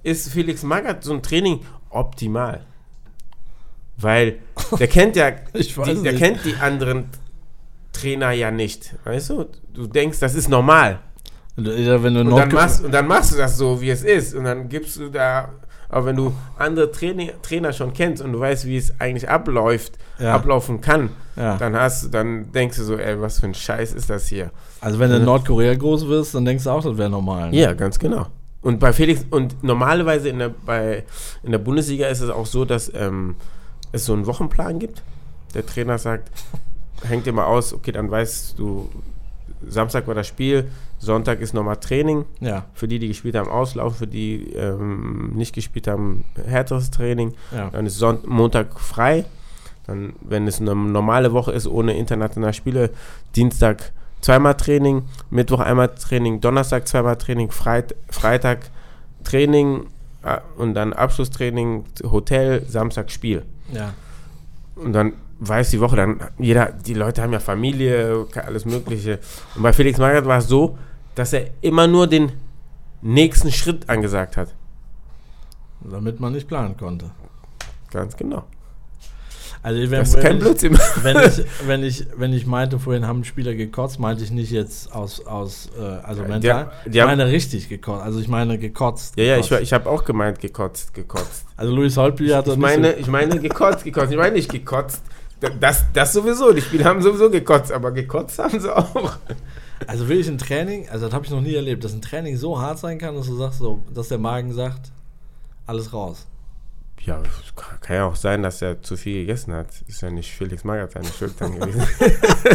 [0.03, 2.61] ist Felix Magath so ein Training optimal.
[3.97, 4.39] Weil
[4.79, 5.63] der kennt ja, die,
[6.03, 6.17] der nicht.
[6.17, 7.09] kennt die anderen
[7.91, 8.95] Trainer ja nicht.
[9.03, 9.45] Weißt du?
[9.73, 10.99] Du denkst, das ist normal.
[11.57, 14.33] Ja, wenn du Und dann, machst, und dann machst du das so, wie es ist.
[14.33, 15.49] Und dann gibst du da,
[15.89, 19.93] aber wenn du andere Traini- Trainer schon kennst und du weißt, wie es eigentlich abläuft,
[20.17, 20.33] Ja.
[20.33, 21.57] ablaufen kann, Ja.
[21.57, 24.49] dann hast du, dann denkst du so, ey, was für ein Scheiß ist das hier?
[24.83, 27.51] Also wenn du in Nordkorea groß wirst, dann denkst du auch, das wäre normal.
[27.51, 27.57] ne?
[27.57, 28.27] Ja, ganz genau.
[28.61, 31.03] Und bei Felix, und normalerweise in der, bei,
[31.41, 33.35] in der Bundesliga ist es auch so, dass ähm,
[33.93, 35.01] es so einen Wochenplan gibt.
[35.53, 36.29] Der Trainer sagt,
[37.03, 38.89] hängt dir mal aus, okay, dann weißt du,
[39.67, 40.69] Samstag war das Spiel,
[40.99, 42.25] Sonntag ist nochmal Training.
[42.41, 42.65] Ja.
[42.73, 47.33] Für die, die gespielt haben, Auslauf, für die ähm, nicht gespielt haben, härteres Training.
[47.55, 47.69] Ja.
[47.69, 49.25] Dann ist Sonnt Montag frei.
[49.87, 52.89] Dann, wenn es eine normale Woche ist, ohne internationale Spiele,
[53.35, 53.91] Dienstag
[54.23, 58.69] zweimal Training, Mittwoch einmal Training, Donnerstag zweimal Training, Freit Freitag
[59.23, 59.87] Training
[60.23, 63.43] äh, und dann Abschlusstraining, Hotel, Samstag Spiel.
[63.71, 63.93] ja.
[64.75, 69.19] Und dann weiß die Woche, dann jeder, die Leute haben ja Familie, alles Mögliche.
[69.55, 70.77] Und bei Felix Magath war es so,
[71.15, 72.31] dass er immer nur den
[73.01, 74.55] nächsten Schritt angesagt hat.
[75.81, 77.11] Damit man nicht planen konnte.
[77.91, 78.45] Ganz genau.
[79.63, 80.77] Also wenn, Das ist kein ich, Blödsinn.
[81.03, 84.93] wenn ich, wenn ich, wenn ich meinte, vorhin haben Spieler gekotzt, meinte ich nicht jetzt
[84.93, 86.71] aus, aus äh, also Ja, mental.
[86.85, 88.03] die- die ich meine richtig gekotzt.
[88.03, 89.17] Also ich meine gekotzt.
[89.17, 89.63] Ja, ja, ich, gekotzt.
[89.63, 91.45] ich habe auch gemeint, gekotzt, gekotzt.
[91.55, 94.11] Also Louis Holtby hat Ich nicht meine, ich meine gekotzt, gekotzt.
[94.11, 95.01] Ich meine nicht gekotzt.
[95.59, 96.51] Das, das sowieso.
[96.53, 98.93] Die Spieler haben sowieso gekotzt, aber gekotzt haben sie auch.
[98.93, 99.09] so,
[99.87, 102.37] also will ich ein Training, also das habe ich noch nie erlebt, dass ein Training
[102.37, 104.91] so hart sein kann, dass du sagst so, dass der Magen sagt,
[105.65, 106.25] alles raus.
[107.05, 107.21] Ja,
[107.55, 109.67] kann- kann ja auch sein, dass er zu viel gegessen hat.
[109.87, 111.81] Ist ja nicht Felix Magath seine Schuld dann gewesen.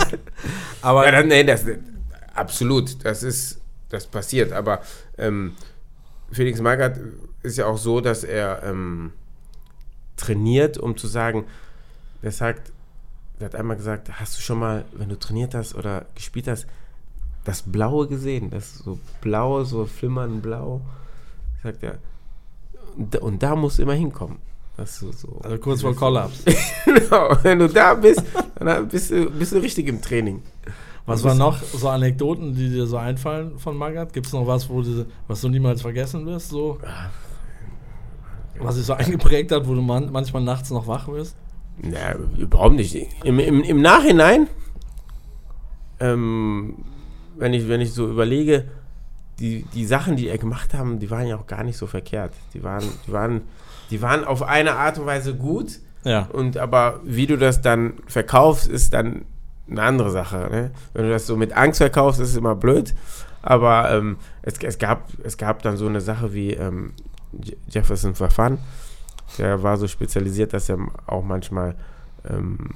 [0.82, 1.64] Aber Ja, dann, nee, das,
[2.34, 4.80] absolut, das ist, das passiert, aber
[5.16, 5.54] ähm,
[6.30, 6.98] Felix Magath
[7.42, 9.12] ist ja auch so, dass er ähm,
[10.16, 11.44] trainiert, um zu sagen,
[12.22, 12.70] er sagt,
[13.38, 16.66] er hat einmal gesagt, hast du schon mal, wenn du trainiert hast oder gespielt hast,
[17.44, 20.80] das Blaue gesehen, das so blaue, so flimmern blau,
[21.62, 21.98] sagt er,
[23.20, 24.38] und, da- musst du immer hinkommen.
[24.76, 26.44] Ist so, also kurz vor Kollaps.
[26.84, 28.22] genau, wenn du da bist,
[28.56, 30.42] dann bist du, bist du richtig im Training.
[31.04, 34.12] Was waren noch so Anekdoten, die dir so einfallen von Magath?
[34.12, 36.50] Gibt es noch was, wo du, was du niemals vergessen wirst?
[36.50, 36.78] So?
[38.58, 41.34] Was sich so eingeprägt hat, wo du man, manchmal nachts noch wach wirst?
[41.78, 42.94] Na, überhaupt nicht.
[43.24, 44.48] Im, im, im Nachhinein,
[45.98, 46.84] ähm,
[47.36, 48.68] wenn, ich, wenn ich so überlege,
[49.40, 52.32] die, die Sachen, die er gemacht haben, die waren ja auch gar nicht so verkehrt.
[52.54, 53.42] Die waren, die waren,
[53.90, 55.78] die waren auf eine Art und Weise gut.
[56.04, 56.28] Ja.
[56.32, 59.24] Und aber wie du das dann verkaufst, ist dann
[59.70, 60.48] eine andere Sache.
[60.50, 60.70] Ne?
[60.94, 62.94] Wenn du das so mit Angst verkaufst, ist es immer blöd.
[63.42, 66.92] Aber ähm, es, es, gab, es gab dann so eine Sache wie ähm,
[67.44, 68.58] Je- Jefferson Verfan.
[69.36, 71.74] Der war so spezialisiert, dass er auch manchmal
[72.28, 72.70] ähm,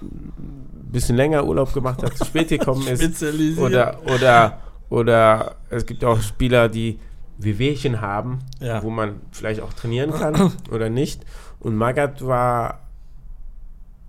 [0.00, 3.02] ein bisschen länger Urlaub gemacht hat, zu spät gekommen ist.
[3.02, 3.58] Spezialisiert.
[3.66, 4.58] Oder, oder,
[4.90, 6.98] oder es gibt auch Spieler, die
[7.38, 8.82] Wehwehchen haben, Ja.
[8.82, 11.24] wo man vielleicht auch trainieren kann oder nicht.
[11.60, 12.80] Und Magath war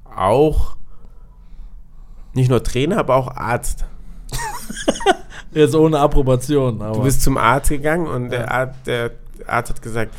[0.05, 0.75] auch
[2.33, 3.85] nicht nur Trainer, aber auch Arzt.
[5.51, 6.81] Jetzt ohne Approbation.
[6.81, 8.29] Aber Du bist zum Arzt gegangen und Ja.
[8.29, 9.11] der, Arzt, der
[9.47, 10.13] Arzt hat gesagt,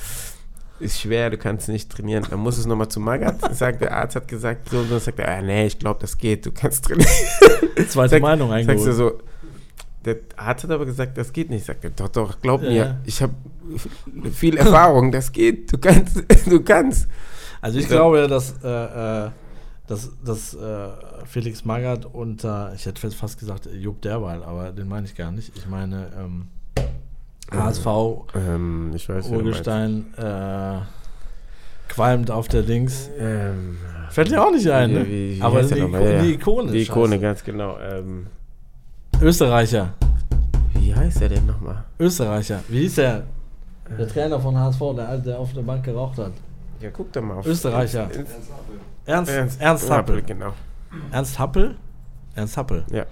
[0.80, 2.24] ist schwer, du kannst nicht trainieren.
[2.30, 3.54] Dann muss es nochmal zu Magath.
[3.54, 4.98] Sagt der Arzt hat gesagt, so und so.
[4.98, 7.10] Sagt er, ah, nee, ich glaube, das geht, du kannst trainieren.
[7.88, 9.12] zweite Sag- Meinung Sagst du so,
[10.04, 11.64] der Arzt hat aber gesagt, das geht nicht.
[11.66, 12.68] Sagt er, doch, doch, glaub Ja.
[12.70, 13.34] mir, ich habe
[14.32, 17.08] viel Erfahrung, das geht, du kannst, du kannst.
[17.60, 17.96] Also ich Ja.
[17.96, 19.30] glaube, dass, äh, äh,
[19.86, 20.88] dass, dass äh,
[21.26, 25.52] Felix Magath unter, ich hätte fast gesagt Jupp Derweil, aber den meine ich gar nicht.
[25.56, 26.46] Ich meine ähm,
[27.52, 27.86] HSV,
[28.36, 29.28] Ähm, ich weiß.
[29.28, 30.78] Urgestein, äh,
[31.88, 33.10] qualmt auf der Dings.
[33.18, 33.76] Ähm,
[34.10, 35.06] Fällt dir auch nicht ein, ne?
[35.06, 36.72] wie- wie aber die, die Ikone.
[36.72, 37.20] die Ikone, scheiße.
[37.20, 37.76] ganz genau.
[37.80, 38.26] Ähm,
[39.22, 39.92] Österreicher.
[40.74, 41.84] wie heißt der denn nochmal?
[41.98, 42.60] Österreicher.
[42.68, 43.24] Wie hieß der?
[43.98, 46.32] Der Trainer von HSV, der, alte, der auf der Bank geraucht hat.
[46.80, 47.46] Ja, guck doch mal auf.
[47.46, 48.08] Österreicher.
[49.04, 50.22] Ernst, Ernst, Ernst, Happel.
[50.22, 50.52] genau.
[51.12, 51.76] Ernst Happel?
[52.34, 52.84] Ernst Happel.
[52.90, 53.04] Ja.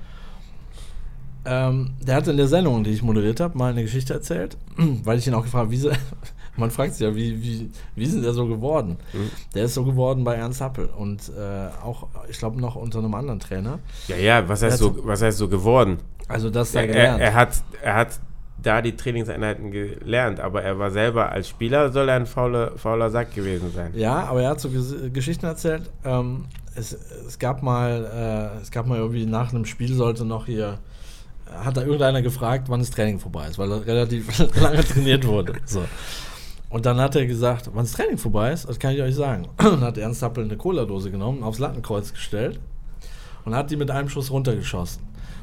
[1.44, 5.18] Ähm, der hat in der Sendung, die ich moderiert habe, mal eine Geschichte erzählt, weil
[5.18, 5.90] ich ihn auch gefragt habe, wie sie,
[6.58, 8.98] man fragt sich ja, wie, wie, wie ist denn der so geworden?
[9.12, 9.30] Mhm.
[9.54, 13.14] Der ist so geworden bei Ernst Happel und äh, auch, ich glaube, noch unter einem
[13.14, 13.78] anderen Trainer.
[14.08, 15.98] Ja, ja, was heißt, hat so, was heißt so geworden?
[16.28, 17.20] Also das da Er, er, gelernt.
[17.20, 17.48] er, hat,
[17.82, 18.20] er hat
[18.60, 23.08] da die Trainingseinheiten gelernt, aber er war selber als Spieler, soll er ein fauler, fauler
[23.10, 23.92] Sack gewesen sein.
[23.94, 25.88] Ja, aber er hat so Ges Geschichten erzählt.
[26.04, 26.92] Ähm, es,
[27.26, 30.78] es gab mal, äh, es gab mal irgendwie nach einem Spiel sollte noch hier,
[31.64, 35.54] hat da irgendeiner gefragt, wann das Training vorbei ist, weil er relativ lange trainiert wurde.
[35.64, 35.84] So.
[36.70, 39.48] Und dann hat er gesagt, wann das Training vorbei ist, das kann ich euch sagen.
[39.56, 42.60] Dann hat Ernst Happel eine Cola-Dose genommen, aufs Lattenkreuz gestellt
[43.46, 45.02] und hat die mit einem Schuss runtergeschossen.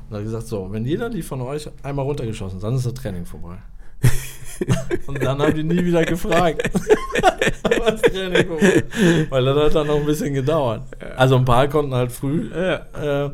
[0.10, 3.26] Und hat gesagt, so, wenn jeder die von euch einmal runtergeschossen, dann ist das Training
[3.26, 3.58] vorbei.
[5.08, 6.70] und dann haben die nie wieder gefragt.
[7.64, 8.84] was Training vorbei.
[9.30, 10.84] Weil das hat dann noch ein bisschen gedauert.
[11.18, 12.52] Also ein paar konnten halt früh.
[12.54, 13.32] Äh,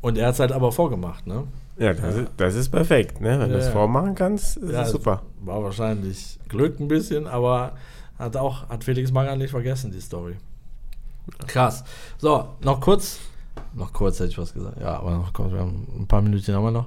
[0.00, 1.44] und er hat es halt aber vorgemacht, ne?
[1.78, 3.38] Ja, das, Ist, das ist perfekt, ne?
[3.38, 3.72] Wenn Ja, du das ja.
[3.72, 5.22] vormachen kannst, ist Ja, das super.
[5.40, 7.72] War wahrscheinlich Glück ein bisschen, aber
[8.18, 10.36] hat auch, hat Felix Magath nicht vergessen, die Story.
[11.46, 11.84] Krass.
[12.18, 13.18] So, noch kurz.
[13.74, 14.80] Noch kurz hätte ich was gesagt.
[14.80, 16.86] Ja, aber noch kurz, wir haben ein paar Minuten haben wir noch.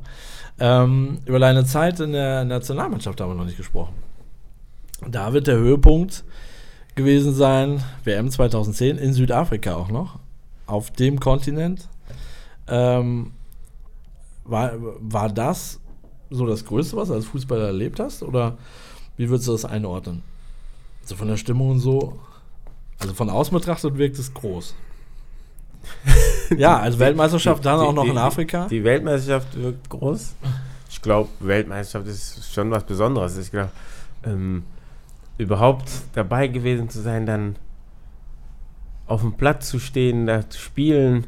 [0.59, 3.93] Ähm, über deine Zeit in der Nationalmannschaft haben wir noch nicht gesprochen.
[5.07, 6.23] Da wird der Höhepunkt
[6.95, 10.19] gewesen sein, WM 2010 in Südafrika auch noch,
[10.65, 11.87] auf dem Kontinent.
[12.67, 13.31] Ähm,
[14.43, 15.80] war, war das
[16.31, 18.23] so das Größte, was du als Fußballer erlebt hast?
[18.23, 18.57] Oder
[19.17, 20.23] wie würdest du das einordnen?
[21.03, 22.17] Also von der Stimmung und so.
[22.99, 24.73] Also von außen betrachtet wirkt es groß.
[26.57, 28.67] ja, also Weltmeisterschaft dann Die- auch noch die- in Afrika.
[28.67, 30.35] Die Weltmeisterschaft wirkt groß.
[30.89, 33.37] Ich glaube, Weltmeisterschaft ist schon was Besonderes.
[33.37, 33.71] Ich glaube,
[34.23, 34.63] ähm,
[35.37, 37.55] überhaupt dabei gewesen zu sein, dann
[39.07, 41.25] auf dem Platz zu stehen, da zu spielen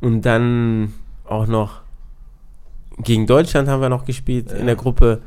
[0.00, 0.92] und dann
[1.24, 1.80] auch noch
[2.98, 4.56] gegen Deutschland haben wir noch gespielt Ja.
[4.56, 5.20] in der Gruppe.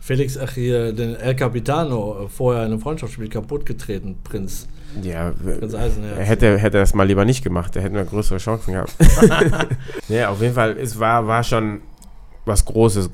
[0.00, 4.66] Felix, ach hier, den El Capitano, äh, vorher in einem Freundschaftsspiel kaputt getreten, Prinz.
[5.00, 6.18] Ja, Prinz Eisenherz.
[6.18, 8.92] Er hätte, hätte das mal lieber nicht gemacht, da hätten wir größere Chancen gehabt.
[10.08, 11.82] ja, auf jeden Fall, es war, war schon
[12.44, 13.10] was Großes,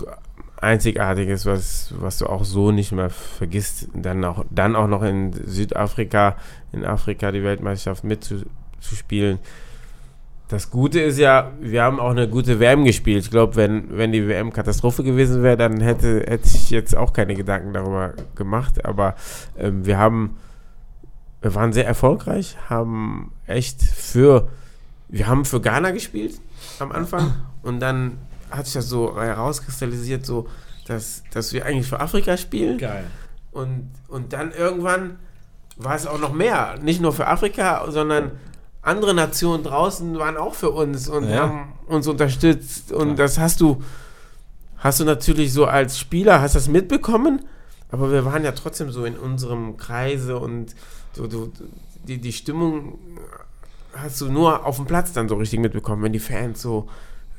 [0.60, 3.88] Einzigartiges, was, was du auch so nicht mehr vergisst.
[3.94, 6.36] Dann auch, dann auch noch in Südafrika,
[6.72, 9.38] in Afrika die Weltmeisterschaft mitzuspielen.
[10.48, 13.24] Das Gute ist ja, wir haben auch eine gute WM gespielt.
[13.24, 17.12] Ich glaube, wenn, wenn die WM Katastrophe gewesen wäre, dann hätte, hätte ich jetzt auch
[17.12, 18.84] keine Gedanken darüber gemacht.
[18.84, 19.14] Aber
[19.58, 20.38] ähm, wir haben
[21.40, 24.48] wir waren sehr erfolgreich, haben echt für,
[25.08, 26.40] wir haben für Ghana gespielt
[26.78, 28.18] am Anfang und dann
[28.50, 30.48] hat sich das so herauskristallisiert, so,
[30.86, 33.04] dass, dass wir eigentlich für Afrika spielen Geil.
[33.52, 35.18] und, und dann irgendwann
[35.76, 38.32] war es auch noch mehr, nicht nur für Afrika, sondern
[38.88, 41.42] andere Nationen draußen waren auch für uns und Ja.
[41.48, 43.16] haben uns unterstützt und Klar.
[43.16, 43.82] das hast du,
[44.78, 47.44] hast du natürlich so als Spieler, hast das mitbekommen,
[47.90, 50.74] aber wir waren ja trotzdem so in unserem Kreise und
[51.14, 51.52] du, du,
[52.06, 52.98] die, die Stimmung
[53.94, 56.88] hast du nur auf dem Platz dann so richtig mitbekommen, wenn die Fans so,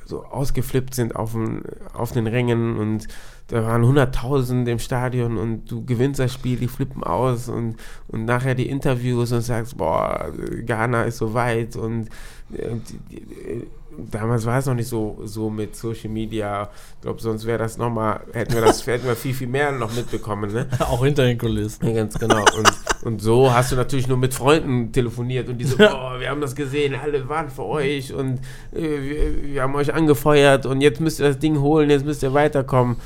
[0.05, 1.63] so ausgeflippt sind auf, den,
[1.93, 3.07] auf den Rängen und
[3.49, 7.75] da waren 100.000 im Stadion und du gewinnst das Spiel, die flippen aus und,
[8.07, 10.31] und nachher die Interviews und sagst, boah,
[10.65, 12.09] Ghana ist so weit und
[12.49, 13.67] die,
[14.11, 16.69] damals war es noch nicht so, so mit Social Media.
[16.95, 19.93] Ich glaube, sonst wäre das nochmal, hätten wir das hätten wir viel, viel mehr noch
[19.93, 20.67] mitbekommen, ne?
[20.79, 21.87] Auch hinter den Kulissen.
[21.87, 22.43] Ja, ganz genau.
[22.57, 22.71] Und,
[23.03, 26.41] und so hast du natürlich nur mit Freunden telefoniert und die so, boah, wir haben
[26.41, 28.39] das gesehen, alle waren für euch und
[28.73, 32.23] äh, wir, wir haben euch angefeuert und jetzt müsst ihr das Ding holen, jetzt müsst
[32.23, 32.97] ihr weiterkommen.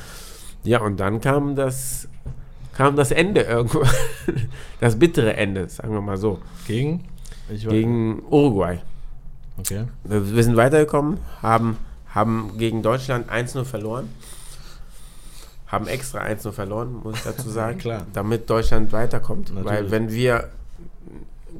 [0.63, 2.07] Ja, und dann kam das,
[2.73, 3.83] kam das Ende irgendwo.
[4.79, 6.39] Das bittere Ende, sagen wir mal so.
[6.67, 7.05] Gegen?
[7.47, 8.79] Gegen Uruguay.
[9.57, 9.85] Okay.
[10.03, 11.77] Wir, wir sind weitergekommen, haben,
[12.09, 14.09] haben gegen Deutschland 1-0 verloren.
[15.67, 17.77] Haben extra 1-0 verloren, muss ich dazu sagen.
[17.77, 18.05] Klar.
[18.11, 19.53] Damit Deutschland weiterkommt.
[19.53, 19.65] Natürlich.
[19.65, 20.49] Weil wenn wir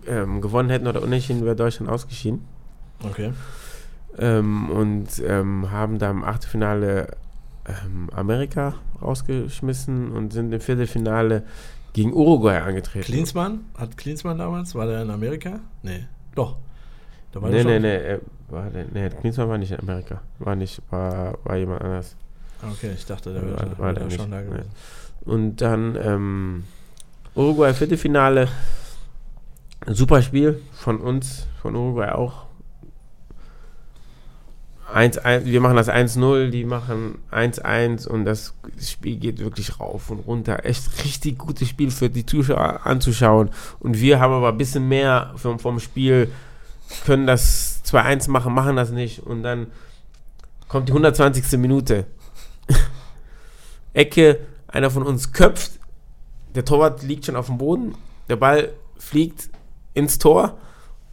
[0.06, 2.46] ähm, gewonnen hätten oder unentschieden, wäre Deutschland ausgeschieden.
[3.04, 3.32] Okay.
[4.18, 7.08] Ähm, und ähm, haben da im Achtelfinale
[7.68, 11.44] ähm, Amerika rausgeschmissen und sind im Viertelfinale
[11.94, 13.06] gegen Uruguay angetreten.
[13.06, 13.62] Klinsmann?
[13.78, 14.74] Hat Klinsmann damals?
[14.76, 15.60] War der in Amerika?
[15.84, 16.06] Nee.
[16.36, 16.58] Doch.
[17.32, 18.20] Da war Nee, nee, nee, äh,
[18.50, 20.22] war der, nee, Klinsmann war nicht in Amerika.
[20.40, 22.16] War nicht, war, war jemand anders.
[22.62, 24.46] Ah, Okay, ich dachte, der wäre War- schon, war der schon nicht, da nee.
[24.50, 24.70] gewesen.
[25.26, 26.64] Und dann ähm,
[27.36, 28.48] Uruguay Viertelfinale.
[29.86, 32.46] Ein super Spiel von uns, von Uruguay auch.
[34.92, 40.10] 1, 1, wir machen das 1-0, die machen 1-1 und das Spiel geht wirklich rauf
[40.10, 40.66] und runter.
[40.66, 43.50] Echt richtig gutes Spiel für die Zuschauer anzuschauen.
[43.80, 46.32] Und wir haben aber ein bisschen mehr vom, vom Spiel,
[47.06, 49.20] können das 2-1 machen, machen das nicht.
[49.20, 49.68] Und dann
[50.68, 51.60] kommt die 120.
[51.60, 52.06] Minute.
[53.94, 55.80] Ecke, einer von uns köpft,
[56.56, 57.96] der Torwart liegt schon auf dem Boden,
[58.30, 59.50] der Ball fliegt
[59.94, 60.58] ins Tor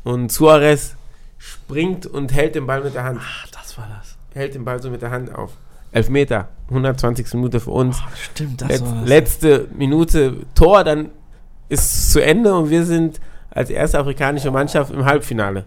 [0.05, 0.97] und Suarez
[1.39, 3.21] springt und hält den Ball mit der Hand.
[3.23, 4.17] Ach, das war das.
[4.35, 5.53] Hält den Ball so mit der Hand auf.
[5.93, 7.35] Elfmeter, 120.
[7.35, 7.99] Minute für uns.
[8.01, 9.09] Oh, stimmt, das Letz, war das.
[9.09, 11.11] letzte Minute Tor, dann
[11.69, 13.21] ist es zu Ende und wir sind
[13.51, 15.65] als erste afrikanische Mannschaft im Halbfinale.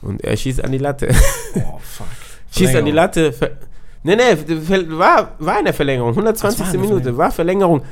[0.00, 1.08] Und er schießt an die Latte.
[1.54, 2.06] Oh, fuck.
[2.52, 2.94] schießt an die Verlängerung.
[2.94, 3.56] Latte.
[4.02, 6.10] Nee, nee, war, war in der Verlängerung.
[6.10, 6.60] 120.
[6.60, 7.82] Ach, es war Minute, war Verlängerung.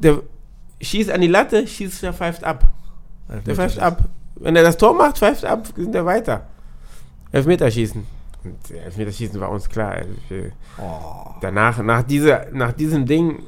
[0.00, 0.20] Der
[0.80, 2.68] schießt an die Latte, schießt, der pfeift ab.
[3.46, 4.04] Der pfeift ab.
[4.36, 6.46] Wenn er das Tor macht, pfeift ab, sind wir weiter.
[7.32, 8.04] Elfmeterschießen.
[8.44, 9.92] Und äh, Elfmeterschießen war uns klar.
[9.92, 11.34] Also wir, Oh.
[11.40, 13.40] danach, nach, dieser, nach diesem Ding,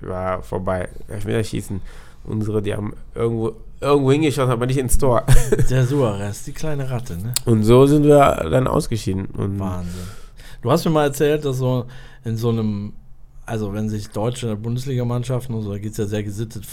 [0.00, 0.88] war vorbei.
[1.08, 1.80] Elfmeterschießen.
[2.24, 5.24] Unsere, die haben irgendwo, irgendwo hingeschossen, aber nicht ins Tor.
[5.70, 7.34] Der Suarez, die kleine Ratte, ne?
[7.44, 9.26] Und so sind wir dann ausgeschieden.
[9.26, 9.92] Und Wahnsinn.
[10.62, 11.84] Du hast mir mal erzählt, dass so
[12.24, 12.94] in so einem,
[13.44, 16.66] also wenn sich deutsche Bundesligamannschaften und so, da geht es ja sehr gesittet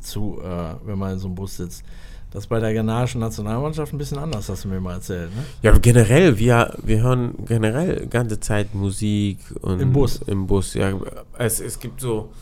[0.00, 1.84] zu, äh, wenn man in so einem Bus sitzt.
[2.32, 5.44] Das ist bei der ghanaischen Nationalmannschaft ein bisschen anders, hast du mir mal erzählt, ne?
[5.60, 10.20] Ja, generell, wir, wir hören generell ganze Zeit Musik und Im Bus?
[10.26, 10.92] Im Bus, ja.
[11.36, 12.32] Es, es gibt so.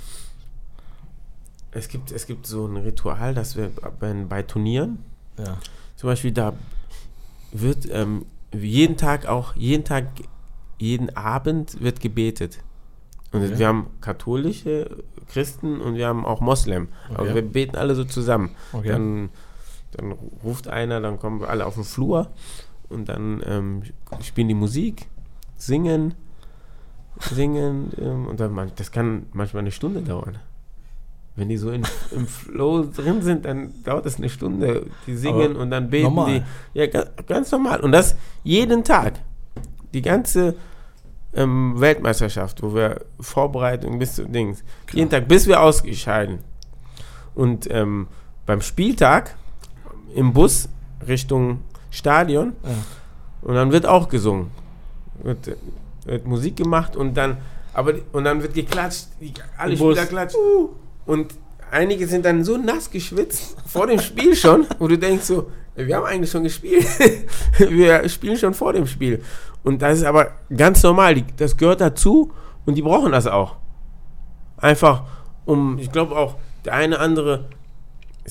[1.72, 4.98] Es gibt, es gibt so ein Ritual, dass wir bei, bei Turnieren,
[5.38, 5.56] Ja.
[5.96, 6.52] zum Beispiel da
[7.52, 10.06] wird ähm, jeden Tag auch, jeden Tag,
[10.78, 12.58] jeden Abend wird gebetet.
[13.32, 13.58] Und Okay.
[13.58, 14.90] wir haben katholische
[15.32, 16.88] Christen und wir haben auch Moslem.
[17.10, 17.34] Aber Okay.
[17.36, 18.50] wir beten alle so zusammen.
[18.72, 18.88] Okay.
[18.88, 19.28] Dann,
[19.92, 20.12] dann
[20.44, 22.28] ruft einer, dann kommen wir alle auf den Flur
[22.88, 23.82] und dann ähm,
[24.22, 25.06] spielen die Musik,
[25.56, 26.14] singen,
[27.18, 30.38] singen ähm, und dann man, das kann manchmal eine Stunde dauern.
[31.36, 34.86] Wenn die so in, im Flow drin sind, dann dauert das eine Stunde.
[35.06, 36.44] Die singen Aber und dann beten normal.
[36.74, 36.78] die.
[36.78, 37.80] Ja, ga, ganz normal.
[37.80, 39.20] Und das jeden Tag.
[39.94, 40.56] Die ganze
[41.32, 44.64] ähm, Weltmeisterschaft, wo wir Vorbereitung bis zu Dings.
[44.92, 46.40] Jeden Tag, bis wir ausgescheiden.
[47.34, 48.08] Und ähm,
[48.46, 49.36] beim Spieltag
[50.14, 50.68] im Bus
[51.06, 51.60] Richtung
[51.90, 52.70] Stadion Ja.
[53.42, 54.50] und dann wird auch gesungen.
[55.22, 55.56] Wird,
[56.04, 57.38] wird Musik gemacht und dann,
[57.74, 59.08] aber und dann wird geklatscht,
[59.58, 59.96] alle Im Bus.
[59.96, 60.40] Spieler klatschen.
[61.06, 61.34] Und
[61.70, 65.96] einige sind dann so nass geschwitzt vor dem Spiel schon, wo du denkst so, wir
[65.96, 66.86] haben eigentlich schon gespielt.
[67.58, 69.22] wir spielen schon vor dem Spiel.
[69.62, 72.32] Und das ist aber ganz normal, das gehört dazu
[72.66, 73.56] und die brauchen das auch.
[74.56, 75.04] Einfach
[75.44, 77.48] um, ich glaube auch, der eine andere,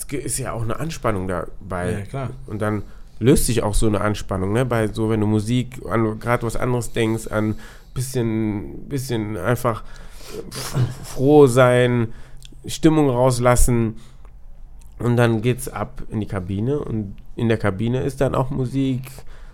[0.08, 1.92] es ist ja auch eine Anspannung dabei.
[1.92, 2.30] Ja, klar.
[2.48, 2.84] Und dann
[3.20, 4.66] löst sich auch so eine Anspannung, ne?
[4.66, 7.56] Bei so, wenn du Musik an gerade was anderes denkst, an
[7.94, 9.84] bisschen, bisschen einfach
[10.50, 12.14] f- froh sein,
[12.66, 13.98] Stimmung rauslassen.
[15.00, 19.04] Und dann geht's ab in die Kabine und in der Kabine ist dann auch Musik,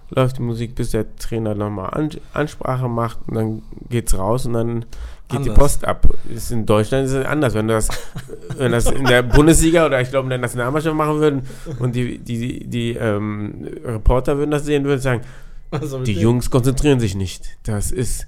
[0.10, 4.54] läuft die Musik, bis der Trainer nochmal An Ansprache macht und dann geht's raus und
[4.54, 4.86] dann
[5.30, 5.58] geht die Anders.
[5.58, 6.08] Post ab.
[6.34, 7.90] Ist in Deutschland ist es anders, wenn du das,
[8.58, 11.48] wenn das in der Bundesliga oder ich glaube in der Nationalmannschaft machen würden
[11.80, 15.22] und die, die, die ähm, Reporter würden das sehen, würden sagen,
[16.06, 17.58] die Jungs konzentrieren sich nicht.
[17.64, 18.28] Das ist,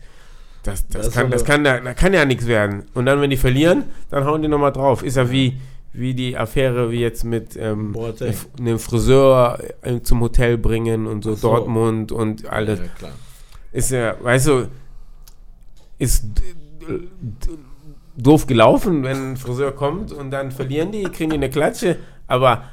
[0.64, 2.84] das, das, Das kann, das kann, da, da kann ja nichts werden.
[2.94, 5.04] Und dann, wenn die verlieren, dann hauen die nochmal drauf.
[5.04, 5.60] Ist ja wie,
[5.94, 8.34] wie die Affäre wie jetzt mit ähm, Boateng.
[8.60, 11.50] einem Friseur äh, zum Hotel bringen und so, so.
[11.50, 12.80] Dortmund und alles.
[12.80, 13.12] Ja, klar.
[13.72, 14.68] Ist ja, weißt du,
[16.00, 16.26] ist
[18.18, 21.98] doof gelaufen, wenn ein Friseur kommt und dann verlieren die, kriegen die eine Klatsche,
[22.28, 22.64] aber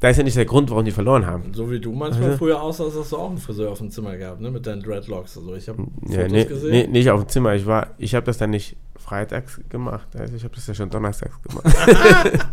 [0.00, 1.54] da ist ja nicht der Grund, warum die verloren haben.
[1.54, 4.16] So wie du manchmal Also- früher aussahst, hast du auch einen Friseur auf dem Zimmer
[4.16, 4.50] gehabt, ne?
[4.50, 5.54] Mit deinen Dreadlocks und so.
[5.54, 6.70] Ich habe Ja, Fotos nee, gesehen.
[6.70, 7.54] nee, nicht auf dem Zimmer.
[7.54, 10.06] Ich war, ich habe das dann nicht freitags gemacht.
[10.18, 11.64] Also ich habe das ja schon donnerstags gemacht.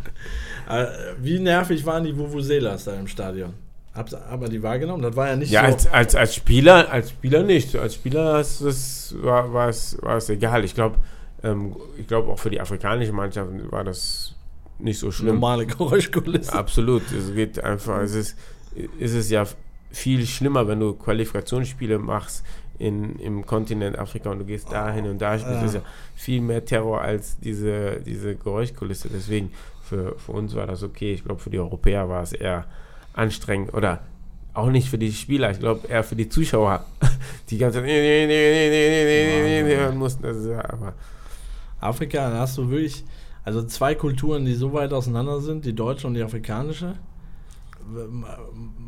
[0.69, 0.85] Äh,
[1.21, 3.51] Wie nervig waren die Vuvuzelas da im Stadion?
[3.93, 5.03] Habt aber die wahrgenommen?
[5.03, 5.67] Das war ja nicht ja, so.
[5.67, 7.75] als, als, als Spieler, als Spieler nicht.
[7.75, 10.63] Als Spieler ist das, war, war, es, war es egal.
[10.63, 10.97] Ich glaube,
[11.43, 14.35] ähm, ich glaube auch für die afrikanische Mannschaft war das
[14.79, 15.35] nicht so schlimm.
[15.35, 16.53] normale Geräuschkulisse.
[16.53, 17.03] Absolut.
[17.11, 18.37] Es geht einfach, es ist,
[18.99, 19.45] es ist ja
[19.91, 22.45] viel schlimmer, wenn du Qualifikationsspiele machst
[22.79, 25.59] in, im Kontinent Afrika und du gehst dahin und da spielst.
[25.59, 25.65] Ja.
[25.65, 25.81] Ist ja
[26.15, 29.09] viel mehr Terror als diese, diese Geräuschkulisse.
[29.13, 29.51] Deswegen,
[29.83, 31.13] für, für uns war das okay.
[31.13, 32.65] Ich glaube, für die Europäer war es eher
[33.13, 33.99] anstrengend oder
[34.53, 36.83] auch nicht für die Spieler, ich glaube eher für die Zuschauer,
[37.49, 37.89] die ganze Zeit
[39.95, 40.23] mussten.
[40.23, 40.93] Das ist ja, aber
[41.79, 43.05] Afrika, da hast du wirklich,
[43.43, 46.95] also zwei Kulturen, die so weit auseinander sind, die deutsche und die afrikanische.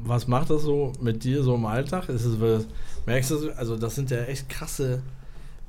[0.03, 2.09] was macht das so mit dir so im Alltag?
[2.09, 2.37] Ist es,
[3.05, 5.01] merkst du, also das sind ja echt krasse,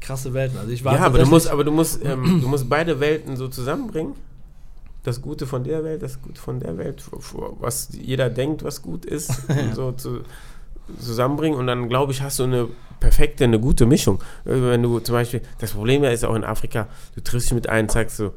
[0.01, 0.59] krasse Welten.
[0.59, 3.37] Also ich war Ja, aber du musst, aber du musst, ähm, du musst beide Welten
[3.37, 4.15] so zusammenbringen.
[5.05, 7.05] Das Gute von der Welt, das Gute von der Welt,
[7.61, 9.31] was jeder denkt, was gut ist,
[9.75, 10.21] so zu,
[10.99, 11.59] zusammenbringen.
[11.59, 12.69] Und dann, glaube ich, hast du eine
[13.01, 14.23] perfekte, eine gute Mischung.
[14.45, 17.55] Äh, Wenn du zum Beispiel, das Problem ja ist auch in Afrika, du triffst dich
[17.55, 18.33] mit einem, sagst so,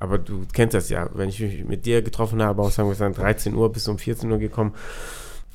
[0.00, 2.96] aber du kennst das ja, wenn ich mich mit dir getroffen habe, auch sagen wir
[2.96, 4.74] dann 13 Uhr bis um 14 Uhr gekommen,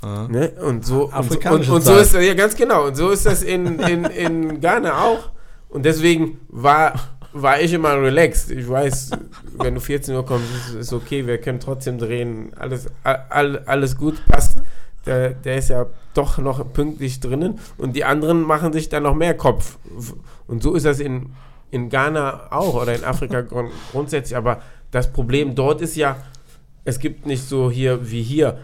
[0.03, 0.27] Ja.
[0.27, 0.51] Ne?
[0.61, 2.85] Und so, und, so- und, Afrikanische und so ist ja ganz genau.
[2.87, 5.31] Und so ist das in, in, in Ghana auch.
[5.67, 6.93] Und deswegen war,
[7.35, 8.49] war ich immer relaxed.
[8.51, 9.11] Ich weiß,
[9.59, 12.51] wenn du 14 Uhr kommst, ist, ist okay, wir können trotzdem drehen.
[12.55, 14.61] Alles, all, alles gut, passt.
[15.05, 17.59] Der, der ist ja doch noch pünktlich drinnen.
[17.77, 19.77] Und die anderen machen sich dann noch mehr Kopf.
[20.47, 21.33] Und so ist das in,
[21.71, 24.37] in Ghana auch oder in Afrika grund, grundsätzlich.
[24.37, 26.15] Aber das Problem dort ist ja,
[26.85, 28.59] es gibt nicht so hier wie hier.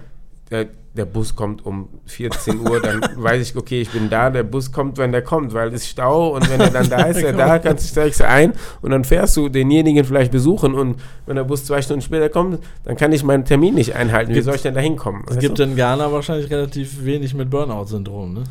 [0.49, 4.43] Der, der Bus kommt um 14 Uhr, dann weiß ich, okay, ich bin da, der
[4.43, 7.17] Bus kommt, wenn der kommt, weil es ist Stau und wenn er dann da ist,
[7.23, 10.97] er da, kannst du steigst du ein und dann fährst du denjenigen vielleicht besuchen und
[11.25, 14.35] wenn der Bus zwei Stunden später kommt, dann kann ich meinen Termin nicht einhalten.
[14.35, 15.23] Wie soll ich denn da hinkommen?
[15.29, 18.43] Es gibt in Ghana wahrscheinlich relativ wenig mit Burnout-Syndrom, ne?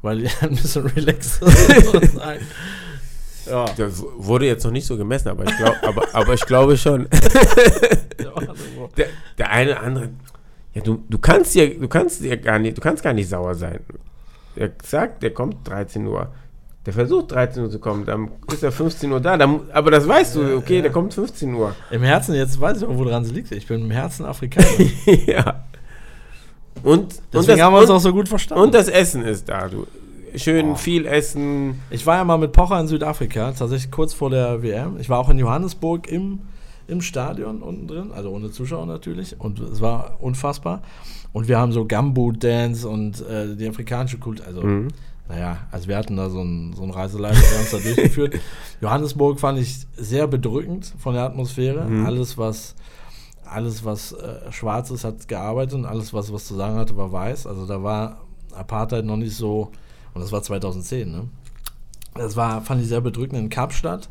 [0.00, 2.20] Weil die ein bisschen relaxed sind.
[3.46, 3.66] ja.
[3.76, 7.08] das wurde jetzt noch nicht so gemessen, aber ich, glaub, aber, aber ich glaube schon.
[8.96, 9.06] der,
[9.38, 10.08] der eine oder andere,
[10.74, 13.54] ja, du, du kannst dir, du kannst dir gar nicht, du kannst gar nicht sauer
[13.54, 13.80] sein.
[14.56, 16.28] Der sagt, der kommt 13 Uhr.
[16.84, 20.08] Der versucht 13 Uhr zu kommen, dann ist er 15 Uhr da, dann, aber das
[20.08, 21.74] weißt du, okay, der kommt 15 Uhr.
[21.92, 23.52] Im Herzen, jetzt weiß ich auch, woran es liegt.
[23.52, 24.66] Ich bin im Herzen Afrikaner.
[25.26, 25.64] ja.
[26.82, 28.64] Und, und, Deswegen das, haben wir uns und, auch so gut verstanden.
[28.64, 29.86] und das Essen ist da, du.
[30.34, 30.74] Schön Oh.
[30.74, 31.80] viel Essen.
[31.90, 34.96] Ich war ja mal mit Pocher in Südafrika, tatsächlich kurz vor der WM.
[34.98, 36.40] Ich war auch in Johannesburg im,
[36.92, 39.40] im Stadion unten drin, also ohne Zuschauer natürlich.
[39.40, 40.82] Und es war unfassbar.
[41.32, 44.46] Und wir haben so Gumboot-Dance und äh, die afrikanische Kultur.
[44.46, 44.88] Also, Mhm.
[45.28, 48.34] naja, also wir hatten da so einen so einen Reiseleiter, der uns da durchgeführt.
[48.80, 51.84] Johannesburg fand ich sehr bedrückend von der Atmosphäre.
[51.84, 52.06] Mhm.
[52.06, 52.74] Alles, was.
[53.44, 57.12] Alles, was äh, schwarz ist, hat gearbeitet und alles, was was zu sagen hatte, war
[57.12, 57.46] weiß.
[57.46, 58.22] Also da war
[58.54, 59.70] Apartheid noch nicht so,
[60.14, 61.28] und das war 2010, ne?
[62.14, 63.38] Das war, fand ich sehr bedrückend.
[63.38, 64.08] In Kapstadt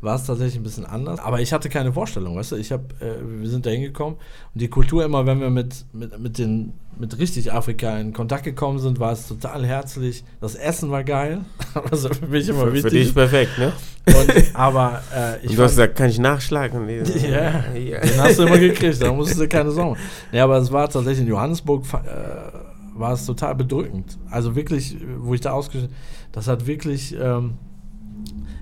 [0.00, 1.18] war es tatsächlich ein bisschen anders.
[1.18, 2.56] Aber ich hatte keine Vorstellung, weißt du?
[2.56, 4.14] Ich habe, äh, wir sind da hingekommen
[4.54, 8.44] und die Kultur immer, wenn wir mit, mit, mit den, mit richtig Afrika in Kontakt
[8.44, 10.24] gekommen sind, war es total herzlich.
[10.40, 11.40] Das Essen war geil.
[11.90, 13.14] also für mich immer Für, für dich wichtig.
[13.14, 13.72] perfekt, ne?
[14.06, 16.88] Und, aber äh, ich Und du hast gesagt, kann ich nachschlagen?
[16.88, 17.64] Ja.
[17.74, 18.00] ja.
[18.00, 19.90] den hast du immer gekriegt, da musstest du keine Sorgen.
[19.90, 20.02] machen.
[20.32, 24.18] Ja, aber es war tatsächlich in Johannesburg, äh, war es total bedrückend.
[24.30, 25.94] Also wirklich, wo ich da ausgeschnitten,
[26.32, 27.54] das hat wirklich, ähm,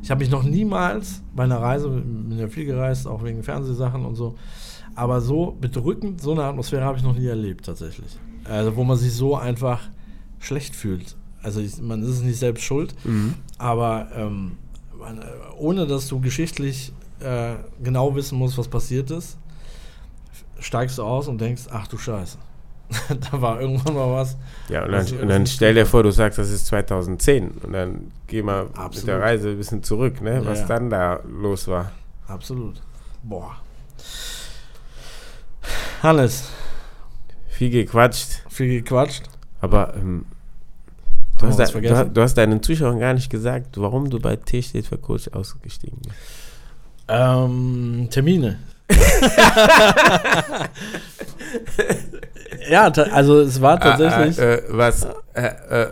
[0.06, 4.04] ich habe mich noch niemals bei einer Reise, bin ja viel gereist, auch wegen Fernsehsachen
[4.04, 4.36] und so,
[4.94, 8.16] aber so bedrückend, so eine Atmosphäre habe ich noch nie erlebt tatsächlich.
[8.44, 9.80] Also wo man sich so einfach
[10.38, 11.16] schlecht fühlt.
[11.42, 12.94] Also ich, man ist es nicht selbst schuld,
[13.58, 14.52] aber ähm,
[14.96, 15.24] man, äh,
[15.58, 19.36] ohne dass du geschichtlich äh, genau wissen musst, was passiert ist,
[20.60, 22.38] steigst du aus und denkst, ach du Scheiße.
[23.30, 24.36] da war irgendwann mal was.
[24.68, 28.12] Ja, und dann, und dann stell dir vor, du sagst, das ist 2010 und dann
[28.26, 29.08] geh mal mit Absolut.
[29.08, 30.40] der Reise ein bisschen zurück, ne?
[30.44, 30.66] was Ja.
[30.66, 31.92] dann da los war.
[32.28, 32.80] Absolut.
[33.22, 33.56] Boah.
[36.02, 36.48] Hannes,
[37.48, 39.24] Viel gequatscht, viel gequatscht.
[39.60, 40.26] aber ähm,
[41.38, 44.62] du, hast da, du, du hast deinen Zuschauern gar nicht gesagt, warum du bei T
[44.62, 46.14] steht für Coach ausgestiegen bist.
[47.08, 48.58] Ähm, Termine.
[52.70, 54.38] ja, also es war tatsächlich.
[54.38, 55.04] Äh, äh, was?
[55.34, 55.86] Äh, äh,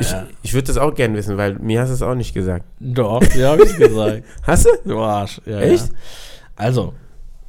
[0.00, 2.34] ich naja, ich würde das auch gern wissen, weil mir hast du es auch nicht
[2.34, 2.64] gesagt.
[2.80, 4.24] doch, ja, habe ich gesagt.
[4.42, 4.70] Hast du?
[4.84, 5.40] Du Arsch.
[5.46, 5.86] Ja, Echt?
[5.88, 5.94] Ja.
[6.56, 6.92] Also,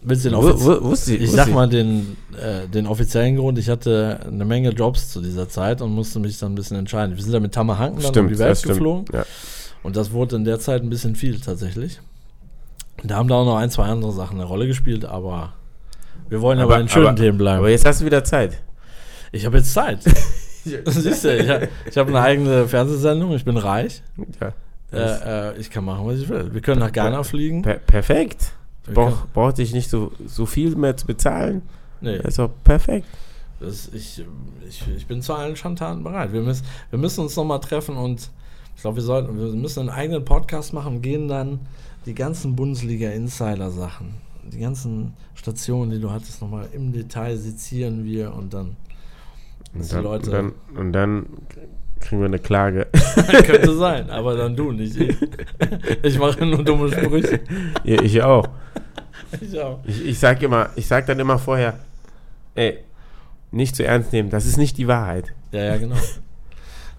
[0.02, 1.24] willst du den Wo, offiz- wo, wusste ich.
[1.24, 5.50] Ich sag mal den, äh, den offiziellen Grund, ich hatte eine Menge Jobs zu dieser
[5.50, 7.16] Zeit und musste mich dann ein bisschen entscheiden.
[7.18, 8.74] Wir sind da mit Tamahanken dann um die Welt stimmt.
[8.76, 9.26] geflogen Ja.
[9.84, 12.00] und das wurde in der Zeit ein bisschen viel tatsächlich.
[13.04, 15.54] Da haben da auch noch ein, zwei andere Sachen eine Rolle gespielt, aber
[16.30, 17.60] wir wollen ja bei den schönen Themen bleiben.
[17.60, 18.62] aber jetzt hast du wieder Zeit.
[19.32, 20.00] ich habe jetzt Zeit.
[20.86, 21.62] Siehst du, ich, hab-
[21.96, 24.02] habe eine eigene Fernsehsendung, ich bin reich.
[24.42, 24.54] Ja.
[24.92, 26.54] Äh, äh, ich kann machen, was ich will.
[26.54, 27.62] Wir können nach Ghana fliegen.
[27.62, 28.52] Per perfekt.
[28.94, 31.62] Brauch, braucht dich nicht so, so viel mehr zu bezahlen.
[32.00, 32.18] Nee.
[32.18, 33.06] Das ist doch perfekt.
[33.60, 34.24] Das, ich,
[34.68, 36.32] ich, ich bin zu allen Schandtaten bereit.
[36.32, 38.30] Wir müssen, wir müssen uns nochmal treffen und
[38.76, 41.60] ich glaube, wir sollten, wir müssen einen eigenen Podcast machen und gehen dann
[42.08, 44.14] die ganzen Bundesliga-Insider-Sachen,
[44.52, 48.78] die ganzen Stationen, die du hattest, nochmal im Detail sezieren wir und dann
[49.74, 50.26] Und dann, Leute.
[50.26, 51.26] und, dann, und dann
[52.00, 52.88] kriegen wir eine Klage.
[53.46, 55.16] könnte sein, aber dann du, nicht ich.
[56.04, 57.42] Ich mache nur dumme Sprüche.
[57.84, 58.48] ja, ich auch.
[59.42, 59.80] Ich auch.
[59.86, 61.80] Ich, ich sag immer, ich sag dann immer vorher,
[62.56, 62.80] ey,
[63.52, 64.30] nicht zu ernst nehmen.
[64.30, 65.34] Das ist nicht die Wahrheit.
[65.52, 65.96] Ja, ja, genau.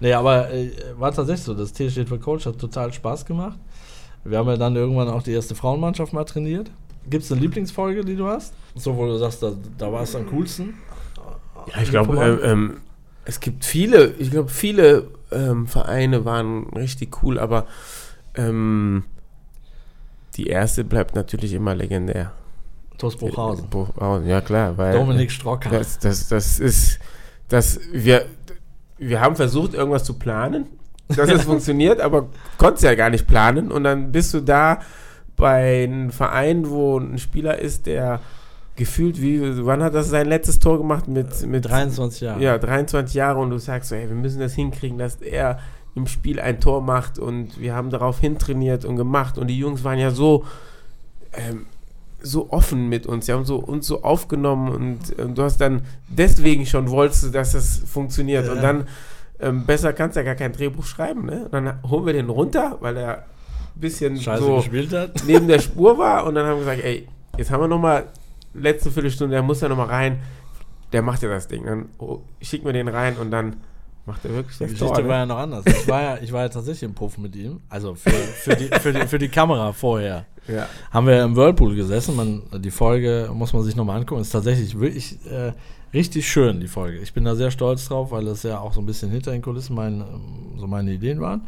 [0.01, 1.55] nee, aber äh, war tatsächlich so.
[1.55, 3.59] Das T steht für Coach, hat total Spaß gemacht.
[4.29, 6.71] Wir haben ja dann irgendwann auch die erste Frauenmannschaft mal trainiert.
[7.09, 8.53] Gibt es eine Lieblingsfolge, die du hast?
[8.75, 10.75] So, wo du sagst, da, da war es am coolsten?
[11.75, 12.77] Ja, ich glaube, ähm, ähm,
[13.25, 17.67] es gibt viele, ich glaube, viele ähm, Vereine waren richtig cool, aber
[18.35, 19.05] ähm,
[20.37, 22.33] die erste bleibt natürlich immer legendär.
[22.99, 23.69] TuS Bruchhausen.
[23.69, 25.71] Bruchhausen, ja klar, weil Dominik Strocker.
[25.71, 26.99] das, das, das ist,
[27.49, 28.27] das, wir,
[28.99, 30.67] wir haben versucht, irgendwas zu planen,
[31.09, 33.71] dass es funktioniert, aber konntest ja gar nicht planen.
[33.71, 34.81] Und dann bist du da
[35.37, 38.21] bei einem Verein, wo ein Spieler ist, der
[38.77, 41.09] gefühlt wie, wann hat das sein letztes Tor gemacht?
[41.09, 42.43] Mit, mit 23 Jahre.
[42.43, 43.41] Ja, 23 Jahre.
[43.41, 45.59] Und du sagst so, hey, wir müssen das hinkriegen, dass er
[45.95, 47.19] im Spiel ein Tor macht.
[47.19, 49.39] Und wir haben darauf hintrainiert und gemacht.
[49.39, 50.45] Und die Jungs waren ja so
[51.33, 51.67] ähm,
[52.21, 54.69] so offen mit uns, sie haben so uns so aufgenommen.
[54.71, 58.47] Und ähm, du hast dann deswegen schon wolltest du, dass das funktioniert.
[58.47, 58.53] Ja.
[58.53, 58.87] und dann
[59.40, 61.44] ähm, besser kannst du ja gar kein Drehbuch schreiben, ne?
[61.44, 65.10] Und dann holen wir den runter, weil er ein bisschen Scheiße so gespielt hat.
[65.27, 67.06] neben der Spur war und dann haben wir gesagt, ey,
[67.36, 68.06] jetzt haben wir noch mal
[68.55, 70.19] letzte Viertelstunde, der muss ja noch mal rein,
[70.93, 73.56] der macht ja das Ding, dann oh, schicken wir den rein und dann
[74.09, 75.09] macht er wirklich Die das Geschichte Tor, ne?
[75.09, 75.65] war ja noch anders.
[75.66, 77.60] Ich war ja, ich war ja tatsächlich im Puff mit ihm.
[77.69, 80.24] Also für, für, die, für, die, für die Kamera vorher.
[80.48, 80.66] ja.
[80.90, 82.16] Haben wir im Whirlpool gesessen.
[82.16, 84.23] Man, die Folge muss man sich nochmal angucken.
[84.23, 85.52] Ist tatsächlich wirklich äh,
[85.93, 86.98] richtig schön, die Folge.
[86.98, 89.43] Ich bin da sehr stolz drauf, weil das ja auch so ein bisschen hinter den
[89.43, 90.05] Kulissen mein,
[90.56, 91.43] so meine Ideen waren.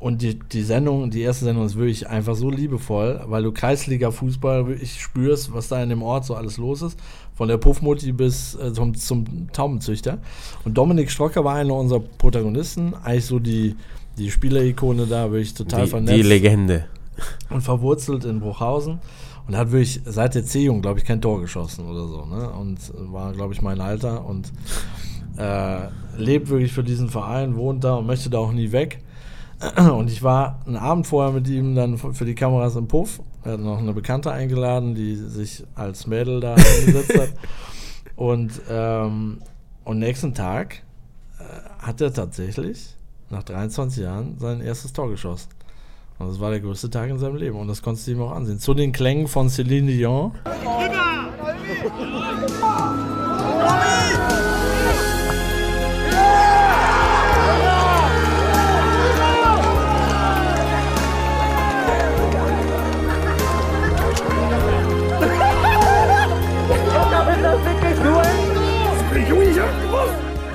[0.00, 4.68] Und die, die Sendung, die erste Sendung ist wirklich einfach so liebevoll, weil du Kreisliga-Fußball
[4.68, 6.98] wirklich spürst, was da in dem Ort so alles los ist.
[7.34, 10.18] Von der Puffmutti bis äh, zum, zum Taubenzüchter.
[10.64, 12.94] Und Dominik Strocker war einer unserer Protagonisten.
[12.94, 13.74] Eigentlich so die,
[14.18, 16.86] die Spielerikone da, wirklich total Die, vernetzt die Legende.
[17.50, 19.00] und verwurzelt in Bruchhausen
[19.48, 22.26] und hat wirklich seit der C-Jugend, glaube ich, kein Tor geschossen oder so.
[22.26, 22.50] Ne?
[22.50, 22.78] Und
[23.10, 24.52] war, glaube ich, mein Alter und
[25.38, 25.88] äh,
[26.18, 29.02] lebt wirklich für diesen Verein, wohnt da und möchte da auch nie weg.
[29.76, 33.20] Und ich war einen Abend vorher mit ihm dann für die Kameras im Puff.
[33.42, 37.32] Er hat noch eine Bekannte eingeladen, die sich als Mädel da hingesetzt hat.
[38.14, 39.38] Und, ähm,
[39.84, 40.82] und nächsten Tag
[41.38, 42.94] äh, hat er tatsächlich
[43.30, 45.50] nach 23 Jahren sein erstes Tor geschossen.
[46.18, 47.58] Und das war der größte Tag in seinem Leben.
[47.58, 48.58] Und das konntest du ihm auch ansehen.
[48.58, 50.32] Zu den Klängen von Céline Dion.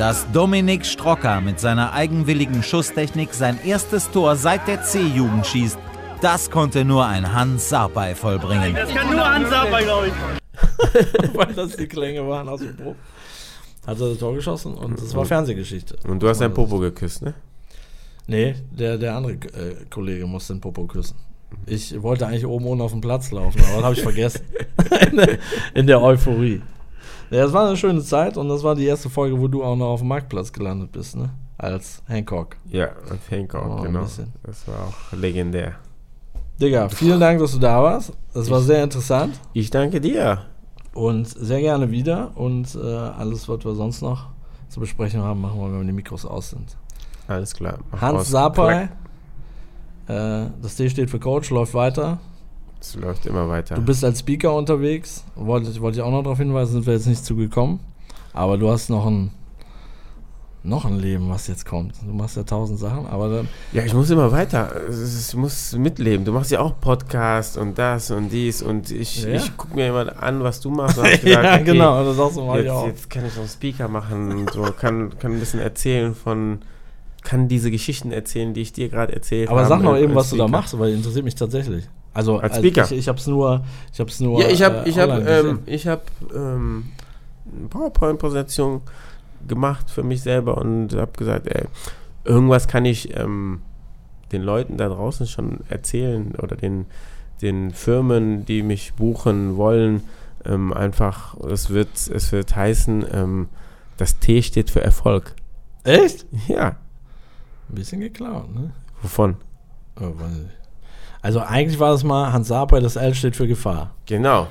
[0.03, 5.77] Dass Dominik Strocker mit seiner eigenwilligen Schusstechnik sein erstes Tor seit der C-Jugend schießt,
[6.19, 8.75] das konnte nur ein Hans Sarpei vollbringen.
[8.75, 11.33] Das kann nur Hans Saber, glaube ich.
[11.33, 12.97] weil das die Klänge waren aus dem Puff.
[13.87, 15.95] Hat er das Tor geschossen und das war Fernsehgeschichte.
[16.05, 17.33] Und du hast dein Popo geküsst, ne?
[18.27, 21.15] Nee, der, der andere äh, Kollege musste den Popo küssen.
[21.65, 24.41] Ich wollte eigentlich oben ohne auf den Platz laufen, aber das habe ich vergessen.
[25.11, 25.37] in, der,
[25.73, 26.61] in der Euphorie.
[27.33, 29.75] Ja, es war eine schöne Zeit und das war die erste Folge, wo du auch
[29.75, 31.31] noch auf dem Marktplatz gelandet bist, ne?
[31.57, 32.57] Als Hancock.
[32.69, 34.01] Ja, und Hancock, Oh, genau.
[34.43, 35.73] Das war auch legendär.
[36.61, 38.11] Digga, vielen Dank, dass du da warst.
[38.33, 40.41] Das war sehr interessant Ich danke dir.
[40.93, 42.31] und sehr gerne wieder.
[42.35, 44.27] Und äh, alles, was wir sonst noch
[44.69, 46.77] zu besprechen haben, machen wir, wenn die Mikros aus sind.
[47.27, 47.79] Alles klar.
[47.99, 48.29] Hans.
[48.29, 48.89] Sapai,
[50.07, 52.19] äh, das D steht für Coach, läuft weiter.
[52.85, 53.75] Es läuft immer weiter.
[53.75, 55.23] Du bist als Speaker unterwegs.
[55.35, 57.79] Wollte, wollte ich auch noch darauf hinweisen, sind wir jetzt nicht zugekommen.
[58.33, 59.31] Aber du hast noch ein,
[60.63, 61.93] noch ein Leben, was jetzt kommt.
[62.05, 63.47] Du machst ja tausend Sachen, aber dann.
[63.71, 64.69] ja, ich muss immer weiter.
[64.89, 66.25] Ich muss mitleben.
[66.25, 69.29] Du machst ja auch Podcast und das und dies und ich, Ja.
[69.35, 70.97] ich gucke mir immer an, was du machst.
[71.03, 72.87] Ich gedacht, ja, okay, genau, das sagst du mal Jetzt, auch.
[72.87, 76.59] jetzt kann ich noch Speaker machen und so, kann, kann ein bisschen erzählen von,
[77.23, 79.57] kann diese Geschichten erzählen, die ich dir gerade erzählt habe.
[79.59, 80.51] Aber sag noch eben, was du da Speaker.
[80.57, 81.87] machst, weil die interessiert mich tatsächlich.
[82.13, 82.85] Also Als Speaker?
[82.85, 84.39] Ich, ich hab's nur, ich hab's nur.
[84.39, 86.91] Ja, ich habe äh, ich hab, online ähm, ich hab, ähm,
[87.57, 88.81] eine PowerPoint-Präsentation
[89.47, 91.65] gemacht für mich selber und habe gesagt, ey,
[92.23, 93.61] irgendwas kann ich ähm,
[94.31, 96.85] den Leuten da draußen schon erzählen oder den,
[97.41, 100.03] den Firmen, die mich buchen wollen,
[100.45, 103.49] ähm, einfach, es wird, es wird heißen, ähm,
[103.97, 105.35] das T steht für Erfolg.
[105.83, 106.25] Echt?
[106.47, 106.77] Ja,
[107.69, 108.71] Ein bisschen geklaut, ne?
[109.01, 109.35] wovon?
[109.99, 110.62] Oh, weiß ich.
[111.23, 113.91] Also eigentlich war das mal Hans Sapai, das L steht für Gefahr.
[114.05, 114.47] Genau.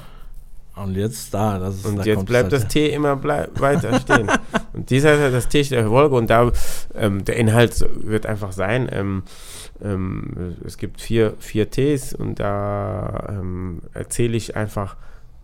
[0.74, 4.30] Und jetzt da, das ist Und da jetzt bleibt das halt T immer weiter stehen.
[4.72, 6.50] und dieser ist das T steht für Erfolg und da
[6.94, 8.88] ähm, der Inhalt wird einfach sein.
[8.90, 9.22] Ähm,
[9.84, 14.96] ähm, es gibt vier, vier Ts und da ähm, erzähle ich einfach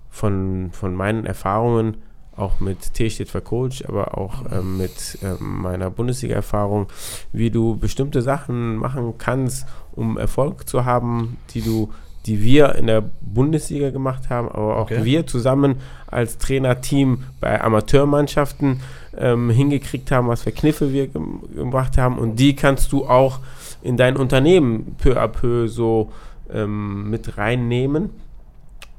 [0.08, 1.98] von, von meinen Erfahrungen
[2.38, 6.86] auch mit T steht für Coach, aber auch ähm, mit ähm, meiner Bundesliga-Erfahrung,
[7.32, 11.90] wie du bestimmte Sachen machen kannst, um Erfolg zu haben, die du
[12.26, 15.04] die wir in der Bundesliga gemacht haben, aber auch Okay.
[15.04, 18.80] wir zusammen als Trainerteam bei Amateurmannschaften
[19.16, 22.18] ähm, hingekriegt haben, was für Kniffe wir gem gemacht haben.
[22.18, 23.40] Und die kannst du auch
[23.82, 26.12] in dein Unternehmen peu à peu so
[26.52, 28.10] ähm, mit reinnehmen.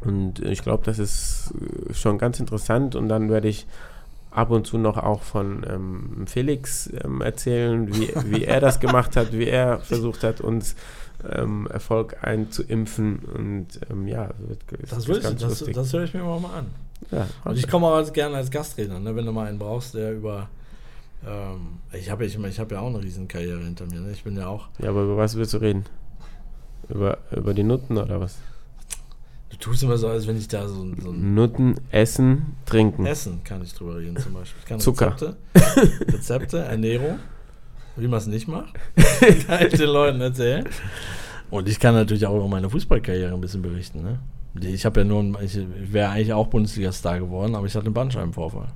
[0.01, 1.53] Und ich glaube, das ist
[1.89, 2.95] äh, schon ganz interessant.
[2.95, 3.67] Und dann werde ich
[4.31, 9.15] ab und zu noch auch von ähm, Felix ähm, erzählen, wie, wie er das gemacht
[9.15, 10.75] hat, wie er versucht hat, uns
[11.29, 13.19] ähm, Erfolg einzuimpfen.
[13.19, 14.59] Und ähm, ja, wird,
[14.89, 15.75] Das, ich, ganz das, lustig.
[15.75, 16.67] das höre ich mir mal an.
[17.11, 20.13] ja, Und ich komme auch gerne als Gastredner, ne, wenn du mal einen brauchst, der
[20.13, 20.49] über.
[21.27, 23.99] Ähm, ich habe ich, ich hab ja auch eine Riesenkarriere hinter mir.
[23.99, 24.11] Ne?
[24.13, 24.69] Ich bin ja auch.
[24.79, 25.85] ja, aber über was willst du reden?
[26.87, 28.37] Über, über die Nutten oder was?
[29.49, 33.05] Du tust immer so, als wenn ich da so, ein- so Nutten, Essen, Trinken.
[33.05, 34.59] Essen kann ich drüber reden zum Beispiel.
[34.61, 35.11] Ich kann Zucker.
[35.13, 35.37] Rezepte,
[36.13, 37.19] Rezepte, Ernährung,
[37.95, 38.73] wie man es nicht macht,
[39.47, 40.65] kann ich den Leuten erzählen.
[41.49, 44.03] Und ich kann natürlich auch über meine Fußballkarriere ein bisschen berichten.
[44.03, 44.19] Ne?
[44.61, 45.57] Ich habe ja nur, ich
[45.91, 48.67] wäre eigentlich auch Bundesliga-Star geworden, aber ich hatte einen Bandscheibenvorfall.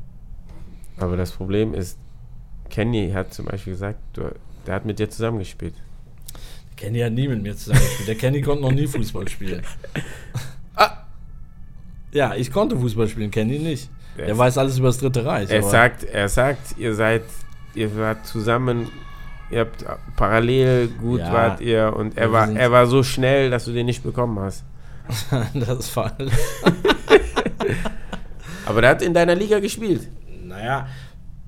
[0.98, 2.00] Aber das Problem ist,
[2.70, 4.24] Kenny hat zum Beispiel gesagt, du,
[4.66, 5.76] der hat mit dir zusammengespielt.
[6.76, 8.08] Kenny hat nie mit mir zusammengespielt.
[8.08, 9.62] Der Kenny konnte noch nie Fußball spielen.
[12.14, 13.90] Ja, ich konnte Fußball spielen, Kenny nicht.
[14.18, 15.50] Er ist- weiß alles über das Dritte Reich.
[15.50, 17.24] Er sagt, er sagt, ihr seid,
[17.74, 18.88] ihr wart zusammen,
[19.50, 19.84] ihr habt
[20.16, 21.34] parallel gut Ja.
[21.34, 24.64] wart ihr und er war, er war so schnell, dass du den nicht bekommen hast.
[25.56, 26.14] das ist falsch.
[28.66, 30.08] Aber der hat in deiner Liga gespielt.
[30.46, 30.88] Naja,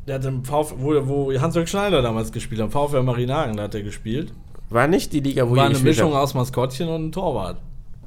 [0.07, 3.75] der hat im VfL, wo, wo Hans-Jörg Schneider damals gespielt hat, VfL Marinagen, da hat
[3.75, 4.33] er gespielt.
[4.69, 6.23] War nicht die Liga, wo War eine Mischung habt.
[6.23, 7.57] aus Maskottchen und Torwart.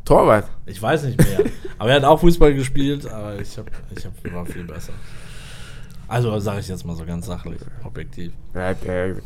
[0.09, 0.49] Torwart.
[0.65, 1.41] Ich weiß nicht mehr.
[1.79, 4.95] aber er hat auch Fußball gespielt, aber ich, hab, ich hab, war viel besser.
[6.09, 8.33] Also sage ich jetzt mal so ganz sachlich, objektiv.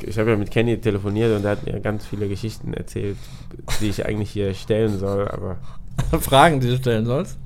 [0.04, 3.16] Ich habe ja mit Kenny telefoniert und er hat mir ganz viele Geschichten erzählt,
[3.80, 5.58] die ich eigentlich hier stellen soll, aber
[6.20, 7.38] Fragen, die du stellen sollst,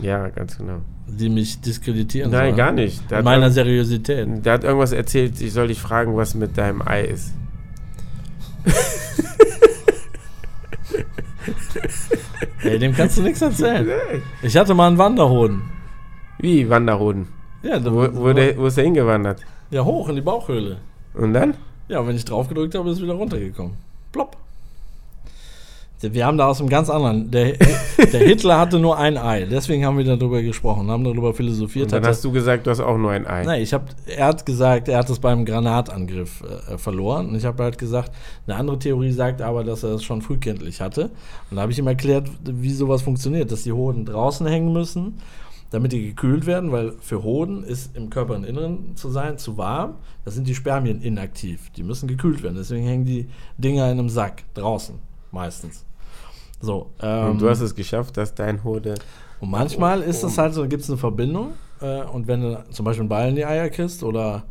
[0.00, 0.80] ja, ganz genau.
[1.08, 2.56] die mich diskreditieren Nein, sollen.
[2.56, 3.10] gar nicht.
[3.10, 4.46] Der meiner Seriosität.
[4.46, 7.32] der hat irgendwas erzählt, ich soll dich fragen, was mit deinem Ei ist.
[12.64, 13.86] Ey, dem kannst du nichts erzählen.
[14.42, 15.62] Ich hatte mal einen Wanderhoden.
[16.38, 17.28] Wie Wanderhoden?
[17.62, 19.42] Ja, da, Wo, wo, der, wo ist der hingewandert?
[19.70, 20.78] ja, hoch in die Bauchhöhle.
[21.14, 21.54] Und dann?
[21.88, 23.74] Ja, wenn ich drauf gedrückt habe, ist es wieder runtergekommen.
[24.12, 24.36] Plopp.
[26.12, 27.30] Wir haben da aus einem ganz anderen.
[27.30, 27.52] Der,
[28.12, 31.86] der Hitler hatte nur ein Ei, deswegen haben wir darüber gesprochen, haben darüber philosophiert.
[31.86, 33.44] Und dann Hat hast du gesagt, du hast auch nur ein Ei.
[33.44, 37.28] Nein, ich habe, er hat gesagt, er hat es beim Granatangriff äh, verloren.
[37.28, 38.12] Und ich habe halt gesagt,
[38.46, 41.10] eine andere Theorie sagt aber, dass er es schon frühkindlich hatte.
[41.50, 45.20] Und da habe ich ihm erklärt, wie sowas funktioniert, dass die Hoden draußen hängen müssen,
[45.70, 49.94] damit die gekühlt werden, weil für Hoden ist im Körperinneren zu sein zu warm.
[50.24, 51.70] Da sind die Spermien inaktiv.
[51.76, 52.56] Die müssen gekühlt werden.
[52.56, 53.28] Deswegen hängen die
[53.58, 54.98] Dinger in einem Sack draußen
[55.34, 55.84] meistens.
[56.60, 56.90] So.
[57.02, 58.94] Ähm, Und du hast es geschafft, dass dein Hode.
[59.40, 62.84] und manchmal ist es halt so, gibt es eine Verbindung äh, und wenn du zum
[62.84, 64.44] Beispiel einen Ball in die Eier kriegst oder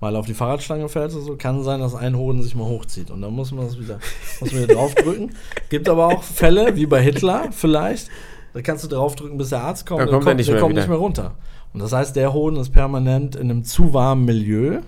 [0.00, 3.10] mal auf die Fahrradstange fällst oder so, kann sein, dass ein Hoden sich mal hochzieht
[3.10, 3.98] und dann muss man das wieder,
[4.40, 5.32] muss man wieder draufdrücken.
[5.70, 8.08] Gibt aber auch Fälle, wie bei Hitler vielleicht,
[8.54, 10.62] da kannst du draufdrücken, bis der Arzt kommt, Dann und kommt er nicht der mehr
[10.62, 11.34] kommt nicht mehr runter.
[11.74, 14.78] Und das heißt, der Hoden ist permanent in einem zu warmen Milieu.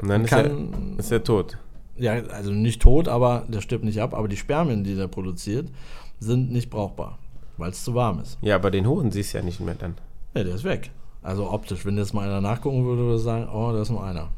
[0.00, 1.56] Und dann ist er, Kann, ist er tot.
[1.96, 5.68] ja, also nicht tot, aber der stirbt nicht ab, aber die Spermien, die der produziert,
[6.20, 7.18] sind nicht brauchbar,
[7.56, 8.38] weil es zu warm ist.
[8.40, 9.94] Ja, aber den Hoden siehst du ja nicht mehr dann.
[10.34, 10.90] Ja, der ist weg.
[11.22, 11.84] Also optisch.
[11.86, 14.28] Wenn jetzt mal einer nachgucken würde, würde er sagen, oh, da ist nur einer.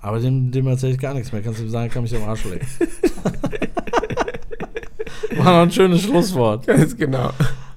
[0.00, 1.42] Aber dem, dem erzähle ich gar nichts mehr.
[1.42, 2.66] Kannst du ihm sagen, kann mich am Arsch lecken.
[5.38, 6.66] War noch ein schönes Schlusswort.
[6.66, 7.30] Ganz genau.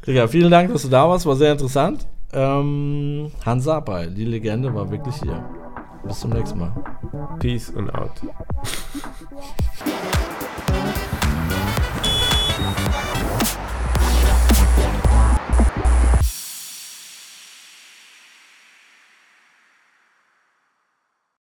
[0.06, 1.26] Digga, vielen Dank, dass du da warst.
[1.26, 2.06] War sehr interessant.
[2.32, 5.44] Ähm, Hans Sapai, die Legende, war wirklich hier.
[6.04, 6.72] Bis zum nächsten Mal.
[7.40, 8.22] Peace und out.